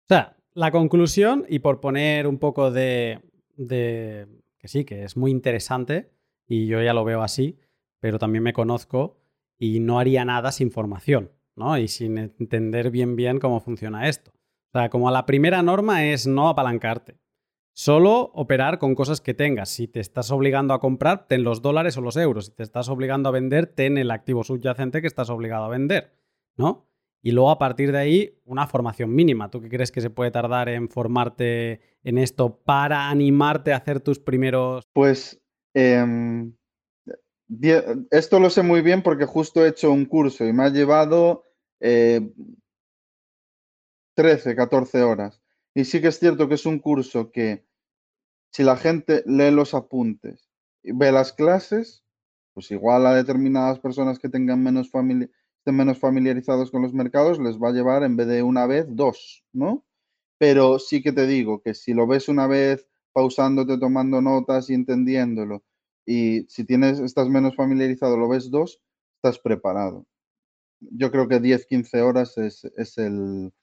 [0.06, 3.20] O sea, la conclusión, y por poner un poco de,
[3.56, 4.28] de,
[4.58, 6.12] que sí, que es muy interesante,
[6.48, 7.60] y yo ya lo veo así,
[8.00, 9.18] pero también me conozco
[9.58, 11.78] y no haría nada sin formación, ¿no?
[11.78, 14.32] Y sin entender bien bien cómo funciona esto.
[14.74, 17.20] O sea, como la primera norma es no apalancarte.
[17.74, 19.70] Solo operar con cosas que tengas.
[19.70, 22.48] Si te estás obligando a comprar, ten los dólares o los euros.
[22.48, 26.14] Si te estás obligando a vender, ten el activo subyacente que estás obligado a vender,
[26.58, 26.88] ¿no?
[27.24, 29.50] Y luego a partir de ahí, una formación mínima.
[29.52, 34.02] ¿Tú qué crees que se puede tardar en formarte en esto para animarte a hacer
[34.02, 34.84] tus primeros...
[34.94, 35.40] Pues
[35.74, 36.54] em,
[38.10, 41.46] esto lo sé muy bien porque justo he hecho un curso y me ha llevado
[41.80, 42.22] 13,
[44.16, 45.41] eh, 14 horas.
[45.74, 47.66] Y sí que es cierto que es un curso que
[48.52, 50.50] si la gente lee los apuntes
[50.84, 52.04] y ve las clases,
[52.54, 57.58] pues igual a determinadas personas que tengan menos estén menos familiarizados con los mercados, les
[57.58, 59.86] va a llevar en vez de una vez, dos, ¿no?
[60.40, 64.74] Pero sí que te digo que si lo ves una vez pausándote, tomando notas y
[64.74, 65.64] entendiéndolo,
[66.06, 68.82] y si tienes, estás menos familiarizado, lo ves dos,
[69.18, 70.08] estás preparado.
[70.80, 73.54] Yo creo que 10, 15 horas es, es el,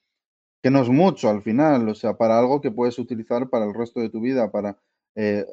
[0.63, 3.75] que no es mucho al final, o sea, para algo que puedes utilizar para el
[3.75, 4.79] resto de tu vida, para
[5.15, 5.45] eh,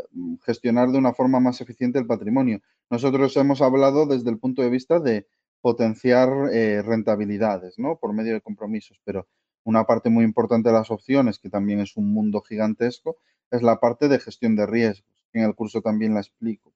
[0.44, 2.62] gestionar de una forma más eficiente el patrimonio.
[2.90, 5.28] Nosotros hemos hablado desde el punto de vista de
[5.62, 7.98] potenciar eh, rentabilidades, ¿no?
[7.98, 9.28] Por medio de compromisos, pero
[9.64, 13.18] una parte muy importante de las opciones, que también es un mundo gigantesco,
[13.50, 15.26] es la parte de gestión de riesgos.
[15.34, 16.75] En el curso también la explico.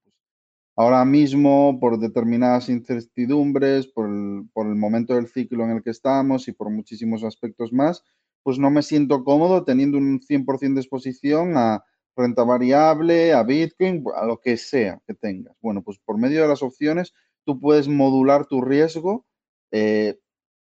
[0.79, 4.07] Ahora mismo, por determinadas incertidumbres, por
[4.53, 8.01] por el momento del ciclo en el que estamos y por muchísimos aspectos más,
[8.43, 11.83] pues no me siento cómodo teniendo un 100% de exposición a
[12.15, 15.53] renta variable, a Bitcoin, a lo que sea que tengas.
[15.59, 19.25] Bueno, pues por medio de las opciones tú puedes modular tu riesgo
[19.71, 20.17] eh,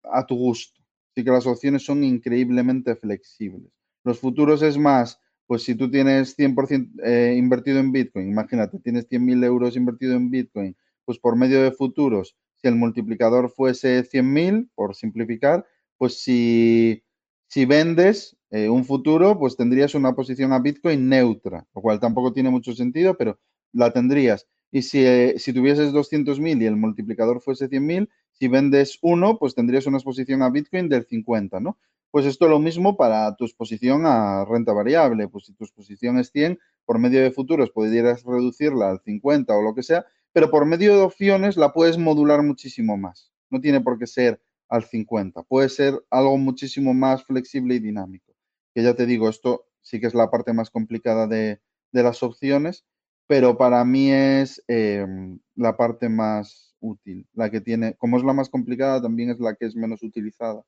[0.03, 0.81] a tu gusto.
[1.11, 3.71] Así que las opciones son increíblemente flexibles.
[4.03, 5.19] Los futuros es más,
[5.51, 10.31] pues si tú tienes 100% eh, invertido en Bitcoin, imagínate, tienes 100.000 euros invertido en
[10.31, 15.65] Bitcoin, pues por medio de futuros, si el multiplicador fuese 100.000, por simplificar,
[15.97, 17.03] pues si
[17.47, 22.31] si vendes eh, un futuro, pues tendrías una posición a Bitcoin neutra, lo cual tampoco
[22.31, 23.37] tiene mucho sentido, pero
[23.73, 24.47] la tendrías.
[24.71, 29.53] Y si, eh, si tuvieses 200.000 y el multiplicador fuese 100.000, si vendes uno, pues
[29.53, 31.77] tendrías una exposición a Bitcoin del 50, ¿no?
[32.11, 35.29] Pues esto es lo mismo para tu exposición a renta variable.
[35.29, 39.61] Pues si tu exposición es 100, por medio de futuros podrías reducirla al 50 o
[39.61, 43.31] lo que sea, pero por medio de opciones la puedes modular muchísimo más.
[43.49, 45.43] No tiene por qué ser al 50.
[45.43, 48.33] Puede ser algo muchísimo más flexible y dinámico.
[48.75, 51.61] Que ya te digo, esto sí que es la parte más complicada de,
[51.93, 52.85] las opciones,
[53.27, 58.33] pero para mí es em, la parte más útil, la que tiene, como es la
[58.33, 60.63] más complicada, también es la que es menos utilizada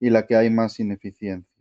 [0.00, 1.54] y la que hay más ineficiencia.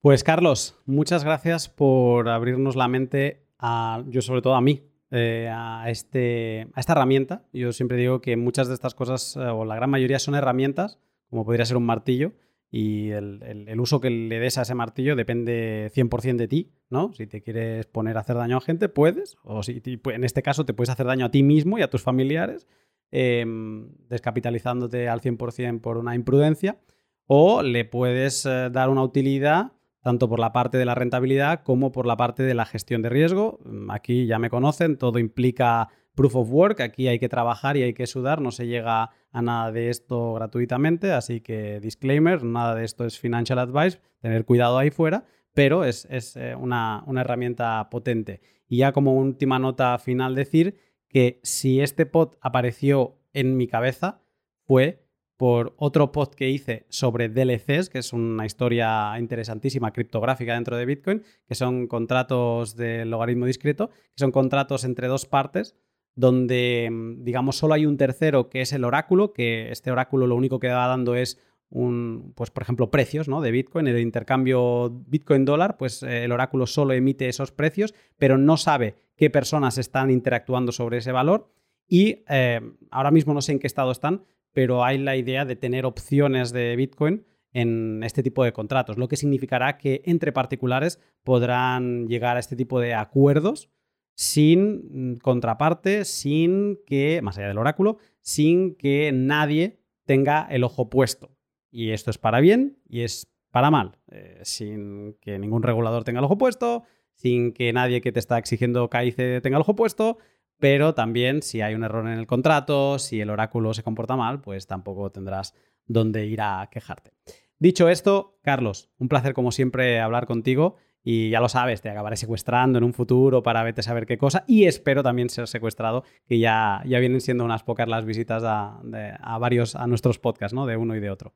[0.00, 5.50] Pues Carlos, muchas gracias por abrirnos la mente a, yo sobre todo a mí, eh,
[5.52, 7.44] a, este, a esta herramienta.
[7.52, 11.00] Yo siempre digo que muchas de estas cosas, eh, o la gran mayoría, son herramientas,
[11.30, 12.32] como podría ser un martillo,
[12.70, 17.12] y el, uso que le des a ese martillo depende 100% de ti, ¿no?
[17.14, 20.66] Si te quieres poner a hacer daño a gente, puedes, o si en este caso
[20.66, 22.66] te puedes hacer daño a ti mismo y a tus familiares,
[23.10, 26.78] em, descapitalizándote al 100% por una imprudencia,
[27.26, 29.72] o le puedes eh, dar una utilidad
[30.02, 33.10] tanto por la parte de la rentabilidad como por la parte de la gestión de
[33.10, 33.60] riesgo.
[33.64, 37.82] Mm, aquí ya me conocen, todo implica proof of work, aquí hay que trabajar y
[37.82, 42.74] hay que sudar, no se llega a nada de esto gratuitamente, así que disclaimer, nada
[42.74, 47.88] de esto es financial advice, tener cuidado ahí fuera, pero es, eh, una, una herramienta
[47.90, 48.40] potente.
[48.66, 50.76] Y ya como última nota final decir
[51.08, 54.20] que si este pod apareció en mi cabeza
[54.64, 55.04] fue
[55.38, 60.84] por otro post que hice sobre DLCs, que es una historia interesantísima criptográfica dentro de
[60.84, 65.76] Bitcoin, que son contratos de logaritmo discreto, que son contratos entre dos partes,
[66.16, 70.34] donde, mm, digamos, solo hay un tercero que es el oráculo, que este oráculo lo
[70.34, 71.38] único que va dando es
[71.70, 73.40] un, pues por ejemplo, precios ¿no?
[73.40, 78.56] de Bitcoin, el intercambio Bitcoin-dólar, pues eh, el oráculo solo emite esos precios, pero no
[78.56, 81.52] sabe qué personas están interactuando sobre ese valor.
[81.86, 85.56] Y eh, ahora mismo no sé en qué estado están, pero hay la idea de
[85.56, 91.00] tener opciones de Bitcoin en este tipo de contratos, lo que significará que entre particulares
[91.24, 93.70] podrán llegar a este tipo de acuerdos
[94.14, 100.90] sin mm, contraparte, sin que, más allá del oráculo, sin que nadie tenga el ojo
[100.90, 101.30] puesto.
[101.70, 106.18] Y esto es para bien y es para mal, eh, sin que ningún regulador tenga
[106.18, 106.84] el ojo puesto,
[107.18, 110.18] sin que nadie que te está exigiendo CAICE tenga el ojo puesto,
[110.58, 114.40] pero también si hay un error en el contrato, si el oráculo se comporta mal,
[114.40, 115.52] pues tampoco tendrás
[115.86, 117.12] dónde ir a quejarte.
[117.58, 122.16] Dicho esto, Carlos, un placer como siempre hablar contigo y ya lo sabes, te acabaré
[122.16, 126.04] secuestrando en un futuro para vete a saber qué cosa y espero también ser secuestrado,
[126.26, 128.80] que ya, ya vienen siendo unas pocas las visitas a,
[129.20, 130.66] a varios, a nuestros podcasts, ¿no?
[130.66, 131.34] De uno y de otro.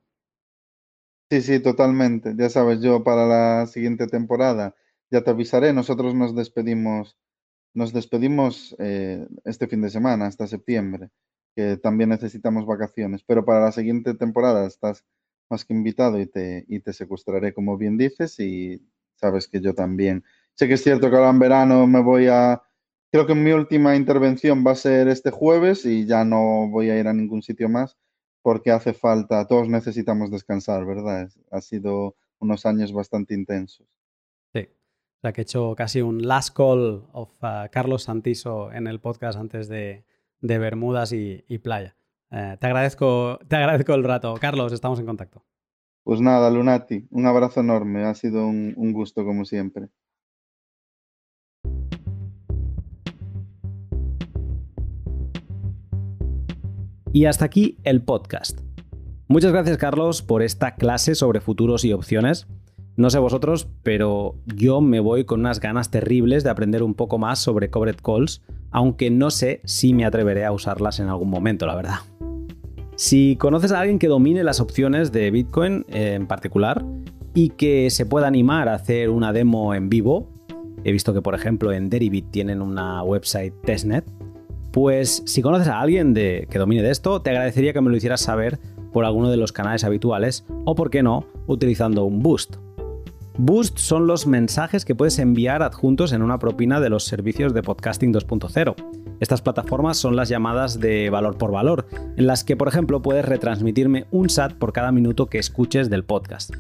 [1.31, 2.35] Sí, sí, totalmente.
[2.37, 4.77] Ya sabes, yo para la siguiente temporada
[5.13, 5.73] ya te avisaré.
[5.73, 7.17] Nosotros nos despedimos,
[7.75, 11.11] nos despedimos eh, este fin de semana, hasta septiembre,
[11.55, 13.23] que también necesitamos vacaciones.
[13.23, 15.05] Pero para la siguiente temporada estás
[15.51, 18.83] más que invitado y te, y te secuestraré, como bien dices, y
[19.15, 20.25] sabes que yo también.
[20.55, 22.63] Sé que es cierto que ahora en verano me voy a...
[23.13, 26.99] Creo que mi última intervención va a ser este jueves y ya no voy a
[26.99, 27.99] ir a ningún sitio más
[28.43, 31.31] porque hace falta, todos necesitamos descansar, ¿verdad?
[31.51, 33.87] Ha sido unos años bastante intensos.
[35.23, 38.99] O sea que he hecho casi un last call of uh, Carlos Santiso en el
[38.99, 40.03] podcast antes de,
[40.41, 41.95] Bermudas y, Playa.
[42.33, 44.35] Eh, te, agradezco, te agradezco el rato.
[44.41, 45.45] Carlos, estamos en contacto.
[46.03, 48.05] Pues nada, Lunati, un abrazo enorme.
[48.05, 49.91] Ha sido un gusto como siempre.
[57.13, 58.59] Y hasta aquí el podcast.
[59.29, 62.49] Muchas gracias Carlos por esta clase sobre futuros y opciones.
[62.97, 67.19] No sé vosotros, pero yo me voy con unas ganas terribles de aprender un poco
[67.19, 71.67] más sobre covered calls, aunque no sé si me atreveré a usarlas en algún momento,
[71.67, 71.97] la verdad.
[72.97, 76.85] Si conoces a alguien que domine las opciones de Bitcoin en particular
[77.35, 80.29] y que se pueda animar a hacer una demo en vivo,
[80.85, 84.05] he visto que por ejemplo en Deribit tienen una website testnet,
[84.71, 87.97] pues si conoces a alguien de, que domine de esto, te agradecería que me lo
[87.97, 88.59] hicieras saber
[88.93, 92.57] por alguno de los canales habituales o, por qué no, utilizando un boost.
[93.39, 97.63] Boost son los mensajes que puedes enviar adjuntos en una propina de los servicios de
[97.63, 98.75] podcasting 2.0.
[99.21, 101.87] Estas plataformas son las llamadas de valor por valor,
[102.19, 106.05] en las que por ejemplo puedes retransmitirme un SAT por cada minuto que escuches del
[106.05, 106.55] podcast.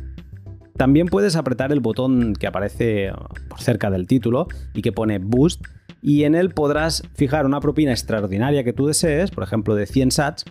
[0.78, 3.12] También puedes apretar el botón que aparece
[3.50, 5.66] por cerca del título y que pone Boost
[6.00, 10.10] y en él podrás fijar una propina extraordinaria que tú desees, por ejemplo de 100
[10.10, 10.44] sats,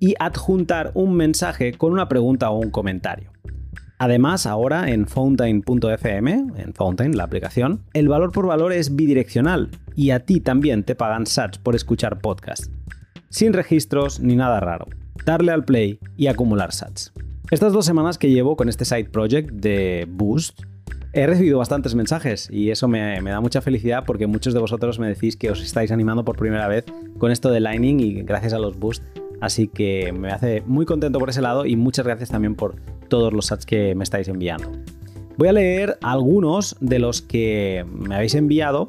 [0.00, 3.30] y adjuntar un mensaje con una pregunta o un comentario.
[4.02, 10.12] Además, ahora en Fountain.fm, en Fountain, la aplicación, el valor por valor es bidireccional y
[10.12, 12.72] a ti también te pagan sats por escuchar podcast.
[13.28, 14.86] Sin registros ni nada raro.
[15.26, 17.12] Darle al play y acumular sats.
[17.50, 20.62] Estas dos semanas que llevo con este side project de Boost,
[21.12, 25.08] He recibido bastantes mensajes y eso me, da mucha felicidad porque muchos de vosotros me
[25.08, 26.84] decís que os estáis animando por primera vez
[27.18, 29.04] con esto de Lightning y gracias a los boosts.
[29.40, 32.76] Así que me hace muy contento por ese lado y muchas gracias también por
[33.10, 34.72] todos los chats que me estáis enviando.
[35.36, 38.88] Voy a leer algunos de los que me habéis enviado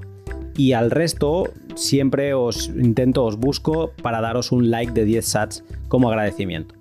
[0.55, 5.63] y al resto siempre os intento, os busco para daros un like de 10 sats
[5.87, 6.75] como agradecimiento.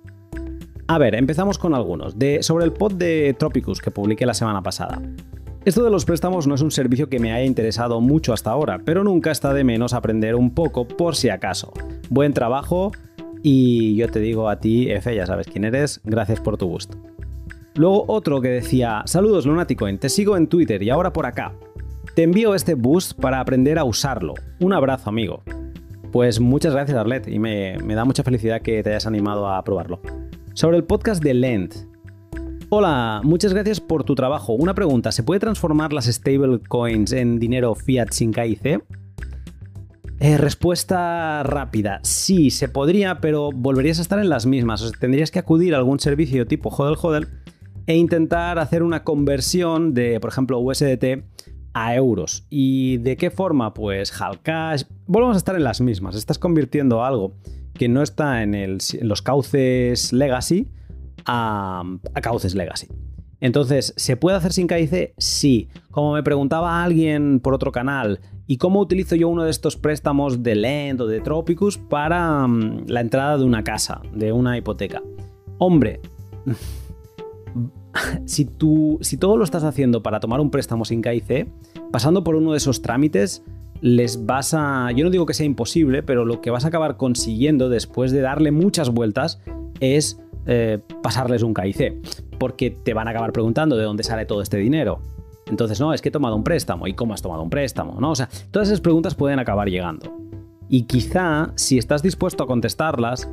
[0.87, 2.19] A ver, empezamos con algunos.
[2.19, 5.01] De, sobre el pod de Tropicus que publiqué la semana pasada.
[5.63, 8.81] Esto de los préstamos no es un servicio que me haya interesado mucho hasta ahora,
[8.83, 11.71] pero nunca está de menos aprender un poco por si acaso.
[12.09, 12.91] Buen trabajo
[13.43, 16.97] y yo te digo a ti, F, ya sabes quién eres, gracias por tu gusto.
[17.75, 21.53] Luego otro que decía, saludos Lunaticoin, te sigo en Twitter y ahora por acá.
[22.15, 24.33] Te envío este boost para aprender a usarlo.
[24.59, 25.41] Un abrazo amigo.
[26.11, 29.63] Pues muchas gracias Arlet y me, me da mucha felicidad que te hayas animado a
[29.63, 30.01] probarlo.
[30.53, 31.75] Sobre el podcast de Lent.
[32.67, 34.51] Hola, muchas gracias por tu trabajo.
[34.53, 38.83] Una pregunta, ¿se puede transformar las stablecoins en dinero fiat sin KIC?
[40.19, 41.99] Eh, respuesta rápida.
[42.03, 44.81] Sí, se podría, pero volverías a estar en las mismas.
[44.81, 47.27] O sea, tendrías que acudir a algún servicio tipo Hodel Hodel
[47.87, 51.23] e intentar hacer una conversión de, por ejemplo, USDT
[51.73, 52.45] a euros.
[52.49, 53.73] ¿Y de qué forma?
[53.73, 54.83] Pues Halcash.
[55.07, 56.15] Volvemos a estar en las mismas.
[56.15, 57.33] Estás convirtiendo algo
[57.73, 60.67] que no está en, los cauces legacy
[61.25, 61.83] a,
[62.21, 62.87] cauces legacy.
[63.39, 65.13] Entonces, ¿se puede hacer sin KIC?
[65.17, 65.69] Sí.
[65.89, 70.43] Como me preguntaba alguien por otro canal, ¿y cómo utilizo yo uno de estos préstamos
[70.43, 75.01] de Lend o de Tropicus para mm, la entrada de una casa, de una hipoteca?
[75.57, 76.01] Hombre,
[78.25, 81.47] si, tú, si todo lo estás haciendo para tomar un préstamo sin KIC,
[81.91, 83.43] pasando por uno de esos trámites,
[83.81, 86.97] les vas a, yo no digo que sea imposible, pero lo que vas a acabar
[86.97, 89.39] consiguiendo después de darle muchas vueltas
[89.79, 94.41] es eh, pasarles un KIC, porque te van a acabar preguntando de dónde sale todo
[94.41, 94.99] este dinero.
[95.47, 96.87] Entonces, no, es que he tomado un préstamo.
[96.87, 97.99] ¿Y cómo has tomado un préstamo?
[97.99, 98.11] ¿No?
[98.11, 100.13] O sea, todas esas preguntas pueden acabar llegando.
[100.69, 103.29] Y quizá, si estás dispuesto a contestarlas,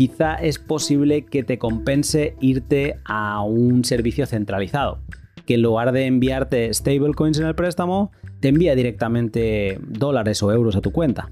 [0.00, 5.02] quizá es posible que te compense irte a un servicio centralizado,
[5.44, 8.10] que en lugar de enviarte stablecoins en el préstamo,
[8.40, 11.30] te envía directamente dólares o euros a tu cuenta.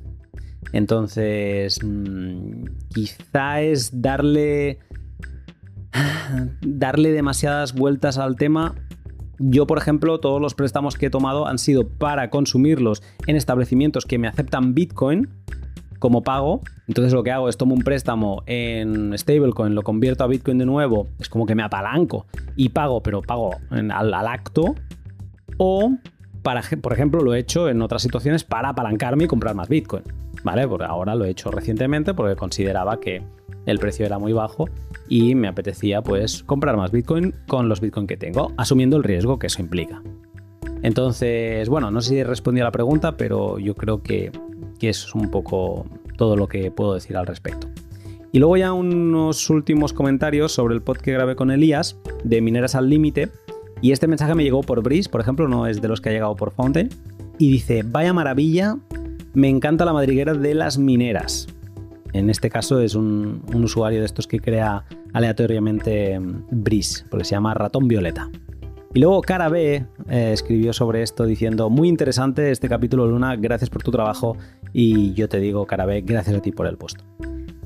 [0.74, 4.80] Entonces, mm, quizá es darle,
[6.60, 8.74] darle demasiadas vueltas al tema.
[9.38, 14.04] Yo, por ejemplo, todos los préstamos que he tomado han sido para consumirlos en establecimientos
[14.04, 15.30] que me aceptan Bitcoin
[15.98, 16.60] como pago.
[16.86, 20.66] Entonces lo que hago es tomo un préstamo en stablecoin, lo convierto a Bitcoin de
[20.66, 22.26] nuevo, es como que me apalanco
[22.56, 24.74] y pago, pero pago al acto.
[25.56, 25.92] O
[26.42, 30.04] para, por ejemplo, lo he hecho en otras situaciones para apalancarme y comprar más Bitcoin.
[30.44, 30.68] ¿Vale?
[30.68, 33.22] Porque ahora lo he hecho recientemente porque consideraba que
[33.66, 34.66] el precio era muy bajo
[35.08, 39.38] y me apetecía pues comprar más Bitcoin con los Bitcoin que tengo, asumiendo el riesgo
[39.38, 40.00] que eso implica.
[40.82, 44.30] Entonces, bueno, no sé si he respondido a la pregunta, pero yo creo que,
[44.78, 45.86] que es un poco
[46.16, 47.68] todo lo que puedo decir al respecto.
[48.30, 52.74] Y luego ya unos últimos comentarios sobre el pod que grabé con Elías de Mineras
[52.74, 53.30] al Límite.
[53.80, 56.12] Y este mensaje me llegó por Breeze, por ejemplo, no es de los que ha
[56.12, 56.90] llegado por Fountain.
[57.38, 58.76] Y dice, vaya maravilla,
[59.32, 61.46] me encanta la madriguera de las mineras.
[62.12, 66.18] En este caso es un, usuario de estos que crea aleatoriamente
[66.50, 68.30] Breeze, porque se llama Ratón Violeta.
[68.94, 73.68] Y luego Cara B eh, escribió sobre esto diciendo, muy interesante este capítulo Luna, gracias
[73.68, 74.36] por tu trabajo
[74.72, 77.00] y yo te digo, Cara B, gracias a ti por el post.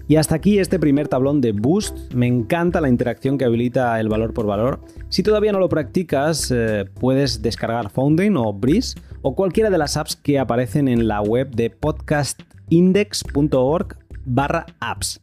[0.09, 2.13] Y hasta aquí este primer tablón de Boost.
[2.13, 4.81] Me encanta la interacción que habilita el valor por valor.
[5.09, 9.97] Si todavía no lo practicas, eh, puedes descargar Founding o Breeze o cualquiera de las
[9.97, 13.97] apps que aparecen en la web de podcastindex.org
[14.27, 15.23] barra apps.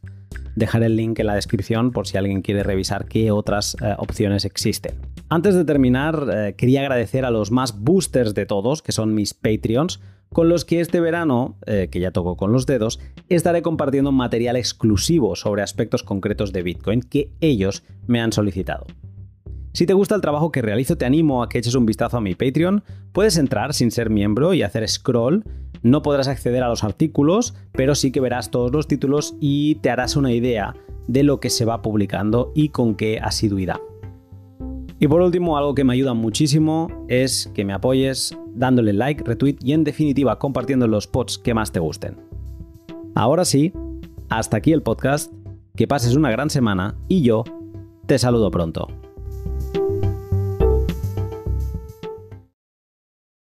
[0.56, 4.44] Dejaré el link en la descripción por si alguien quiere revisar qué otras eh, opciones
[4.44, 4.94] existen.
[5.28, 9.34] Antes de terminar, eh, quería agradecer a los más boosters de todos, que son mis
[9.34, 10.00] Patreons,
[10.32, 14.56] con los que este verano, eh, que ya toco con los dedos, estaré compartiendo material
[14.56, 18.86] exclusivo sobre aspectos concretos de Bitcoin que ellos me han solicitado.
[19.72, 22.20] Si te gusta el trabajo que realizo, te animo a que eches un vistazo a
[22.20, 22.82] mi Patreon.
[23.12, 25.44] Puedes entrar sin ser miembro y hacer scroll.
[25.82, 29.90] No podrás acceder a los artículos, pero sí que verás todos los títulos y te
[29.90, 30.74] harás una idea
[31.06, 33.76] de lo que se va publicando y con qué asiduidad.
[35.00, 39.56] Y por último, algo que me ayuda muchísimo es que me apoyes dándole like, retweet
[39.62, 42.18] y en definitiva compartiendo los posts que más te gusten.
[43.14, 43.72] Ahora sí,
[44.28, 45.32] hasta aquí el podcast,
[45.74, 47.44] que pases una gran semana y yo
[48.06, 48.88] te saludo pronto.